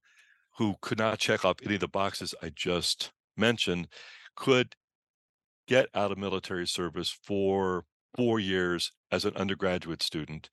who 0.58 0.74
could 0.80 0.98
not 0.98 1.18
check 1.18 1.44
off 1.44 1.56
any 1.64 1.74
of 1.74 1.80
the 1.80 1.88
boxes 1.88 2.34
I 2.42 2.50
just 2.54 3.12
mentioned 3.36 3.88
could 4.36 4.74
get 5.66 5.88
out 5.94 6.12
of 6.12 6.18
military 6.18 6.66
service 6.66 7.10
for 7.10 7.84
four 8.14 8.38
years 8.38 8.92
as 9.10 9.24
an 9.24 9.34
undergraduate 9.36 10.02
student, 10.02 10.50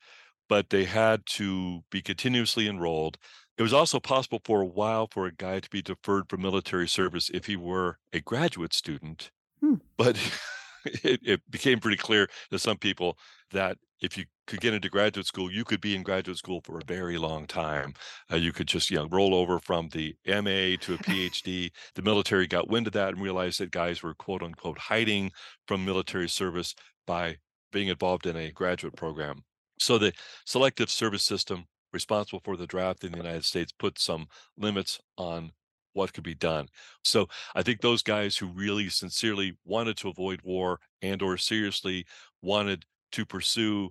but 0.47 0.69
they 0.69 0.85
had 0.85 1.25
to 1.25 1.81
be 1.91 2.01
continuously 2.01 2.67
enrolled. 2.67 3.17
It 3.57 3.63
was 3.63 3.73
also 3.73 3.99
possible 3.99 4.39
for 4.45 4.61
a 4.61 4.67
while 4.67 5.07
for 5.11 5.25
a 5.25 5.33
guy 5.33 5.59
to 5.59 5.69
be 5.69 5.81
deferred 5.81 6.29
from 6.29 6.41
military 6.41 6.87
service 6.87 7.29
if 7.33 7.45
he 7.45 7.57
were 7.57 7.97
a 8.13 8.21
graduate 8.21 8.73
student. 8.73 9.31
Hmm. 9.59 9.75
But 9.97 10.17
it, 10.85 11.19
it 11.23 11.41
became 11.49 11.79
pretty 11.79 11.97
clear 11.97 12.29
to 12.51 12.59
some 12.59 12.77
people 12.77 13.17
that 13.51 13.77
if 14.01 14.17
you 14.17 14.25
could 14.47 14.61
get 14.61 14.73
into 14.73 14.89
graduate 14.89 15.25
school, 15.25 15.51
you 15.51 15.63
could 15.63 15.81
be 15.81 15.95
in 15.95 16.03
graduate 16.03 16.37
school 16.37 16.61
for 16.63 16.77
a 16.79 16.85
very 16.85 17.17
long 17.17 17.45
time. 17.45 17.93
Uh, 18.31 18.37
you 18.37 18.51
could 18.51 18.67
just, 18.67 18.89
you 18.89 18.97
know, 18.97 19.07
roll 19.11 19.33
over 19.35 19.59
from 19.59 19.89
the 19.89 20.15
MA 20.25 20.77
to 20.81 20.93
a 20.93 20.97
PhD. 20.97 21.69
the 21.95 22.01
military 22.01 22.47
got 22.47 22.69
wind 22.69 22.87
of 22.87 22.93
that 22.93 23.09
and 23.09 23.21
realized 23.21 23.59
that 23.59 23.71
guys 23.71 24.01
were 24.01 24.13
quote 24.15 24.43
unquote 24.43 24.77
hiding 24.77 25.31
from 25.67 25.85
military 25.85 26.29
service 26.29 26.75
by 27.05 27.37
being 27.71 27.89
involved 27.89 28.25
in 28.25 28.35
a 28.35 28.51
graduate 28.51 28.95
program. 28.95 29.43
So 29.79 29.97
the 29.97 30.13
selective 30.45 30.89
service 30.89 31.23
system 31.23 31.65
responsible 31.93 32.41
for 32.43 32.57
the 32.57 32.67
draft 32.67 33.03
in 33.03 33.11
the 33.11 33.17
United 33.17 33.45
States 33.45 33.71
put 33.71 33.99
some 33.99 34.27
limits 34.57 34.99
on 35.17 35.51
what 35.93 36.13
could 36.13 36.23
be 36.23 36.35
done. 36.35 36.67
So 37.03 37.27
I 37.55 37.63
think 37.63 37.81
those 37.81 38.03
guys 38.03 38.37
who 38.37 38.47
really 38.47 38.89
sincerely 38.89 39.57
wanted 39.65 39.97
to 39.97 40.09
avoid 40.09 40.41
war 40.43 40.79
and 41.01 41.21
or 41.21 41.37
seriously 41.37 42.05
wanted 42.41 42.85
to 43.11 43.25
pursue 43.25 43.89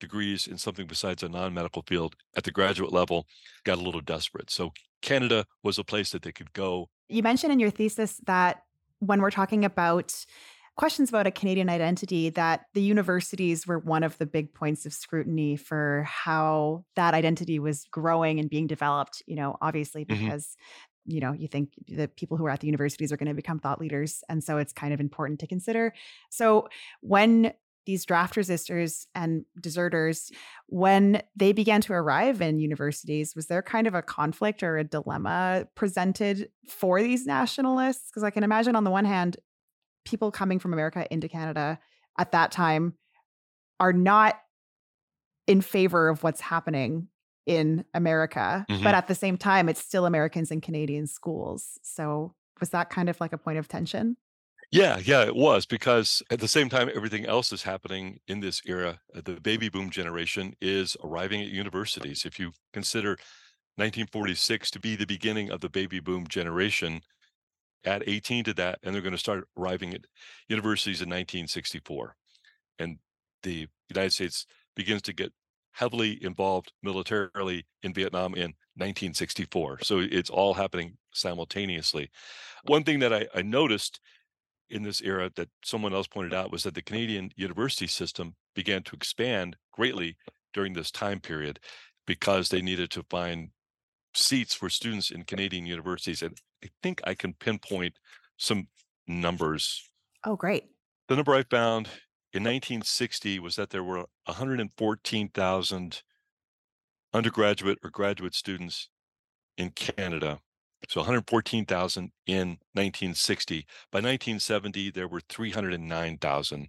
degrees 0.00 0.46
in 0.46 0.56
something 0.58 0.86
besides 0.86 1.22
a 1.22 1.28
non-medical 1.28 1.82
field 1.86 2.16
at 2.36 2.44
the 2.44 2.50
graduate 2.52 2.92
level 2.92 3.26
got 3.64 3.78
a 3.78 3.82
little 3.82 4.00
desperate. 4.00 4.50
So 4.50 4.72
Canada 5.02 5.46
was 5.62 5.78
a 5.78 5.84
place 5.84 6.10
that 6.10 6.22
they 6.22 6.32
could 6.32 6.52
go. 6.52 6.88
You 7.08 7.22
mentioned 7.22 7.52
in 7.52 7.60
your 7.60 7.70
thesis 7.70 8.20
that 8.26 8.62
when 9.00 9.20
we're 9.20 9.30
talking 9.30 9.64
about 9.64 10.24
questions 10.76 11.10
about 11.10 11.26
a 11.26 11.30
Canadian 11.30 11.68
identity, 11.68 12.30
that 12.30 12.64
the 12.72 12.80
universities 12.80 13.66
were 13.66 13.78
one 13.78 14.02
of 14.02 14.16
the 14.16 14.24
big 14.26 14.54
points 14.54 14.86
of 14.86 14.94
scrutiny 14.94 15.56
for 15.56 16.04
how 16.08 16.84
that 16.96 17.12
identity 17.12 17.58
was 17.58 17.84
growing 17.90 18.38
and 18.40 18.48
being 18.48 18.66
developed. 18.66 19.22
You 19.26 19.36
know, 19.36 19.56
obviously 19.60 20.04
Mhm. 20.04 20.08
because 20.08 20.56
you 21.06 21.20
know 21.20 21.32
you 21.32 21.48
think 21.48 21.72
the 21.88 22.08
people 22.08 22.36
who 22.36 22.46
are 22.46 22.50
at 22.50 22.60
the 22.60 22.66
universities 22.66 23.10
are 23.10 23.16
going 23.16 23.26
to 23.28 23.34
become 23.34 23.58
thought 23.58 23.80
leaders 23.80 24.22
and 24.28 24.44
so 24.44 24.58
it's 24.58 24.72
kind 24.72 24.92
of 24.92 25.00
important 25.00 25.40
to 25.40 25.46
consider 25.46 25.94
so 26.28 26.68
when 27.00 27.54
these 27.86 28.04
draft 28.04 28.34
resistors 28.34 29.06
and 29.14 29.44
deserters 29.60 30.30
when 30.66 31.22
they 31.34 31.52
began 31.52 31.80
to 31.80 31.92
arrive 31.92 32.40
in 32.42 32.58
universities 32.58 33.34
was 33.34 33.46
there 33.46 33.62
kind 33.62 33.86
of 33.86 33.94
a 33.94 34.02
conflict 34.02 34.62
or 34.62 34.76
a 34.76 34.84
dilemma 34.84 35.66
presented 35.74 36.50
for 36.68 37.02
these 37.02 37.26
nationalists? 37.26 38.10
Because 38.10 38.22
i 38.22 38.30
can 38.30 38.44
imagine 38.44 38.76
on 38.76 38.84
the 38.84 38.90
one 38.90 39.04
hand 39.04 39.36
people 40.04 40.30
coming 40.30 40.58
from 40.58 40.72
america 40.72 41.06
into 41.12 41.28
canada 41.28 41.78
at 42.18 42.32
that 42.32 42.50
time 42.52 42.94
are 43.78 43.92
not 43.92 44.38
in 45.46 45.60
favor 45.60 46.08
of 46.08 46.22
what's 46.22 46.40
happening 46.40 47.08
in 47.46 47.84
america 47.94 48.66
Mhm. 48.68 48.82
but 48.84 48.94
at 48.94 49.08
the 49.08 49.14
same 49.14 49.36
time 49.36 49.68
it's 49.68 49.80
still 49.80 50.06
americans 50.06 50.50
in 50.50 50.60
canadian 50.60 51.06
schools. 51.06 51.78
So 51.82 52.34
was 52.60 52.70
that 52.70 52.90
kind 52.90 53.08
of 53.08 53.18
like 53.20 53.32
a 53.32 53.38
point 53.38 53.58
of 53.58 53.66
tension 53.68 54.16
Yeah, 54.72 54.98
yeah, 54.98 55.24
it 55.24 55.34
was 55.34 55.66
because 55.66 56.22
at 56.30 56.38
the 56.38 56.46
same 56.46 56.68
time 56.68 56.90
everything 56.94 57.26
else 57.26 57.52
is 57.52 57.64
happening 57.64 58.20
in 58.28 58.38
this 58.38 58.62
era, 58.64 59.00
uh, 59.14 59.20
the 59.24 59.40
baby 59.40 59.68
boom 59.68 59.90
generation 59.90 60.54
is 60.60 60.96
arriving 61.02 61.40
at 61.42 61.48
universities. 61.48 62.24
If 62.24 62.38
you 62.38 62.52
consider 62.72 63.16
1946 63.76 64.70
to 64.72 64.78
be 64.80 64.94
the 64.94 65.06
beginning 65.06 65.50
of 65.50 65.60
the 65.60 65.68
baby 65.68 65.98
boom 65.98 66.26
generation, 66.28 67.00
add 67.84 68.04
18 68.06 68.44
to 68.44 68.54
that, 68.54 68.78
and 68.82 68.94
they're 68.94 69.02
going 69.02 69.12
to 69.12 69.18
start 69.18 69.48
arriving 69.58 69.94
at 69.94 70.06
universities 70.48 71.02
in 71.02 71.08
1964. 71.10 72.16
And 72.78 72.98
the 73.42 73.68
United 73.90 74.12
States 74.12 74.46
begins 74.76 75.02
to 75.02 75.12
get 75.12 75.32
heavily 75.72 76.22
involved 76.24 76.72
militarily 76.82 77.66
in 77.82 77.94
Vietnam 77.94 78.34
in 78.34 78.54
1964. 78.76 79.80
So 79.82 80.00
it's 80.00 80.30
all 80.30 80.54
happening 80.54 80.98
simultaneously. 81.14 82.10
One 82.64 82.84
thing 82.84 83.00
that 83.00 83.12
I, 83.12 83.26
I 83.34 83.42
noticed 83.42 84.00
in 84.70 84.82
this 84.82 85.02
era 85.02 85.30
that 85.36 85.48
someone 85.64 85.92
else 85.92 86.06
pointed 86.06 86.34
out 86.34 86.52
was 86.52 86.62
that 86.62 86.74
the 86.74 86.82
Canadian 86.82 87.30
university 87.36 87.86
system 87.86 88.34
began 88.54 88.82
to 88.84 88.96
expand 88.96 89.56
greatly 89.72 90.16
during 90.52 90.72
this 90.72 90.90
time 90.90 91.20
period 91.20 91.60
because 92.06 92.48
they 92.48 92.62
needed 92.62 92.90
to 92.90 93.04
find 93.10 93.50
seats 94.14 94.54
for 94.54 94.68
students 94.68 95.10
in 95.10 95.24
Canadian 95.24 95.66
universities. 95.66 96.22
And 96.22 96.36
I 96.64 96.68
think 96.82 97.00
I 97.04 97.14
can 97.14 97.34
pinpoint 97.34 97.98
some 98.36 98.68
numbers. 99.06 99.90
oh 100.24 100.36
great 100.36 100.64
The 101.08 101.16
number 101.16 101.34
I 101.34 101.42
found 101.42 101.88
in 102.32 102.44
1960 102.44 103.38
was 103.40 103.56
that 103.56 103.70
there 103.70 103.84
were 103.84 104.06
114,000 104.24 106.02
undergraduate 107.12 107.78
or 107.82 107.90
graduate 107.90 108.34
students 108.34 108.88
in 109.56 109.70
Canada. 109.70 110.38
So 110.88 111.00
114,000 111.00 112.10
in 112.26 112.48
1960. 112.72 113.66
By 113.92 113.98
1970, 113.98 114.90
there 114.90 115.08
were 115.08 115.20
309,000. 115.28 116.68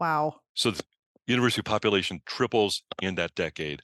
wow 0.00 0.34
So 0.54 0.70
the 0.70 0.82
university 1.26 1.62
population 1.62 2.20
triples 2.26 2.82
in 3.00 3.14
that 3.16 3.34
decade. 3.34 3.82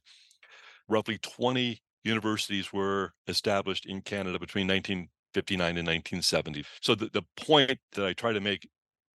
Roughly 0.89 1.19
20 1.19 1.83
universities 2.05 2.73
were 2.73 3.13
established 3.27 3.87
in 3.87 4.01
Canada 4.01 4.39
between 4.39 4.67
1959 4.67 5.69
and 5.77 5.87
1970. 5.87 6.65
So 6.81 6.95
the, 6.95 7.11
the 7.13 7.23
point 7.37 7.79
that 7.93 8.07
I 8.07 8.13
try 8.15 8.33
to 8.33 8.41
make 8.41 8.69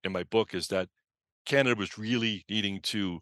in 0.04 0.12
my 0.12 0.24
book 0.24 0.54
is 0.54 0.68
that 0.68 0.90
Canada 1.46 1.76
was 1.78 1.98
really 1.98 2.46
needing 2.50 2.80
to 2.82 3.22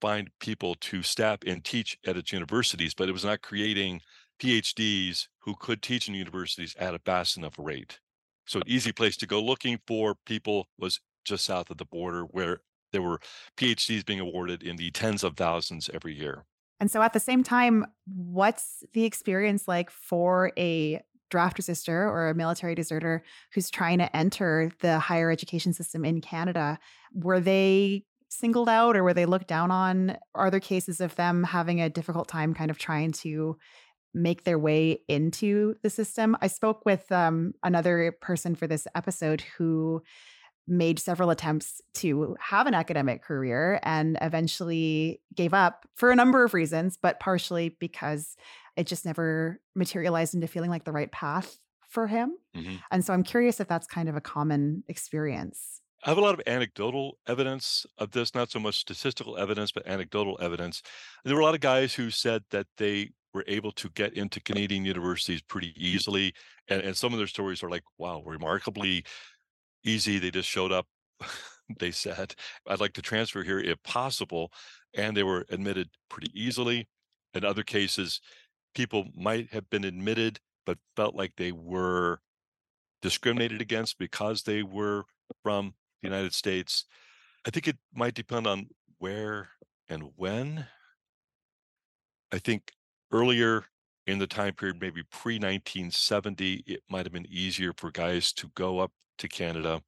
find 0.00 0.30
people 0.40 0.74
to 0.76 1.02
staff 1.02 1.38
and 1.46 1.64
teach 1.64 1.98
at 2.06 2.16
its 2.16 2.32
universities, 2.32 2.94
but 2.94 3.08
it 3.08 3.12
was 3.12 3.24
not 3.24 3.42
creating 3.42 4.00
PhDs 4.40 5.28
who 5.40 5.54
could 5.54 5.82
teach 5.82 6.08
in 6.08 6.14
universities 6.14 6.74
at 6.78 6.94
a 6.94 6.98
fast 6.98 7.36
enough 7.36 7.54
rate. 7.58 8.00
So 8.46 8.58
an 8.58 8.64
easy 8.66 8.92
place 8.92 9.16
to 9.18 9.26
go 9.26 9.40
looking 9.40 9.78
for 9.86 10.16
people 10.26 10.68
was 10.78 11.00
just 11.24 11.44
south 11.44 11.70
of 11.70 11.76
the 11.76 11.84
border 11.84 12.22
where 12.22 12.62
there 12.92 13.02
were 13.02 13.20
PhDs 13.56 14.04
being 14.04 14.20
awarded 14.20 14.62
in 14.62 14.76
the 14.76 14.90
tens 14.90 15.22
of 15.22 15.36
thousands 15.36 15.88
every 15.92 16.14
year. 16.14 16.46
And 16.80 16.90
so 16.90 17.02
at 17.02 17.12
the 17.12 17.20
same 17.20 17.42
time, 17.42 17.86
what's 18.06 18.82
the 18.94 19.04
experience 19.04 19.68
like 19.68 19.90
for 19.90 20.52
a 20.58 21.00
draft 21.30 21.58
resistor 21.58 21.88
or 21.88 22.30
a 22.30 22.34
military 22.34 22.74
deserter 22.74 23.22
who's 23.54 23.70
trying 23.70 23.98
to 23.98 24.16
enter 24.16 24.72
the 24.80 24.98
higher 24.98 25.30
education 25.30 25.72
system 25.72 26.04
in 26.04 26.20
Canada? 26.20 26.78
Were 27.12 27.38
they 27.38 28.04
singled 28.30 28.68
out 28.68 28.96
or 28.96 29.04
were 29.04 29.14
they 29.14 29.26
looked 29.26 29.46
down 29.46 29.70
on? 29.70 30.16
Are 30.34 30.50
there 30.50 30.60
cases 30.60 31.00
of 31.00 31.14
them 31.16 31.44
having 31.44 31.80
a 31.80 31.90
difficult 31.90 32.28
time 32.28 32.54
kind 32.54 32.70
of 32.70 32.78
trying 32.78 33.12
to 33.12 33.58
make 34.14 34.44
their 34.44 34.58
way 34.58 35.00
into 35.08 35.74
the 35.82 35.90
system? 35.90 36.36
I 36.40 36.46
spoke 36.46 36.84
with 36.84 37.10
um, 37.12 37.54
another 37.62 38.12
person 38.20 38.54
for 38.54 38.66
this 38.66 38.86
episode 38.94 39.42
who 39.56 40.02
made 40.66 40.98
several 40.98 41.30
attempts 41.30 41.80
to 41.94 42.36
have 42.40 42.66
an 42.66 42.74
academic 42.74 43.22
career 43.22 43.80
and 43.82 44.16
eventually 44.20 45.20
gave 45.34 45.52
up 45.52 45.84
for 45.96 46.10
a 46.10 46.16
number 46.16 46.44
of 46.44 46.54
reasons, 46.54 46.96
but 47.00 47.18
partially 47.18 47.76
because 47.80 48.36
it 48.76 48.86
just 48.86 49.04
never 49.04 49.60
materialized 49.74 50.34
into 50.34 50.46
feeling 50.46 50.70
like 50.70 50.84
the 50.84 50.92
right 50.92 51.10
path 51.10 51.58
for 51.88 52.06
him. 52.06 52.36
Mm-hmm. 52.56 52.76
And 52.92 53.04
so 53.04 53.12
I'm 53.12 53.24
curious 53.24 53.58
if 53.58 53.66
that's 53.66 53.86
kind 53.86 54.08
of 54.08 54.16
a 54.16 54.20
common 54.20 54.84
experience. 54.88 55.80
I 56.04 56.08
have 56.08 56.18
a 56.18 56.22
lot 56.22 56.34
of 56.34 56.40
anecdotal 56.46 57.18
evidence 57.26 57.84
of 57.98 58.12
this, 58.12 58.34
not 58.34 58.50
so 58.50 58.58
much 58.58 58.78
statistical 58.78 59.36
evidence, 59.36 59.70
but 59.70 59.86
anecdotal 59.86 60.38
evidence. 60.40 60.82
There 61.24 61.34
were 61.34 61.42
a 61.42 61.44
lot 61.44 61.54
of 61.54 61.60
guys 61.60 61.94
who 61.94 62.10
said 62.10 62.44
that 62.52 62.68
they 62.78 63.10
were 63.32 63.44
able 63.46 63.72
to 63.72 63.88
get 63.90 64.14
into 64.14 64.40
Canadian 64.40 64.84
universities 64.84 65.42
pretty 65.42 65.72
easily. 65.76 66.32
And, 66.68 66.82
and 66.82 66.96
some 66.96 67.12
of 67.12 67.18
their 67.18 67.26
stories 67.26 67.62
are 67.62 67.70
like, 67.70 67.84
wow, 67.98 68.22
remarkably 68.24 69.04
easy. 69.84 70.18
They 70.18 70.30
just 70.30 70.48
showed 70.48 70.72
up. 70.72 70.86
they 71.78 71.90
said, 71.90 72.34
I'd 72.68 72.80
like 72.80 72.94
to 72.94 73.02
transfer 73.02 73.42
here 73.42 73.60
if 73.60 73.82
possible. 73.82 74.52
And 74.94 75.16
they 75.16 75.22
were 75.22 75.46
admitted 75.50 75.88
pretty 76.08 76.30
easily. 76.34 76.88
In 77.34 77.44
other 77.44 77.62
cases, 77.62 78.20
people 78.74 79.06
might 79.14 79.52
have 79.52 79.68
been 79.70 79.84
admitted, 79.84 80.40
but 80.66 80.78
felt 80.96 81.14
like 81.14 81.32
they 81.36 81.52
were 81.52 82.20
discriminated 83.02 83.60
against 83.60 83.98
because 83.98 84.42
they 84.42 84.62
were 84.62 85.04
from 85.42 85.74
the 86.02 86.08
United 86.08 86.34
States. 86.34 86.84
I 87.46 87.50
think 87.50 87.68
it 87.68 87.78
might 87.94 88.14
depend 88.14 88.46
on 88.46 88.68
where 88.98 89.50
and 89.88 90.10
when. 90.16 90.66
I 92.32 92.38
think 92.38 92.72
earlier 93.12 93.64
in 94.06 94.18
the 94.18 94.26
time 94.26 94.54
period, 94.54 94.80
maybe 94.80 95.02
pre 95.10 95.34
1970, 95.34 96.64
it 96.66 96.80
might 96.90 97.06
have 97.06 97.12
been 97.12 97.26
easier 97.30 97.72
for 97.76 97.90
guys 97.90 98.32
to 98.34 98.50
go 98.54 98.78
up 98.78 98.92
to 99.18 99.28
Canada. 99.28 99.82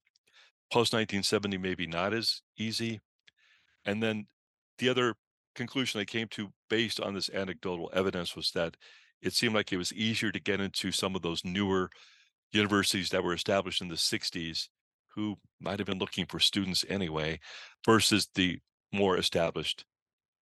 Post 0.72 0.92
1970, 0.92 1.58
maybe 1.58 1.86
not 1.86 2.14
as 2.14 2.42
easy. 2.58 3.00
And 3.84 4.02
then 4.02 4.26
the 4.78 4.88
other 4.88 5.14
conclusion 5.54 6.00
I 6.00 6.04
came 6.04 6.28
to 6.28 6.48
based 6.70 7.00
on 7.00 7.14
this 7.14 7.30
anecdotal 7.30 7.90
evidence 7.92 8.34
was 8.34 8.50
that 8.52 8.76
it 9.20 9.32
seemed 9.32 9.54
like 9.54 9.72
it 9.72 9.76
was 9.76 9.92
easier 9.92 10.32
to 10.32 10.40
get 10.40 10.60
into 10.60 10.92
some 10.92 11.14
of 11.14 11.22
those 11.22 11.44
newer 11.44 11.90
universities 12.52 13.10
that 13.10 13.22
were 13.22 13.34
established 13.34 13.82
in 13.82 13.88
the 13.88 13.94
60s 13.94 14.68
who 15.14 15.36
might 15.60 15.78
have 15.78 15.86
been 15.86 15.98
looking 15.98 16.26
for 16.26 16.38
students 16.38 16.84
anyway 16.88 17.38
versus 17.84 18.28
the 18.34 18.58
more 18.92 19.16
established 19.16 19.84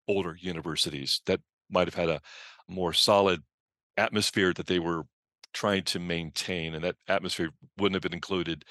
older 0.09 0.37
universities 0.41 1.21
that 1.27 1.41
might 1.71 1.89
have 1.89 1.95
had 1.95 2.09
a 2.09 2.21
more 2.69 2.93
solid 2.93 3.43
atmosphere 3.97 4.53
that 4.53 4.67
they 4.67 4.79
were 4.79 5.05
trying 5.53 5.83
to 5.83 5.99
maintain 5.99 6.75
and 6.75 6.85
that 6.85 6.97
atmosphere 7.09 7.51
wouldn't 7.77 7.97
have 7.97 8.03
been 8.03 8.15
included 8.15 8.65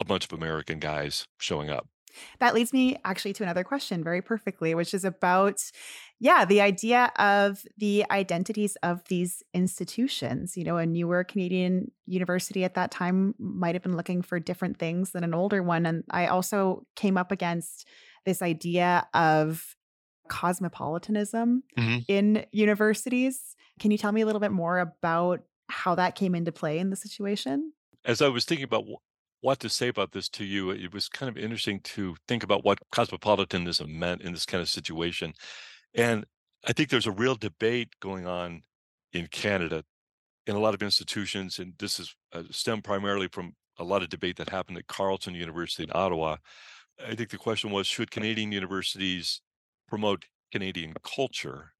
a 0.00 0.04
bunch 0.04 0.24
of 0.24 0.32
american 0.32 0.78
guys 0.78 1.26
showing 1.38 1.68
up 1.68 1.88
that 2.38 2.54
leads 2.54 2.72
me 2.72 2.96
actually 3.04 3.32
to 3.34 3.42
another 3.42 3.64
question 3.64 4.02
very 4.02 4.22
perfectly, 4.22 4.74
which 4.74 4.94
is 4.94 5.04
about, 5.04 5.58
yeah, 6.18 6.44
the 6.44 6.60
idea 6.60 7.12
of 7.18 7.62
the 7.76 8.04
identities 8.10 8.76
of 8.82 9.02
these 9.08 9.42
institutions. 9.54 10.56
You 10.56 10.64
know, 10.64 10.76
a 10.76 10.86
newer 10.86 11.24
Canadian 11.24 11.90
university 12.06 12.64
at 12.64 12.74
that 12.74 12.90
time 12.90 13.34
might 13.38 13.74
have 13.74 13.82
been 13.82 13.96
looking 13.96 14.22
for 14.22 14.40
different 14.40 14.78
things 14.78 15.12
than 15.12 15.24
an 15.24 15.34
older 15.34 15.62
one. 15.62 15.86
And 15.86 16.04
I 16.10 16.26
also 16.26 16.86
came 16.94 17.16
up 17.16 17.32
against 17.32 17.86
this 18.24 18.42
idea 18.42 19.06
of 19.14 19.75
cosmopolitanism 20.28 21.62
mm-hmm. 21.78 21.98
in 22.08 22.44
universities. 22.52 23.56
Can 23.78 23.90
you 23.90 23.98
tell 23.98 24.12
me 24.12 24.20
a 24.20 24.26
little 24.26 24.40
bit 24.40 24.52
more 24.52 24.78
about 24.78 25.42
how 25.68 25.94
that 25.94 26.14
came 26.14 26.34
into 26.34 26.52
play 26.52 26.78
in 26.78 26.90
the 26.90 26.96
situation? 26.96 27.72
As 28.04 28.22
I 28.22 28.28
was 28.28 28.44
thinking 28.44 28.64
about 28.64 28.84
what 29.40 29.60
to 29.60 29.68
say 29.68 29.88
about 29.88 30.12
this 30.12 30.28
to 30.30 30.44
you. 30.44 30.70
It 30.70 30.92
was 30.92 31.08
kind 31.08 31.28
of 31.28 31.36
interesting 31.36 31.80
to 31.80 32.16
think 32.26 32.42
about 32.42 32.64
what 32.64 32.80
cosmopolitanism 32.90 33.98
meant 33.98 34.22
in 34.22 34.32
this 34.32 34.46
kind 34.46 34.60
of 34.60 34.68
situation. 34.68 35.34
And 35.94 36.24
I 36.66 36.72
think 36.72 36.88
there's 36.88 37.06
a 37.06 37.12
real 37.12 37.36
debate 37.36 37.90
going 38.00 38.26
on 38.26 38.62
in 39.12 39.28
Canada 39.28 39.84
in 40.46 40.56
a 40.56 40.58
lot 40.58 40.74
of 40.74 40.82
institutions, 40.82 41.58
and 41.58 41.74
this 41.78 41.98
is 41.98 42.14
uh, 42.32 42.42
stemmed 42.50 42.84
primarily 42.84 43.28
from 43.28 43.54
a 43.78 43.84
lot 43.84 44.02
of 44.02 44.08
debate 44.08 44.36
that 44.36 44.48
happened 44.48 44.78
at 44.78 44.86
Carleton 44.86 45.34
University 45.34 45.84
in 45.84 45.90
Ottawa. 45.92 46.36
I 47.04 47.14
think 47.14 47.30
the 47.30 47.36
question 47.36 47.70
was 47.70 47.86
should 47.86 48.10
Canadian 48.10 48.52
universities 48.52 49.42
promote 49.86 50.26
Canadian 50.52 50.94
culture? 51.02 51.72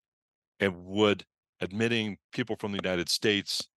And 0.59 0.85
would 0.87 1.25
admitting 1.61 2.19
people 2.33 2.57
from 2.57 2.73
the 2.73 2.81
United 2.83 3.09
States 3.09 3.69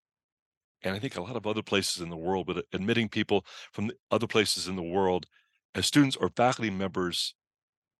and 0.83 0.95
I 0.95 0.99
think 0.99 1.17
a 1.17 1.23
lot 1.23 1.37
of 1.37 1.47
other 1.47 1.63
places 1.63 2.03
in 2.03 2.11
the 2.11 2.17
world, 2.17 2.47
but 2.47 2.65
admitting 2.73 3.09
people 3.09 3.45
from 3.73 3.91
other 4.11 4.27
places 4.27 4.69
in 4.69 4.77
the 4.77 4.83
world 4.83 5.27
as 5.75 5.87
students 5.87 6.17
or 6.17 6.31
faculty 6.37 6.71
members 6.71 7.35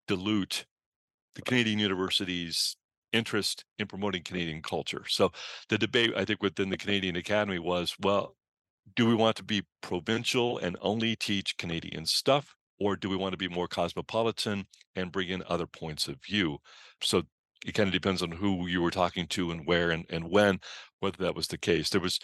dilute 0.07 0.67
the 1.35 1.43
Canadian 1.43 1.79
university's 1.79 2.77
interest 3.13 3.65
in 3.79 3.87
promoting 3.87 4.23
Canadian 4.23 4.63
culture. 4.63 5.05
So 5.09 5.33
the 5.69 5.79
debate, 5.79 6.13
I 6.17 6.25
think, 6.25 6.43
within 6.43 6.71
the 6.71 6.77
Canadian 6.77 7.17
Academy 7.17 7.59
was, 7.59 7.97
well, 8.01 8.37
do 8.97 9.07
we 9.07 9.15
want 9.15 9.37
to 9.37 9.43
be 9.43 9.63
provincial 9.83 10.59
and 10.59 10.77
only 10.81 11.17
teach 11.17 11.57
Canadian 11.57 12.07
stuff? 12.07 12.57
Or 12.81 12.97
do 12.97 13.09
we 13.09 13.17
want 13.17 13.33
to 13.33 13.39
be 13.39 13.49
more 13.49 13.69
cosmopolitan 13.69 14.67
and 14.95 15.13
bring 15.13 15.29
in 15.29 15.43
other 15.49 15.67
points 15.67 16.09
of 16.09 16.23
view? 16.23 16.59
So 17.03 17.25
it 17.67 17.73
kind 17.73 17.89
of 17.89 17.93
depends 17.93 18.23
on 18.23 18.31
who 18.31 18.67
you 18.69 18.81
were 18.83 18.91
talking 18.91 19.27
to 19.29 19.51
and 19.51 19.67
where 19.67 19.91
and, 19.91 20.07
and 20.09 20.31
when, 20.31 20.61
whether 21.01 21.23
that 21.25 21.35
was 21.35 21.49
the 21.49 21.59
case. 21.59 21.91
There 21.91 22.01
was 22.01 22.21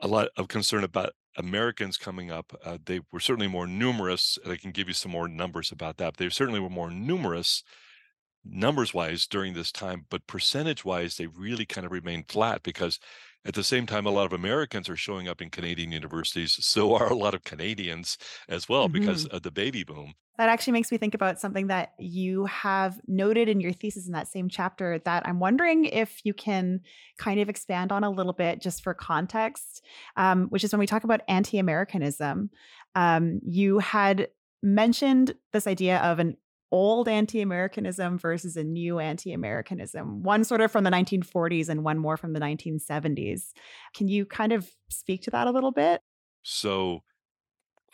a 0.00 0.08
lot 0.08 0.28
of 0.36 0.48
concern 0.48 0.84
about 0.84 1.12
Americans 1.36 1.96
coming 1.96 2.30
up. 2.30 2.52
Uh, 2.64 2.78
they 2.84 3.00
were 3.12 3.20
certainly 3.20 3.48
more 3.48 3.66
numerous, 3.66 4.38
and 4.42 4.52
I 4.52 4.56
can 4.56 4.72
give 4.72 4.88
you 4.88 4.94
some 4.94 5.12
more 5.12 5.28
numbers 5.28 5.70
about 5.70 5.98
that. 5.98 6.16
They 6.16 6.28
certainly 6.30 6.60
were 6.60 6.70
more 6.70 6.90
numerous 6.90 7.62
numbers 8.44 8.94
wise 8.94 9.26
during 9.26 9.52
this 9.52 9.70
time, 9.70 10.06
but 10.08 10.26
percentage 10.26 10.84
wise, 10.84 11.16
they 11.16 11.26
really 11.26 11.66
kind 11.66 11.84
of 11.84 11.92
remained 11.92 12.28
flat 12.28 12.62
because 12.62 12.98
at 13.44 13.54
the 13.54 13.64
same 13.64 13.86
time, 13.86 14.06
a 14.06 14.10
lot 14.10 14.26
of 14.26 14.32
Americans 14.32 14.88
are 14.88 14.96
showing 14.96 15.28
up 15.28 15.40
in 15.40 15.50
Canadian 15.50 15.92
universities. 15.92 16.58
So 16.70 16.94
are 16.94 17.10
a 17.10 17.16
lot 17.16 17.34
of 17.34 17.42
Canadians 17.42 18.16
as 18.48 18.68
well 18.68 18.84
mm-hmm. 18.84 19.00
because 19.00 19.26
of 19.26 19.42
the 19.42 19.50
baby 19.50 19.82
boom. 19.82 20.14
That 20.38 20.48
actually 20.48 20.74
makes 20.74 20.92
me 20.92 20.98
think 20.98 21.14
about 21.14 21.40
something 21.40 21.66
that 21.66 21.94
you 21.98 22.46
have 22.46 23.00
noted 23.08 23.48
in 23.48 23.60
your 23.60 23.72
thesis 23.72 24.06
in 24.06 24.12
that 24.12 24.28
same 24.28 24.48
chapter 24.48 25.00
that 25.04 25.26
I'm 25.26 25.40
wondering 25.40 25.84
if 25.86 26.20
you 26.24 26.32
can 26.32 26.80
kind 27.18 27.40
of 27.40 27.48
expand 27.48 27.90
on 27.92 28.04
a 28.04 28.10
little 28.10 28.32
bit 28.32 28.60
just 28.60 28.82
for 28.82 28.94
context, 28.94 29.84
um, 30.16 30.46
which 30.46 30.62
is 30.62 30.72
when 30.72 30.78
we 30.78 30.86
talk 30.86 31.04
about 31.04 31.22
anti 31.28 31.58
Americanism. 31.58 32.50
Um, 32.94 33.40
you 33.44 33.80
had 33.80 34.28
mentioned 34.62 35.34
this 35.52 35.66
idea 35.66 35.98
of 35.98 36.18
an 36.18 36.36
old 36.72 37.08
anti 37.08 37.40
Americanism 37.40 38.18
versus 38.18 38.56
a 38.56 38.64
new 38.64 38.98
anti 38.98 39.32
Americanism, 39.32 40.22
one 40.22 40.44
sort 40.44 40.60
of 40.60 40.70
from 40.70 40.84
the 40.84 40.90
1940s 40.90 41.68
and 41.68 41.84
one 41.84 41.98
more 41.98 42.16
from 42.16 42.32
the 42.32 42.40
1970s. 42.40 43.52
Can 43.94 44.08
you 44.08 44.26
kind 44.26 44.52
of 44.52 44.70
speak 44.88 45.22
to 45.22 45.30
that 45.30 45.46
a 45.46 45.50
little 45.50 45.72
bit? 45.72 46.00
So, 46.42 47.02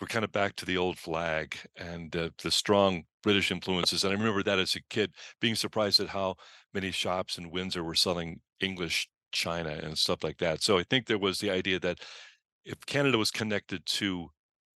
we're 0.00 0.06
kind 0.06 0.24
of 0.24 0.32
back 0.32 0.56
to 0.56 0.66
the 0.66 0.76
old 0.76 0.98
flag 0.98 1.56
and 1.76 2.14
uh, 2.14 2.30
the 2.42 2.50
strong 2.50 3.04
British 3.22 3.50
influences. 3.50 4.04
And 4.04 4.12
I 4.12 4.16
remember 4.16 4.42
that 4.42 4.58
as 4.58 4.74
a 4.74 4.82
kid, 4.90 5.12
being 5.40 5.54
surprised 5.54 6.00
at 6.00 6.08
how 6.08 6.36
many 6.74 6.90
shops 6.90 7.38
in 7.38 7.50
Windsor 7.50 7.82
were 7.82 7.94
selling 7.94 8.40
English 8.60 9.08
china 9.32 9.80
and 9.82 9.96
stuff 9.96 10.22
like 10.22 10.38
that. 10.38 10.62
So 10.62 10.78
I 10.78 10.82
think 10.82 11.06
there 11.06 11.18
was 11.18 11.38
the 11.38 11.50
idea 11.50 11.80
that 11.80 12.00
if 12.64 12.84
Canada 12.86 13.16
was 13.18 13.30
connected 13.30 13.86
to 13.86 14.30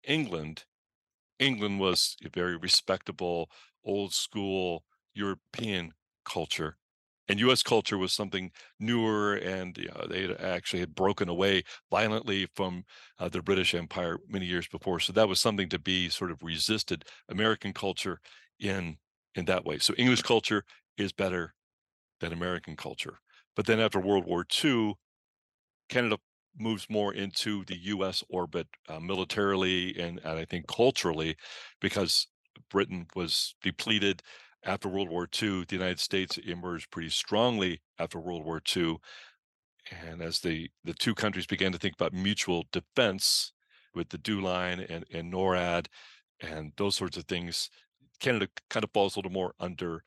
England, 0.04 0.66
England 1.40 1.80
was 1.80 2.16
a 2.24 2.30
very 2.30 2.58
respectable, 2.58 3.50
old 3.84 4.14
school 4.14 4.84
European 5.14 5.94
culture. 6.26 6.78
and 7.28 7.40
U.S. 7.40 7.62
culture 7.64 7.98
was 7.98 8.12
something 8.14 8.52
newer, 8.80 9.36
and 9.36 9.78
you 9.78 9.88
know, 9.90 10.08
they 10.08 10.34
actually 10.36 10.80
had 10.80 10.96
broken 10.96 11.30
away 11.30 11.64
violently 11.92 12.48
from 12.56 12.84
uh, 13.20 13.30
the 13.30 13.42
British 13.44 13.76
Empire 13.76 14.18
many 14.28 14.46
years 14.48 14.68
before. 14.68 15.00
So 15.00 15.14
that 15.14 15.30
was 15.30 15.40
something 15.40 15.70
to 15.70 15.80
be 15.80 16.10
sort 16.10 16.32
of 16.32 16.42
resisted. 16.44 17.06
American 17.30 17.74
culture 17.74 18.20
in 18.60 18.98
in 19.36 19.46
that 19.46 19.64
way. 19.66 19.78
So 19.80 19.94
English 19.98 20.24
culture 20.24 20.64
is 20.98 21.12
better 21.14 21.54
than 22.20 22.34
American 22.34 22.76
culture. 22.76 23.20
But 23.56 23.66
then 23.66 23.80
after 23.80 24.00
World 24.00 24.26
War 24.26 24.44
II, 24.46 24.96
Canada 25.90 26.18
moves 26.58 26.88
more 26.90 27.14
into 27.14 27.64
the 27.66 27.78
U.S. 27.84 28.24
orbit 28.30 28.68
uh, 28.88 29.00
militarily 29.00 29.98
and, 30.00 30.20
and 30.24 30.40
I 30.40 30.46
think 30.46 30.68
culturally, 30.68 31.36
because 31.80 32.28
Britain 32.70 33.08
was 33.16 33.56
depleted 33.62 34.22
after 34.64 34.90
World 34.90 35.10
War 35.10 35.28
II. 35.42 35.66
The 35.66 35.76
United 35.76 36.00
States 36.00 36.38
emerged 36.38 36.92
pretty 36.92 37.10
strongly 37.10 37.82
after 37.98 38.20
World 38.20 38.46
War 38.46 38.62
II, 38.76 38.98
and 40.08 40.22
as 40.22 40.40
the 40.40 40.70
the 40.84 40.94
two 40.94 41.16
countries 41.16 41.46
began 41.46 41.72
to 41.72 41.78
think 41.78 41.96
about 41.96 42.14
mutual 42.14 42.66
defense 42.72 43.54
with 43.96 44.10
the 44.10 44.18
DEW 44.18 44.42
line 44.42 44.80
and, 44.80 45.06
and 45.12 45.34
NORAD 45.34 45.88
and 46.42 46.74
those 46.78 46.96
sorts 46.96 47.18
of 47.18 47.26
things, 47.26 47.70
Canada 48.20 48.48
kind 48.70 48.84
of 48.84 48.92
falls 48.92 49.16
a 49.16 49.20
little 49.20 49.32
more 49.32 49.54
under 49.60 50.04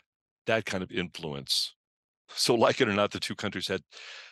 that 0.47 0.65
kind 0.65 0.83
of 0.83 0.91
influence. 0.91 1.75
So, 2.37 2.55
like 2.55 2.81
it 2.81 2.89
or 2.89 2.93
not, 2.95 3.11
the 3.11 3.21
two 3.21 3.35
countries 3.35 3.69
had 3.69 3.83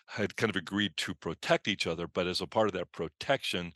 had 0.06 0.36
kind 0.36 0.50
of 0.50 0.56
agreed 0.56 0.96
to 0.98 1.14
protect 1.14 1.68
each 1.68 1.86
other, 1.86 2.06
but 2.08 2.26
as 2.26 2.40
a 2.40 2.46
part 2.46 2.66
of 2.68 2.72
that 2.74 2.92
protection, 2.92 3.72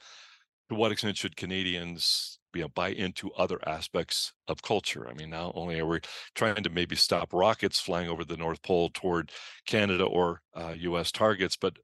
to 0.68 0.74
what 0.74 0.92
extent 0.92 1.16
should 1.16 1.36
Canadians 1.36 2.38
you 2.54 2.62
know 2.62 2.68
buy 2.68 2.90
into 2.90 3.32
other 3.34 3.58
aspects 3.68 4.32
of 4.48 4.62
culture? 4.62 5.08
I 5.08 5.14
mean, 5.14 5.30
not 5.30 5.52
only 5.54 5.80
are 5.80 5.86
we 5.86 6.00
trying 6.34 6.62
to 6.62 6.70
maybe 6.70 6.96
stop 6.96 7.32
rockets 7.32 7.80
flying 7.80 8.08
over 8.08 8.24
the 8.24 8.36
North 8.36 8.62
Pole 8.62 8.90
toward 8.94 9.32
Canada 9.66 10.04
or 10.04 10.42
uh, 10.54 10.74
U.S. 10.78 11.12
targets, 11.12 11.56
but 11.56 11.76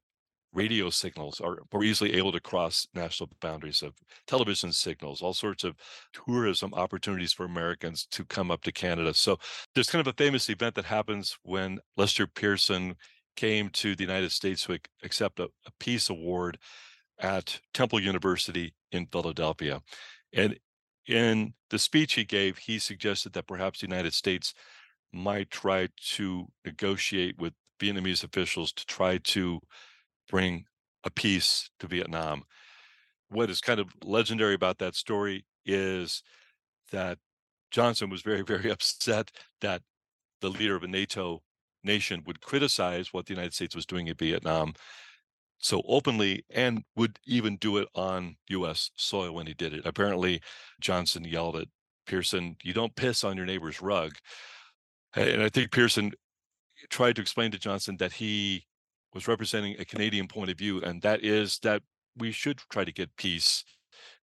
radio 0.53 0.89
signals 0.89 1.39
are 1.39 1.59
more 1.71 1.83
easily 1.83 2.13
able 2.13 2.31
to 2.31 2.39
cross 2.39 2.87
national 2.93 3.29
boundaries 3.39 3.81
of 3.81 3.93
television 4.27 4.71
signals, 4.71 5.21
all 5.21 5.33
sorts 5.33 5.63
of 5.63 5.75
tourism 6.13 6.73
opportunities 6.73 7.33
for 7.33 7.45
Americans 7.45 8.05
to 8.11 8.25
come 8.25 8.51
up 8.51 8.61
to 8.63 8.71
Canada. 8.71 9.13
So 9.13 9.37
there's 9.73 9.89
kind 9.89 10.05
of 10.05 10.13
a 10.13 10.23
famous 10.23 10.49
event 10.49 10.75
that 10.75 10.85
happens 10.85 11.37
when 11.43 11.79
Lester 11.97 12.27
Pearson 12.27 12.95
came 13.35 13.69
to 13.69 13.95
the 13.95 14.03
United 14.03 14.31
States 14.31 14.63
to 14.65 14.77
accept 15.03 15.39
a, 15.39 15.45
a 15.65 15.71
peace 15.79 16.09
award 16.09 16.57
at 17.19 17.59
Temple 17.73 18.01
University 18.01 18.73
in 18.91 19.05
Philadelphia. 19.05 19.81
And 20.33 20.59
in 21.07 21.53
the 21.69 21.79
speech 21.79 22.13
he 22.13 22.25
gave, 22.25 22.57
he 22.57 22.79
suggested 22.79 23.33
that 23.33 23.47
perhaps 23.47 23.79
the 23.79 23.87
United 23.87 24.13
States 24.13 24.53
might 25.13 25.49
try 25.49 25.87
to 26.15 26.47
negotiate 26.65 27.37
with 27.37 27.53
Vietnamese 27.79 28.23
officials 28.23 28.71
to 28.73 28.85
try 28.85 29.17
to 29.17 29.59
bring 30.31 30.65
a 31.03 31.11
peace 31.11 31.69
to 31.79 31.87
Vietnam. 31.87 32.43
What 33.29 33.49
is 33.49 33.61
kind 33.61 33.79
of 33.79 33.89
legendary 34.03 34.55
about 34.55 34.79
that 34.79 34.95
story 34.95 35.45
is 35.65 36.23
that 36.91 37.19
Johnson 37.69 38.09
was 38.09 38.21
very, 38.21 38.41
very 38.47 38.71
upset 38.71 39.29
that 39.59 39.83
the 40.41 40.49
leader 40.49 40.75
of 40.75 40.83
a 40.83 40.87
NATO 40.87 41.43
nation 41.83 42.23
would 42.25 42.41
criticize 42.41 43.13
what 43.13 43.25
the 43.25 43.33
United 43.33 43.53
States 43.53 43.75
was 43.75 43.85
doing 43.85 44.07
in 44.07 44.15
Vietnam 44.15 44.73
so 45.59 45.83
openly 45.87 46.43
and 46.49 46.83
would 46.95 47.19
even 47.25 47.55
do 47.57 47.77
it 47.77 47.87
on 47.93 48.35
US 48.49 48.89
soil 48.95 49.31
when 49.31 49.45
he 49.45 49.53
did 49.53 49.73
it. 49.73 49.85
Apparently, 49.85 50.41
Johnson 50.79 51.23
yelled 51.23 51.55
at 51.55 51.67
Pearson, 52.07 52.55
You 52.63 52.73
don't 52.73 52.95
piss 52.95 53.23
on 53.23 53.37
your 53.37 53.45
neighbor's 53.45 53.81
rug. 53.81 54.13
And 55.15 55.43
I 55.43 55.49
think 55.49 55.71
Pearson 55.71 56.13
tried 56.89 57.15
to 57.17 57.21
explain 57.21 57.51
to 57.51 57.59
Johnson 57.59 57.97
that 57.97 58.13
he 58.13 58.65
was 59.13 59.27
representing 59.27 59.75
a 59.79 59.85
Canadian 59.85 60.27
point 60.27 60.51
of 60.51 60.57
view, 60.57 60.81
and 60.81 61.01
that 61.01 61.23
is 61.23 61.59
that 61.63 61.81
we 62.17 62.31
should 62.31 62.59
try 62.69 62.83
to 62.83 62.91
get 62.91 63.15
peace 63.15 63.63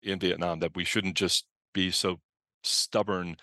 in 0.02 0.18
Vietnam, 0.18 0.60
that 0.60 0.76
we 0.76 0.84
shouldn't 0.84 1.16
just 1.16 1.46
be 1.72 1.90
so 1.90 2.20
stubborn 2.62 3.36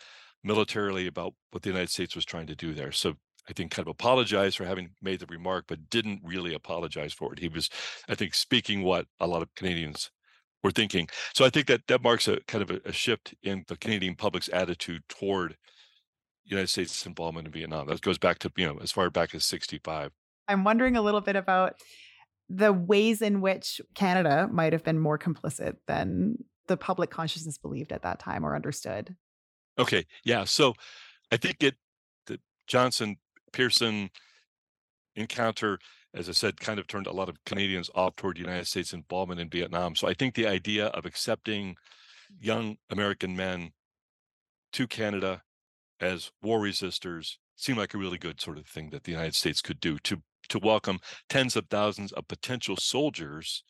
militarily 0.43 1.07
about 1.07 1.33
what 1.51 1.63
the 1.63 1.69
United 1.69 1.89
States 1.89 2.15
was 2.15 2.25
trying 2.25 2.47
to 2.47 2.55
do 2.55 2.73
there. 2.73 2.91
So 2.91 3.15
I 3.49 3.53
think, 3.53 3.71
kind 3.71 3.87
of 3.87 3.91
apologized 3.91 4.57
for 4.57 4.65
having 4.65 4.91
made 5.01 5.19
the 5.19 5.25
remark, 5.25 5.65
but 5.67 5.89
didn't 5.89 6.21
really 6.23 6.53
apologize 6.53 7.13
for 7.13 7.33
it. 7.33 7.39
He 7.39 7.49
was, 7.49 7.69
I 8.07 8.15
think, 8.15 8.33
speaking 8.33 8.83
what 8.83 9.05
a 9.19 9.27
lot 9.27 9.41
of 9.41 9.53
Canadians 9.55 10.11
were 10.63 10.71
thinking. 10.71 11.09
So 11.33 11.43
I 11.43 11.49
think 11.49 11.67
that 11.67 11.81
that 11.87 12.01
marks 12.01 12.27
a 12.27 12.39
kind 12.47 12.61
of 12.61 12.71
a, 12.71 12.81
a 12.85 12.93
shift 12.93 13.33
in 13.43 13.65
the 13.67 13.75
Canadian 13.75 14.15
public's 14.15 14.49
attitude 14.49 15.03
toward 15.09 15.57
United 16.45 16.67
States 16.67 17.05
involvement 17.05 17.47
in 17.47 17.53
Vietnam. 17.53 17.87
That 17.87 18.01
goes 18.01 18.17
back 18.17 18.39
to 18.39 18.51
you 18.57 18.67
know 18.67 18.79
as 18.81 18.91
far 18.91 19.09
back 19.09 19.35
as 19.35 19.45
'65. 19.45 20.11
I'm 20.47 20.63
wondering 20.63 20.95
a 20.95 21.01
little 21.01 21.21
bit 21.21 21.35
about 21.35 21.75
the 22.49 22.73
ways 22.73 23.21
in 23.21 23.41
which 23.41 23.81
Canada 23.95 24.49
might 24.51 24.73
have 24.73 24.83
been 24.83 24.99
more 24.99 25.17
complicit 25.17 25.77
than 25.87 26.37
the 26.67 26.77
public 26.77 27.09
consciousness 27.09 27.57
believed 27.57 27.91
at 27.91 28.03
that 28.03 28.19
time 28.19 28.45
or 28.45 28.55
understood. 28.55 29.15
Okay, 29.79 30.05
yeah. 30.23 30.43
So 30.43 30.73
I 31.31 31.37
think 31.37 31.63
it 31.63 31.75
the 32.27 32.39
Johnson 32.67 33.17
Pearson 33.51 34.09
encounter, 35.15 35.79
as 36.13 36.29
I 36.29 36.33
said, 36.33 36.59
kind 36.59 36.79
of 36.79 36.87
turned 36.87 37.07
a 37.07 37.11
lot 37.11 37.29
of 37.29 37.43
Canadians 37.45 37.89
off 37.95 38.15
toward 38.15 38.37
United 38.37 38.67
States 38.67 38.93
involvement 38.93 39.39
in 39.39 39.49
Vietnam. 39.49 39.95
So 39.95 40.07
I 40.07 40.13
think 40.13 40.35
the 40.35 40.47
idea 40.47 40.87
of 40.87 41.05
accepting 41.05 41.75
young 42.39 42.77
American 42.89 43.35
men 43.35 43.71
to 44.73 44.87
Canada 44.87 45.43
as 45.99 46.31
war 46.41 46.59
resistors 46.59 47.37
seemed 47.55 47.77
like 47.77 47.93
a 47.93 47.97
really 47.97 48.17
good 48.17 48.41
sort 48.41 48.57
of 48.57 48.67
thing 48.67 48.89
that 48.89 49.03
the 49.03 49.11
United 49.11 49.35
States 49.35 49.61
could 49.61 49.79
do 49.79 49.97
to 49.99 50.21
to 50.49 50.59
welcome 50.59 50.99
tens 51.29 51.55
of 51.55 51.65
thousands 51.69 52.11
of 52.13 52.27
potential 52.27 52.77
soldiers 52.77 53.63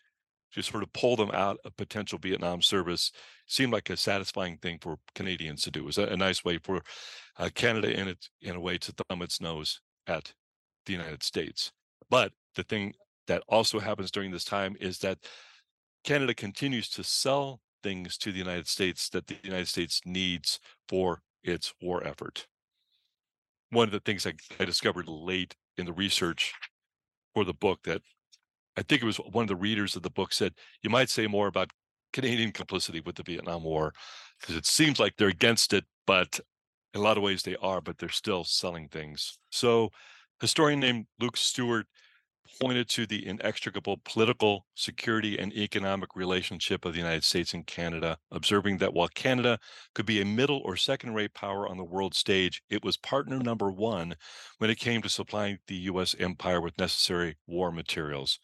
to 0.53 0.61
sort 0.61 0.83
of 0.83 0.93
pull 0.93 1.15
them 1.15 1.31
out 1.33 1.57
of 1.65 1.75
potential 1.77 2.19
Vietnam 2.19 2.61
service 2.61 3.11
seemed 3.47 3.73
like 3.73 3.89
a 3.89 3.97
satisfying 3.97 4.57
thing 4.57 4.77
for 4.79 4.97
Canadians 5.15 5.63
to 5.63 5.71
do. 5.71 5.81
It 5.81 5.85
was 5.85 5.97
a, 5.97 6.15
nice 6.15 6.45
way 6.45 6.59
for 6.59 6.81
uh, 7.37 7.49
Canada 7.55 7.99
in 7.99 8.07
it 8.07 8.29
in 8.41 8.55
a 8.55 8.59
way 8.59 8.77
to 8.77 8.93
thumb 8.93 9.21
its 9.21 9.41
nose 9.41 9.81
at 10.07 10.33
the 10.85 10.93
United 10.93 11.23
States. 11.23 11.71
But 12.09 12.31
the 12.55 12.63
thing 12.63 12.93
that 13.27 13.43
also 13.47 13.79
happens 13.79 14.11
during 14.11 14.31
this 14.31 14.43
time 14.43 14.75
is 14.79 14.99
that 14.99 15.17
Canada 16.03 16.33
continues 16.33 16.89
to 16.89 17.03
sell 17.03 17.61
things 17.81 18.17
to 18.17 18.31
the 18.31 18.37
United 18.37 18.67
States 18.67 19.09
that 19.09 19.27
the 19.27 19.35
United 19.43 19.67
States 19.67 20.01
needs 20.05 20.59
for 20.87 21.21
its 21.43 21.73
war 21.81 22.05
effort. 22.05 22.47
One 23.71 23.87
of 23.87 23.91
the 23.91 23.99
things 23.99 24.27
I, 24.27 24.33
I 24.59 24.65
discovered 24.65 25.07
late 25.07 25.55
in 25.77 25.85
the 25.85 25.93
research 25.93 26.53
for 27.33 27.43
the 27.43 27.53
book 27.53 27.79
that 27.83 28.01
I 28.77 28.81
think 28.81 29.01
it 29.01 29.05
was 29.05 29.17
one 29.17 29.43
of 29.43 29.49
the 29.49 29.55
readers 29.55 29.95
of 29.95 30.03
the 30.03 30.09
book 30.09 30.33
said, 30.33 30.53
you 30.81 30.89
might 30.89 31.09
say 31.09 31.27
more 31.27 31.47
about 31.47 31.71
Canadian 32.11 32.51
complicity 32.51 33.01
with 33.01 33.15
the 33.15 33.23
Vietnam 33.23 33.63
War 33.63 33.93
because 34.39 34.55
it 34.55 34.65
seems 34.65 34.99
like 34.99 35.15
they're 35.17 35.27
against 35.27 35.73
it, 35.73 35.85
but 36.07 36.39
in 36.93 36.99
a 36.99 37.03
lot 37.03 37.17
of 37.17 37.23
ways 37.23 37.43
they 37.43 37.55
are, 37.57 37.81
but 37.81 37.97
they're 37.97 38.09
still 38.09 38.43
selling 38.43 38.87
things. 38.87 39.37
So, 39.51 39.89
historian 40.39 40.79
named 40.79 41.05
Luke 41.19 41.37
Stewart 41.37 41.87
pointed 42.59 42.89
to 42.89 43.05
the 43.05 43.25
inextricable 43.25 43.99
political, 44.05 44.65
security, 44.75 45.37
and 45.37 45.53
economic 45.53 46.15
relationship 46.15 46.85
of 46.85 46.93
the 46.93 46.99
United 46.99 47.23
States 47.23 47.53
and 47.53 47.65
Canada, 47.65 48.17
observing 48.31 48.77
that 48.77 48.93
while 48.93 49.07
Canada 49.07 49.59
could 49.95 50.05
be 50.05 50.21
a 50.21 50.25
middle 50.25 50.61
or 50.63 50.75
second 50.75 51.13
rate 51.13 51.33
power 51.33 51.67
on 51.67 51.77
the 51.77 51.83
world 51.83 52.13
stage, 52.13 52.61
it 52.69 52.83
was 52.83 52.97
partner 52.97 53.39
number 53.39 53.71
one 53.71 54.15
when 54.57 54.69
it 54.69 54.79
came 54.79 55.01
to 55.01 55.09
supplying 55.09 55.57
the 55.67 55.75
U.S. 55.75 56.15
empire 56.19 56.61
with 56.61 56.77
necessary 56.77 57.37
war 57.47 57.71
materials. 57.71 58.39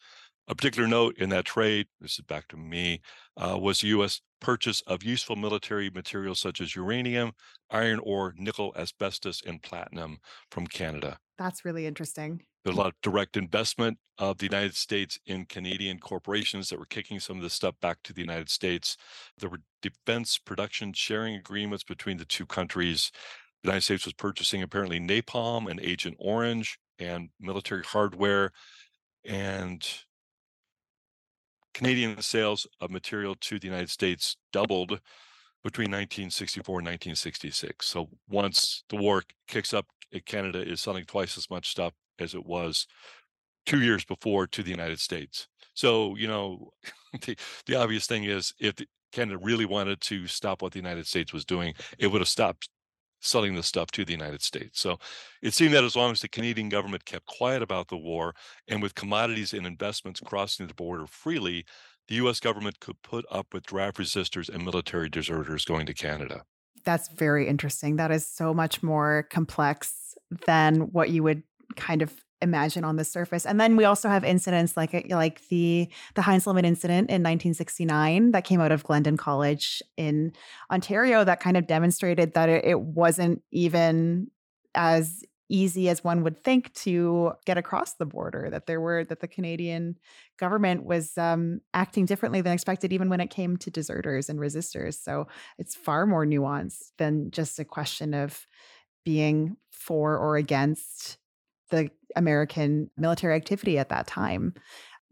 A 0.48 0.54
particular 0.54 0.88
note 0.88 1.16
in 1.16 1.28
that 1.28 1.44
trade, 1.44 1.86
this 2.00 2.18
is 2.18 2.24
back 2.24 2.48
to 2.48 2.56
me, 2.56 3.02
uh, 3.36 3.56
was 3.56 3.80
the 3.80 3.88
U.S. 3.88 4.20
purchase 4.40 4.80
of 4.82 5.04
useful 5.04 5.36
military 5.36 5.90
materials 5.90 6.40
such 6.40 6.60
as 6.60 6.74
uranium, 6.74 7.32
iron 7.70 8.00
ore, 8.02 8.34
nickel, 8.36 8.74
asbestos, 8.76 9.42
and 9.46 9.62
platinum 9.62 10.18
from 10.50 10.66
Canada. 10.66 11.18
That's 11.38 11.64
really 11.64 11.86
interesting. 11.86 12.42
There's 12.64 12.76
a 12.76 12.78
lot 12.78 12.88
of 12.88 13.00
direct 13.02 13.36
investment 13.36 13.98
of 14.18 14.38
the 14.38 14.44
United 14.44 14.76
States 14.76 15.18
in 15.26 15.46
Canadian 15.46 15.98
corporations 15.98 16.68
that 16.68 16.78
were 16.78 16.86
kicking 16.86 17.18
some 17.18 17.38
of 17.38 17.42
this 17.42 17.54
stuff 17.54 17.74
back 17.80 17.98
to 18.04 18.12
the 18.12 18.20
United 18.20 18.50
States. 18.50 18.96
There 19.38 19.48
were 19.48 19.62
defense 19.80 20.36
production 20.36 20.92
sharing 20.92 21.36
agreements 21.36 21.84
between 21.84 22.18
the 22.18 22.26
two 22.26 22.44
countries. 22.44 23.10
The 23.62 23.68
United 23.68 23.82
States 23.82 24.04
was 24.04 24.12
purchasing 24.12 24.62
apparently 24.62 25.00
napalm 25.00 25.70
and 25.70 25.80
Agent 25.80 26.16
Orange 26.18 26.78
and 26.98 27.30
military 27.40 27.82
hardware. 27.82 28.52
And 29.24 29.86
Canadian 31.72 32.20
sales 32.20 32.66
of 32.80 32.90
material 32.90 33.34
to 33.40 33.58
the 33.58 33.66
United 33.66 33.90
States 33.90 34.36
doubled 34.52 35.00
between 35.62 35.90
1964 35.90 36.80
and 36.80 36.86
1966. 36.86 37.86
So 37.86 38.10
once 38.28 38.84
the 38.90 38.96
war 38.96 39.22
kicks 39.46 39.72
up, 39.72 39.86
eh, 40.12 40.20
Canada 40.24 40.60
is 40.60 40.80
selling 40.80 41.04
twice 41.04 41.38
as 41.38 41.48
much 41.48 41.70
stuff 41.70 41.94
as 42.20 42.34
it 42.34 42.44
was 42.44 42.86
two 43.66 43.82
years 43.82 44.04
before 44.04 44.46
to 44.46 44.62
the 44.62 44.70
United 44.70 45.00
States. 45.00 45.48
So, 45.74 46.16
you 46.16 46.28
know, 46.28 46.70
the, 47.26 47.36
the 47.66 47.76
obvious 47.76 48.06
thing 48.06 48.24
is 48.24 48.52
if 48.58 48.74
Canada 49.12 49.38
really 49.38 49.64
wanted 49.64 50.00
to 50.02 50.26
stop 50.26 50.62
what 50.62 50.72
the 50.72 50.78
United 50.78 51.06
States 51.06 51.32
was 51.32 51.44
doing, 51.44 51.74
it 51.98 52.08
would 52.08 52.20
have 52.20 52.28
stopped 52.28 52.68
selling 53.20 53.54
the 53.54 53.62
stuff 53.62 53.90
to 53.90 54.04
the 54.04 54.12
United 54.12 54.42
States. 54.42 54.80
So 54.80 54.98
it 55.42 55.52
seemed 55.52 55.74
that 55.74 55.84
as 55.84 55.94
long 55.94 56.12
as 56.12 56.20
the 56.20 56.28
Canadian 56.28 56.68
government 56.68 57.04
kept 57.04 57.26
quiet 57.26 57.62
about 57.62 57.88
the 57.88 57.96
war 57.96 58.34
and 58.68 58.82
with 58.82 58.94
commodities 58.94 59.52
and 59.52 59.66
investments 59.66 60.20
crossing 60.20 60.66
the 60.66 60.74
border 60.74 61.06
freely, 61.06 61.66
the 62.08 62.14
US 62.16 62.40
government 62.40 62.80
could 62.80 63.00
put 63.02 63.24
up 63.30 63.52
with 63.52 63.66
draft 63.66 63.98
resistors 63.98 64.48
and 64.48 64.64
military 64.64 65.08
deserters 65.08 65.64
going 65.64 65.86
to 65.86 65.94
Canada. 65.94 66.44
That's 66.84 67.08
very 67.08 67.46
interesting. 67.46 67.96
That 67.96 68.10
is 68.10 68.26
so 68.26 68.54
much 68.54 68.82
more 68.82 69.26
complex 69.30 70.14
than 70.46 70.92
what 70.92 71.10
you 71.10 71.22
would 71.22 71.42
kind 71.76 72.02
of 72.02 72.12
imagine 72.42 72.84
on 72.84 72.96
the 72.96 73.04
surface. 73.04 73.44
And 73.44 73.60
then 73.60 73.76
we 73.76 73.84
also 73.84 74.08
have 74.08 74.24
incidents 74.24 74.76
like 74.76 74.94
uh, 74.94 75.02
like 75.10 75.46
the 75.48 75.88
the 76.14 76.22
Heinzelman 76.22 76.64
incident 76.64 77.10
in 77.10 77.22
1969 77.22 78.32
that 78.32 78.44
came 78.44 78.60
out 78.60 78.72
of 78.72 78.84
Glendon 78.84 79.16
College 79.16 79.82
in 79.96 80.32
Ontario 80.70 81.24
that 81.24 81.40
kind 81.40 81.56
of 81.56 81.66
demonstrated 81.66 82.34
that 82.34 82.48
it, 82.48 82.64
it 82.64 82.80
wasn't 82.80 83.42
even 83.50 84.28
as 84.74 85.22
easy 85.50 85.88
as 85.88 86.04
one 86.04 86.22
would 86.22 86.44
think 86.44 86.72
to 86.74 87.32
get 87.44 87.58
across 87.58 87.94
the 87.94 88.06
border 88.06 88.48
that 88.50 88.66
there 88.66 88.80
were 88.80 89.04
that 89.04 89.18
the 89.18 89.26
canadian 89.26 89.98
government 90.38 90.84
was 90.84 91.18
um, 91.18 91.60
acting 91.74 92.06
differently 92.06 92.40
than 92.40 92.52
expected 92.52 92.92
even 92.92 93.10
when 93.10 93.20
it 93.20 93.30
came 93.30 93.56
to 93.56 93.68
deserters 93.68 94.28
and 94.28 94.38
resistors 94.38 94.94
so 94.94 95.26
it's 95.58 95.74
far 95.74 96.06
more 96.06 96.24
nuanced 96.24 96.92
than 96.98 97.32
just 97.32 97.58
a 97.58 97.64
question 97.64 98.14
of 98.14 98.46
being 99.04 99.56
for 99.72 100.16
or 100.16 100.36
against 100.36 101.18
the 101.70 101.90
American 102.16 102.90
military 102.96 103.34
activity 103.34 103.78
at 103.78 103.88
that 103.88 104.06
time. 104.06 104.54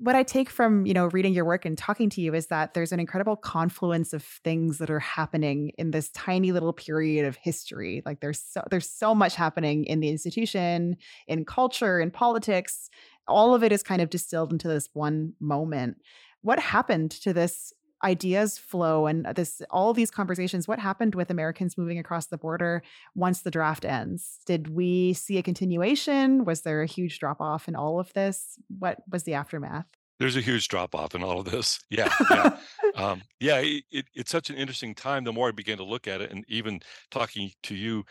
What 0.01 0.15
I 0.15 0.23
take 0.23 0.49
from, 0.49 0.87
you 0.87 0.95
know, 0.95 1.07
reading 1.07 1.33
your 1.33 1.45
work 1.45 1.65
and 1.65 1.77
talking 1.77 2.09
to 2.11 2.21
you 2.21 2.33
is 2.33 2.47
that 2.49 2.73
there's 2.73 2.93
an 2.93 3.01
incredible 3.01 3.35
confluence 3.35 4.13
of 4.13 4.23
things 4.23 4.79
that 4.79 4.91
are 4.91 5.01
happening 5.01 5.73
in 5.77 5.91
this 5.91 6.11
tiny 6.11 6.53
little 6.53 6.73
period 6.73 7.25
of 7.25 7.35
history. 7.35 8.03
Like 8.07 8.21
there's 8.21 8.41
so 8.41 8.63
there's 8.71 8.89
so 8.89 9.13
much 9.13 9.35
happening 9.35 9.85
in 9.87 9.99
the 9.99 10.09
institution, 10.09 10.97
in 11.27 11.45
culture, 11.45 11.99
in 11.99 12.13
politics. 12.13 12.91
All 13.27 13.55
of 13.55 13.65
it 13.65 13.73
is 13.73 13.83
kind 13.83 14.01
of 14.01 14.09
distilled 14.09 14.53
into 14.53 14.69
this 14.69 14.89
one 14.93 15.33
moment. 15.41 15.97
What 16.43 16.61
happened 16.61 17.11
to 17.23 17.33
this 17.33 17.73
ideas 18.05 18.59
flow 18.59 19.07
and 19.07 19.27
this 19.35 19.61
all 19.71 19.93
these 19.93 20.11
conversations 20.11 20.69
what 20.69 20.79
happened 20.79 21.15
with 21.15 21.31
americans 21.31 21.77
moving 21.77 21.99
across 21.99 22.27
the 22.27 22.39
border 22.39 22.83
once 23.15 23.43
the 23.43 23.51
draft 23.51 23.85
ends? 23.85 24.39
Did 24.47 24.69
we 24.69 25.15
see 25.15 25.39
a 25.39 25.43
continuation? 25.43 26.45
Was 26.45 26.63
there 26.63 26.83
a 26.83 26.87
huge 26.87 27.19
drop 27.19 27.41
off 27.41 27.69
in 27.69 27.77
all 27.77 27.99
of 27.99 28.13
this? 28.13 28.59
What 28.79 28.99
was 29.11 29.25
the 29.25 29.35
aftermath? 29.35 29.87
There's 30.19 30.37
a 30.37 30.41
huge 30.41 30.67
drop 30.69 30.95
off 30.95 31.15
in 31.15 31.23
all 31.23 31.41
of 31.41 31.51
this. 31.51 31.81
Yeah 31.91 32.13
yeah. 32.31 32.57
Um, 32.95 33.23
yeah 33.39 33.61
it, 33.63 34.07
it's 34.15 34.31
such 34.31 34.51
an 34.51 34.57
interesting 34.57 34.95
time 34.95 35.23
the 35.23 35.33
more 35.33 35.49
i 35.49 35.53
began 35.53 35.77
to 35.77 35.85
look 35.85 36.09
at 36.09 36.21
it 36.21 36.33
and 36.33 36.45
even 36.49 36.81
talking 37.11 37.53
to 37.65 37.75
you 37.75 38.05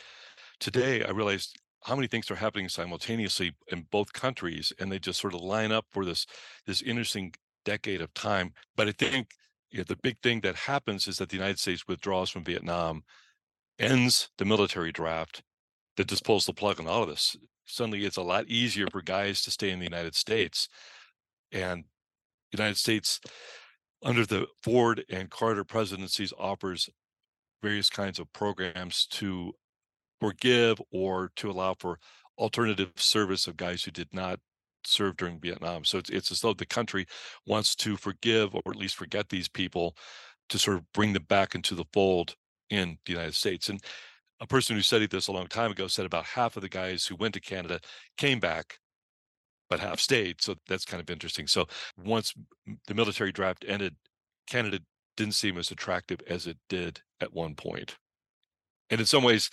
today 0.59 1.03
i 1.03 1.11
realized 1.11 1.59
how 1.83 1.95
many 1.95 2.07
things 2.07 2.29
are 2.29 2.35
happening 2.35 2.69
simultaneously 2.69 3.53
in 3.71 3.85
both 3.91 4.13
countries 4.13 4.73
and 4.79 4.91
they 4.91 4.99
just 4.99 5.19
sort 5.19 5.33
of 5.33 5.41
line 5.41 5.71
up 5.71 5.85
for 5.89 6.03
this 6.05 6.25
this 6.65 6.81
interesting 6.81 7.33
decade 7.65 8.01
of 8.01 8.13
time. 8.13 8.53
But 8.75 8.87
i 8.87 8.91
think 8.91 9.29
you 9.69 9.79
know, 9.79 9.85
the 9.87 9.97
big 9.97 10.17
thing 10.21 10.41
that 10.41 10.55
happens 10.55 11.07
is 11.07 11.17
that 11.17 11.29
the 11.29 11.35
United 11.35 11.59
States 11.59 11.87
withdraws 11.87 12.29
from 12.29 12.43
Vietnam, 12.43 13.03
ends 13.79 14.29
the 14.37 14.45
military 14.45 14.91
draft, 14.91 15.43
that 15.97 16.07
just 16.07 16.23
pulls 16.23 16.45
the 16.45 16.53
plug 16.53 16.79
on 16.79 16.87
all 16.87 17.03
of 17.03 17.09
this. 17.09 17.35
Suddenly, 17.65 18.05
it's 18.05 18.17
a 18.17 18.21
lot 18.21 18.47
easier 18.47 18.87
for 18.91 19.01
guys 19.01 19.41
to 19.43 19.51
stay 19.51 19.71
in 19.71 19.79
the 19.79 19.85
United 19.85 20.15
States, 20.15 20.69
and 21.51 21.83
the 22.51 22.57
United 22.57 22.77
States, 22.77 23.19
under 24.03 24.25
the 24.25 24.47
Ford 24.63 25.03
and 25.09 25.29
Carter 25.29 25.63
presidencies, 25.63 26.33
offers 26.37 26.89
various 27.61 27.89
kinds 27.89 28.19
of 28.19 28.31
programs 28.31 29.05
to 29.07 29.51
forgive 30.21 30.81
or 30.91 31.31
to 31.35 31.49
allow 31.51 31.75
for 31.77 31.99
alternative 32.37 32.91
service 32.95 33.47
of 33.47 33.57
guys 33.57 33.83
who 33.83 33.91
did 33.91 34.13
not 34.13 34.39
served 34.87 35.17
during 35.17 35.39
Vietnam. 35.39 35.83
So 35.83 35.97
it's, 35.97 36.09
it's 36.09 36.31
as 36.31 36.41
though 36.41 36.53
the 36.53 36.65
country 36.65 37.05
wants 37.45 37.75
to 37.77 37.97
forgive 37.97 38.55
or 38.55 38.61
at 38.67 38.75
least 38.75 38.95
forget 38.95 39.29
these 39.29 39.47
people 39.47 39.95
to 40.49 40.57
sort 40.57 40.77
of 40.77 40.91
bring 40.93 41.13
them 41.13 41.25
back 41.27 41.55
into 41.55 41.75
the 41.75 41.85
fold 41.93 42.35
in 42.69 42.97
the 43.05 43.13
United 43.13 43.35
States. 43.35 43.69
And 43.69 43.81
a 44.39 44.47
person 44.47 44.75
who 44.75 44.81
studied 44.81 45.09
this 45.09 45.27
a 45.27 45.31
long 45.31 45.47
time 45.47 45.71
ago 45.71 45.87
said 45.87 46.05
about 46.05 46.25
half 46.25 46.55
of 46.55 46.61
the 46.61 46.69
guys 46.69 47.05
who 47.05 47.15
went 47.15 47.33
to 47.33 47.39
Canada 47.41 47.79
came 48.17 48.39
back, 48.39 48.79
but 49.69 49.79
half 49.79 49.99
stayed. 49.99 50.41
So 50.41 50.55
that's 50.67 50.85
kind 50.85 51.01
of 51.01 51.09
interesting. 51.09 51.47
So 51.47 51.65
once 51.97 52.33
the 52.87 52.93
military 52.93 53.31
draft 53.31 53.65
ended, 53.67 53.95
Canada 54.47 54.79
didn't 55.15 55.33
seem 55.33 55.57
as 55.57 55.71
attractive 55.71 56.19
as 56.27 56.47
it 56.47 56.57
did 56.69 57.01
at 57.19 57.33
one 57.33 57.55
point. 57.55 57.97
And 58.89 58.99
in 58.99 59.05
some 59.05 59.23
ways, 59.23 59.49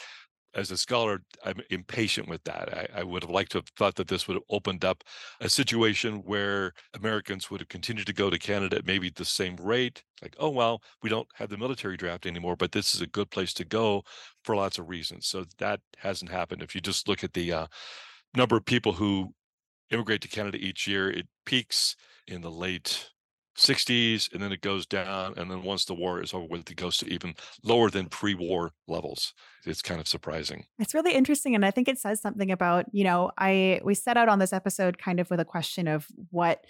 as 0.55 0.71
a 0.71 0.77
scholar, 0.77 1.23
I'm 1.45 1.61
impatient 1.71 2.29
with 2.29 2.43
that. 2.45 2.73
I, 2.73 3.01
I, 3.01 3.03
would 3.03 3.23
have 3.23 3.31
liked 3.31 3.53
to 3.53 3.59
have 3.59 3.69
thought 3.77 3.97
that 3.97 4.09
this 4.09 4.29
would 4.29 4.35
have 4.35 4.45
opened 4.51 4.85
up 4.85 5.03
a 5.41 5.49
situation 5.49 6.19
where 6.25 6.73
Americans 6.95 7.51
would 7.51 7.61
have 7.61 7.69
continued 7.69 8.07
to 8.07 8.13
go 8.13 8.31
to 8.31 8.39
Canada 8.39 8.77
at 8.77 8.87
maybe 8.87 9.11
the 9.11 9.25
same 9.25 9.57
rate. 9.57 10.03
Like, 10.23 10.37
oh, 10.39 10.51
well, 10.51 10.83
we 11.03 11.11
don't 11.11 11.29
have 11.35 11.51
the 11.51 11.57
military 11.57 11.97
draft 11.97 12.27
anymore, 12.27 12.57
but 12.57 12.73
this 12.73 12.95
is 12.95 13.01
a 13.01 13.07
good 13.07 13.31
place 13.31 13.53
to 13.55 13.65
go 13.65 14.03
for 14.45 14.55
lots 14.55 14.79
of 14.79 14.89
reasons. 14.89 15.27
So 15.27 15.45
that 15.59 15.81
hasn't 15.99 16.31
happened. 16.31 16.63
If 16.63 16.75
you 16.75 16.81
just 16.81 17.09
look 17.09 17.25
at 17.25 17.33
the 17.33 17.53
uh, 17.53 17.67
number 18.37 18.57
of 18.57 18.65
people 18.65 18.93
who 18.93 19.35
immigrate 19.91 20.21
to 20.23 20.29
Canada 20.29 20.59
each 20.59 20.87
year, 20.87 21.11
it 21.11 21.27
peaks 21.45 21.97
in 22.27 22.41
the 22.41 22.51
late 22.51 23.11
60s 23.57 24.33
and 24.33 24.43
then 24.43 24.53
it 24.53 24.61
goes 24.61 24.87
down 24.87 25.35
and 25.37 25.51
then 25.51 25.63
once 25.63 25.85
the 25.85 25.95
war 25.95 26.21
is 26.21 26.35
over 26.35 26.47
with 26.47 26.71
it 26.71 26.77
goes 26.77 26.97
to 26.99 27.07
even 27.07 27.35
lower 27.63 27.91
than 27.91 28.07
pre-war 28.07 28.73
levels. 28.89 29.33
It's 29.65 29.83
kind 29.83 30.01
of 30.01 30.09
surprising. 30.09 30.65
It's 30.79 30.95
really 30.95 31.15
interesting 31.15 31.55
and 31.55 31.65
i 31.65 31.71
think 31.71 31.89
it 31.89 31.99
says 31.99 32.21
something 32.21 32.51
about 32.51 32.87
you 32.93 33.05
know 33.05 33.31
i 33.39 33.81
we 33.85 33.95
set 33.95 34.17
out 34.17 34.29
on 34.29 34.39
this 34.39 34.53
episode 34.53 34.99
kind 34.99 35.21
of 35.21 35.31
with 35.31 35.41
a 35.41 35.45
question 35.45 35.87
of 35.89 36.07
what 36.31 36.65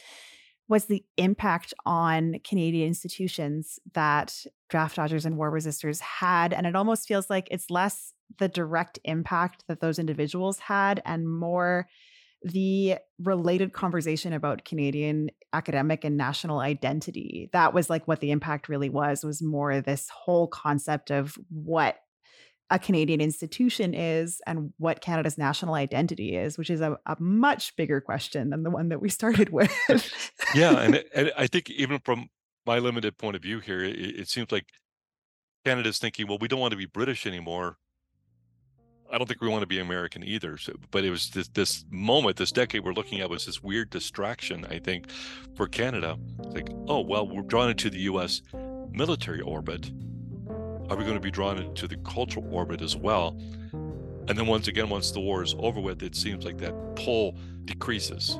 was 0.69 0.87
the 0.87 1.05
impact 1.17 1.75
on 1.85 2.37
canadian 2.49 2.89
institutions 2.89 3.79
that 3.93 4.47
draft 4.69 4.97
dodgers 4.97 5.27
and 5.27 5.37
war 5.37 5.51
resistors 5.51 6.01
had 6.01 6.53
and 6.53 6.67
it 6.67 6.77
almost 6.77 7.07
feels 7.07 7.29
like 7.29 7.49
it's 7.51 7.71
less 7.71 8.13
the 8.39 8.49
direct 8.49 8.99
impact 9.05 9.65
that 9.69 9.81
those 9.81 9.99
individuals 9.99 10.59
had 10.59 11.03
and 11.05 11.29
more 11.29 11.87
the 12.45 12.99
related 13.19 13.73
conversation 13.73 14.35
about 14.35 14.65
Canadian 14.65 15.31
academic 15.55 16.05
and 16.05 16.17
national 16.17 16.59
identity. 16.59 17.49
That 17.53 17.73
was 17.73 17.89
like 17.89 18.07
what 18.07 18.21
the 18.21 18.31
impact 18.31 18.69
really 18.69 18.91
was, 18.91 19.25
was 19.25 19.43
more 19.43 19.81
this 19.81 20.09
whole 20.11 20.47
concept 20.47 21.11
of 21.11 21.39
what 21.49 21.97
a 22.71 22.79
Canadian 22.79 23.21
institution 23.21 23.95
is 23.95 24.43
and 24.47 24.73
what 24.79 25.01
Canada's 25.01 25.39
national 25.39 25.75
identity 25.75 26.37
is, 26.37 26.59
which 26.59 26.71
is 26.71 26.81
a, 26.81 26.99
a 27.07 27.17
much 27.19 27.75
bigger 27.77 28.01
question 28.01 28.51
than 28.51 28.63
the 28.63 28.71
one 28.71 28.91
that 28.91 29.01
we 29.01 29.09
started 29.09 29.49
with. 29.53 29.73
yeah. 30.55 30.81
And, 30.81 31.03
and 31.15 31.33
I 31.37 31.47
think 31.47 31.71
even 31.71 31.99
from 32.01 32.29
my 32.67 32.79
limited 32.79 33.17
point 33.17 33.37
of 33.37 33.43
view 33.43 33.61
here, 33.61 33.83
it, 33.83 33.97
it 33.99 34.29
seems 34.29 34.53
like 34.53 34.67
Canada's 35.65 35.99
thinking, 35.99 36.27
well, 36.27 36.39
we 36.39 36.49
don't 36.49 36.61
want 36.61 36.73
to 36.73 36.77
be 36.77 36.87
British 36.87 37.27
anymore. 37.27 37.79
I 39.13 39.19
don't 39.19 39.27
think 39.27 39.41
we 39.41 39.49
want 39.49 39.63
to 39.63 39.67
be 39.67 39.79
American 39.79 40.25
either. 40.25 40.57
So, 40.59 40.75
but 40.91 41.05
it 41.05 41.11
was 41.11 41.31
this, 41.31 41.49
this 41.49 41.85
moment, 41.91 42.37
this 42.37 42.51
decade 42.51 42.85
we're 42.85 42.93
looking 42.93 43.21
at 43.21 43.31
was 43.31 43.47
this 43.47 43.63
weird 43.63 43.91
distraction, 43.91 44.65
I 44.67 44.79
think, 44.79 45.11
for 45.55 45.69
Canada. 45.69 46.19
It's 46.45 46.55
like, 46.55 46.69
oh, 46.89 47.01
well, 47.01 47.29
we're 47.29 47.43
drawn 47.43 47.71
into 47.71 47.91
the 47.91 48.01
U.S. 48.01 48.43
military 48.91 49.41
orbit. 49.41 49.91
Are 50.91 50.97
we 50.97 51.05
going 51.05 51.15
to 51.15 51.21
be 51.21 51.31
drawn 51.31 51.59
into 51.59 51.87
the 51.87 51.97
cultural 51.99 52.47
orbit 52.53 52.83
as 52.83 52.97
well? 52.97 53.37
And 54.27 54.39
then 54.39 54.47
once 54.47 54.69
again, 54.69 54.89
once 54.89 55.11
the 55.11 55.21
war 55.21 55.43
is 55.43 55.55
over 55.59 55.81
with, 55.81 56.03
it 56.03 56.17
seems 56.17 56.45
like 56.45 56.59
that 56.59 56.75
pull 56.97 57.37
decreases. 57.65 58.39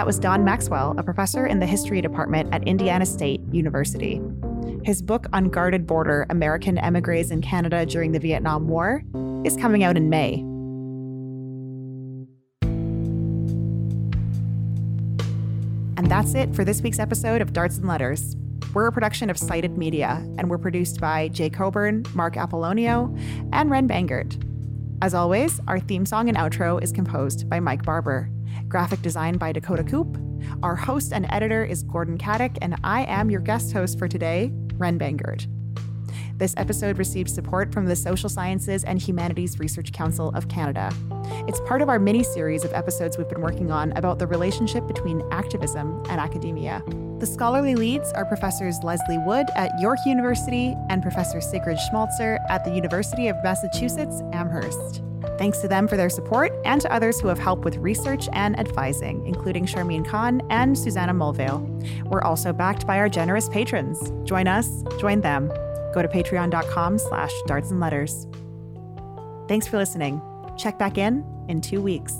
That 0.00 0.06
was 0.06 0.18
Don 0.18 0.46
Maxwell, 0.46 0.94
a 0.96 1.02
professor 1.02 1.46
in 1.46 1.60
the 1.60 1.66
history 1.66 2.00
department 2.00 2.54
at 2.54 2.66
Indiana 2.66 3.04
State 3.04 3.42
University. 3.52 4.18
His 4.82 5.02
book, 5.02 5.26
Unguarded 5.34 5.86
Border 5.86 6.24
American 6.30 6.78
Emigres 6.78 7.30
in 7.30 7.42
Canada 7.42 7.84
During 7.84 8.12
the 8.12 8.18
Vietnam 8.18 8.66
War, 8.66 9.02
is 9.44 9.58
coming 9.58 9.84
out 9.84 9.98
in 9.98 10.08
May. 10.08 10.36
And 15.98 16.10
that's 16.10 16.34
it 16.34 16.54
for 16.54 16.64
this 16.64 16.80
week's 16.80 16.98
episode 16.98 17.42
of 17.42 17.52
Darts 17.52 17.76
and 17.76 17.86
Letters. 17.86 18.36
We're 18.72 18.86
a 18.86 18.92
production 18.92 19.28
of 19.28 19.36
Cited 19.36 19.76
Media, 19.76 20.26
and 20.38 20.48
we're 20.48 20.56
produced 20.56 20.98
by 20.98 21.28
Jay 21.28 21.50
Cockburn, 21.50 22.06
Mark 22.14 22.36
Apollonio, 22.36 23.14
and 23.52 23.70
Ren 23.70 23.86
Bangert. 23.86 24.42
As 25.02 25.12
always, 25.12 25.60
our 25.68 25.78
theme 25.78 26.06
song 26.06 26.30
and 26.30 26.38
outro 26.38 26.82
is 26.82 26.90
composed 26.90 27.50
by 27.50 27.60
Mike 27.60 27.82
Barber 27.82 28.30
graphic 28.70 29.02
design 29.02 29.36
by 29.36 29.52
Dakota 29.52 29.82
Coop. 29.82 30.16
Our 30.62 30.76
host 30.76 31.12
and 31.12 31.26
editor 31.28 31.64
is 31.64 31.82
Gordon 31.82 32.16
Katic, 32.16 32.56
and 32.62 32.76
I 32.84 33.04
am 33.04 33.28
your 33.28 33.40
guest 33.40 33.72
host 33.72 33.98
for 33.98 34.06
today, 34.06 34.52
Ren 34.76 34.96
Bangert. 34.96 35.46
This 36.38 36.54
episode 36.56 36.96
received 36.96 37.28
support 37.28 37.72
from 37.74 37.84
the 37.84 37.96
Social 37.96 38.28
Sciences 38.30 38.84
and 38.84 39.02
Humanities 39.02 39.58
Research 39.58 39.92
Council 39.92 40.28
of 40.36 40.48
Canada. 40.48 40.90
It's 41.48 41.60
part 41.66 41.82
of 41.82 41.88
our 41.88 41.98
mini 41.98 42.22
series 42.22 42.64
of 42.64 42.72
episodes 42.72 43.18
we've 43.18 43.28
been 43.28 43.42
working 43.42 43.72
on 43.72 43.92
about 43.92 44.20
the 44.20 44.26
relationship 44.26 44.86
between 44.86 45.22
activism 45.32 46.02
and 46.08 46.20
academia. 46.20 46.82
The 47.20 47.26
scholarly 47.26 47.74
leads 47.74 48.12
are 48.12 48.24
Professors 48.24 48.82
Lesley 48.82 49.18
Wood 49.18 49.46
at 49.54 49.78
York 49.78 49.98
University 50.06 50.74
and 50.88 51.02
Professor 51.02 51.42
Sigrid 51.42 51.76
Schmalzer 51.76 52.38
at 52.48 52.64
the 52.64 52.70
University 52.70 53.28
of 53.28 53.36
Massachusetts 53.44 54.22
Amherst. 54.32 55.02
Thanks 55.36 55.58
to 55.58 55.68
them 55.68 55.86
for 55.86 55.98
their 55.98 56.08
support 56.08 56.50
and 56.64 56.80
to 56.80 56.90
others 56.90 57.20
who 57.20 57.28
have 57.28 57.38
helped 57.38 57.62
with 57.62 57.76
research 57.76 58.26
and 58.32 58.58
advising, 58.58 59.26
including 59.26 59.66
Charmine 59.66 60.08
Khan 60.08 60.40
and 60.48 60.78
Susanna 60.78 61.12
Mulvale. 61.12 61.60
We're 62.06 62.22
also 62.22 62.54
backed 62.54 62.86
by 62.86 62.98
our 62.98 63.10
generous 63.10 63.50
patrons. 63.50 64.12
Join 64.26 64.48
us, 64.48 64.82
join 64.98 65.20
them. 65.20 65.48
Go 65.92 66.00
to 66.00 66.08
patreon.com 66.08 66.96
slash 66.96 67.32
darts 67.46 67.70
and 67.70 67.80
letters. 67.80 68.26
Thanks 69.46 69.66
for 69.66 69.76
listening. 69.76 70.22
Check 70.56 70.78
back 70.78 70.96
in 70.96 71.22
in 71.50 71.60
two 71.60 71.82
weeks. 71.82 72.14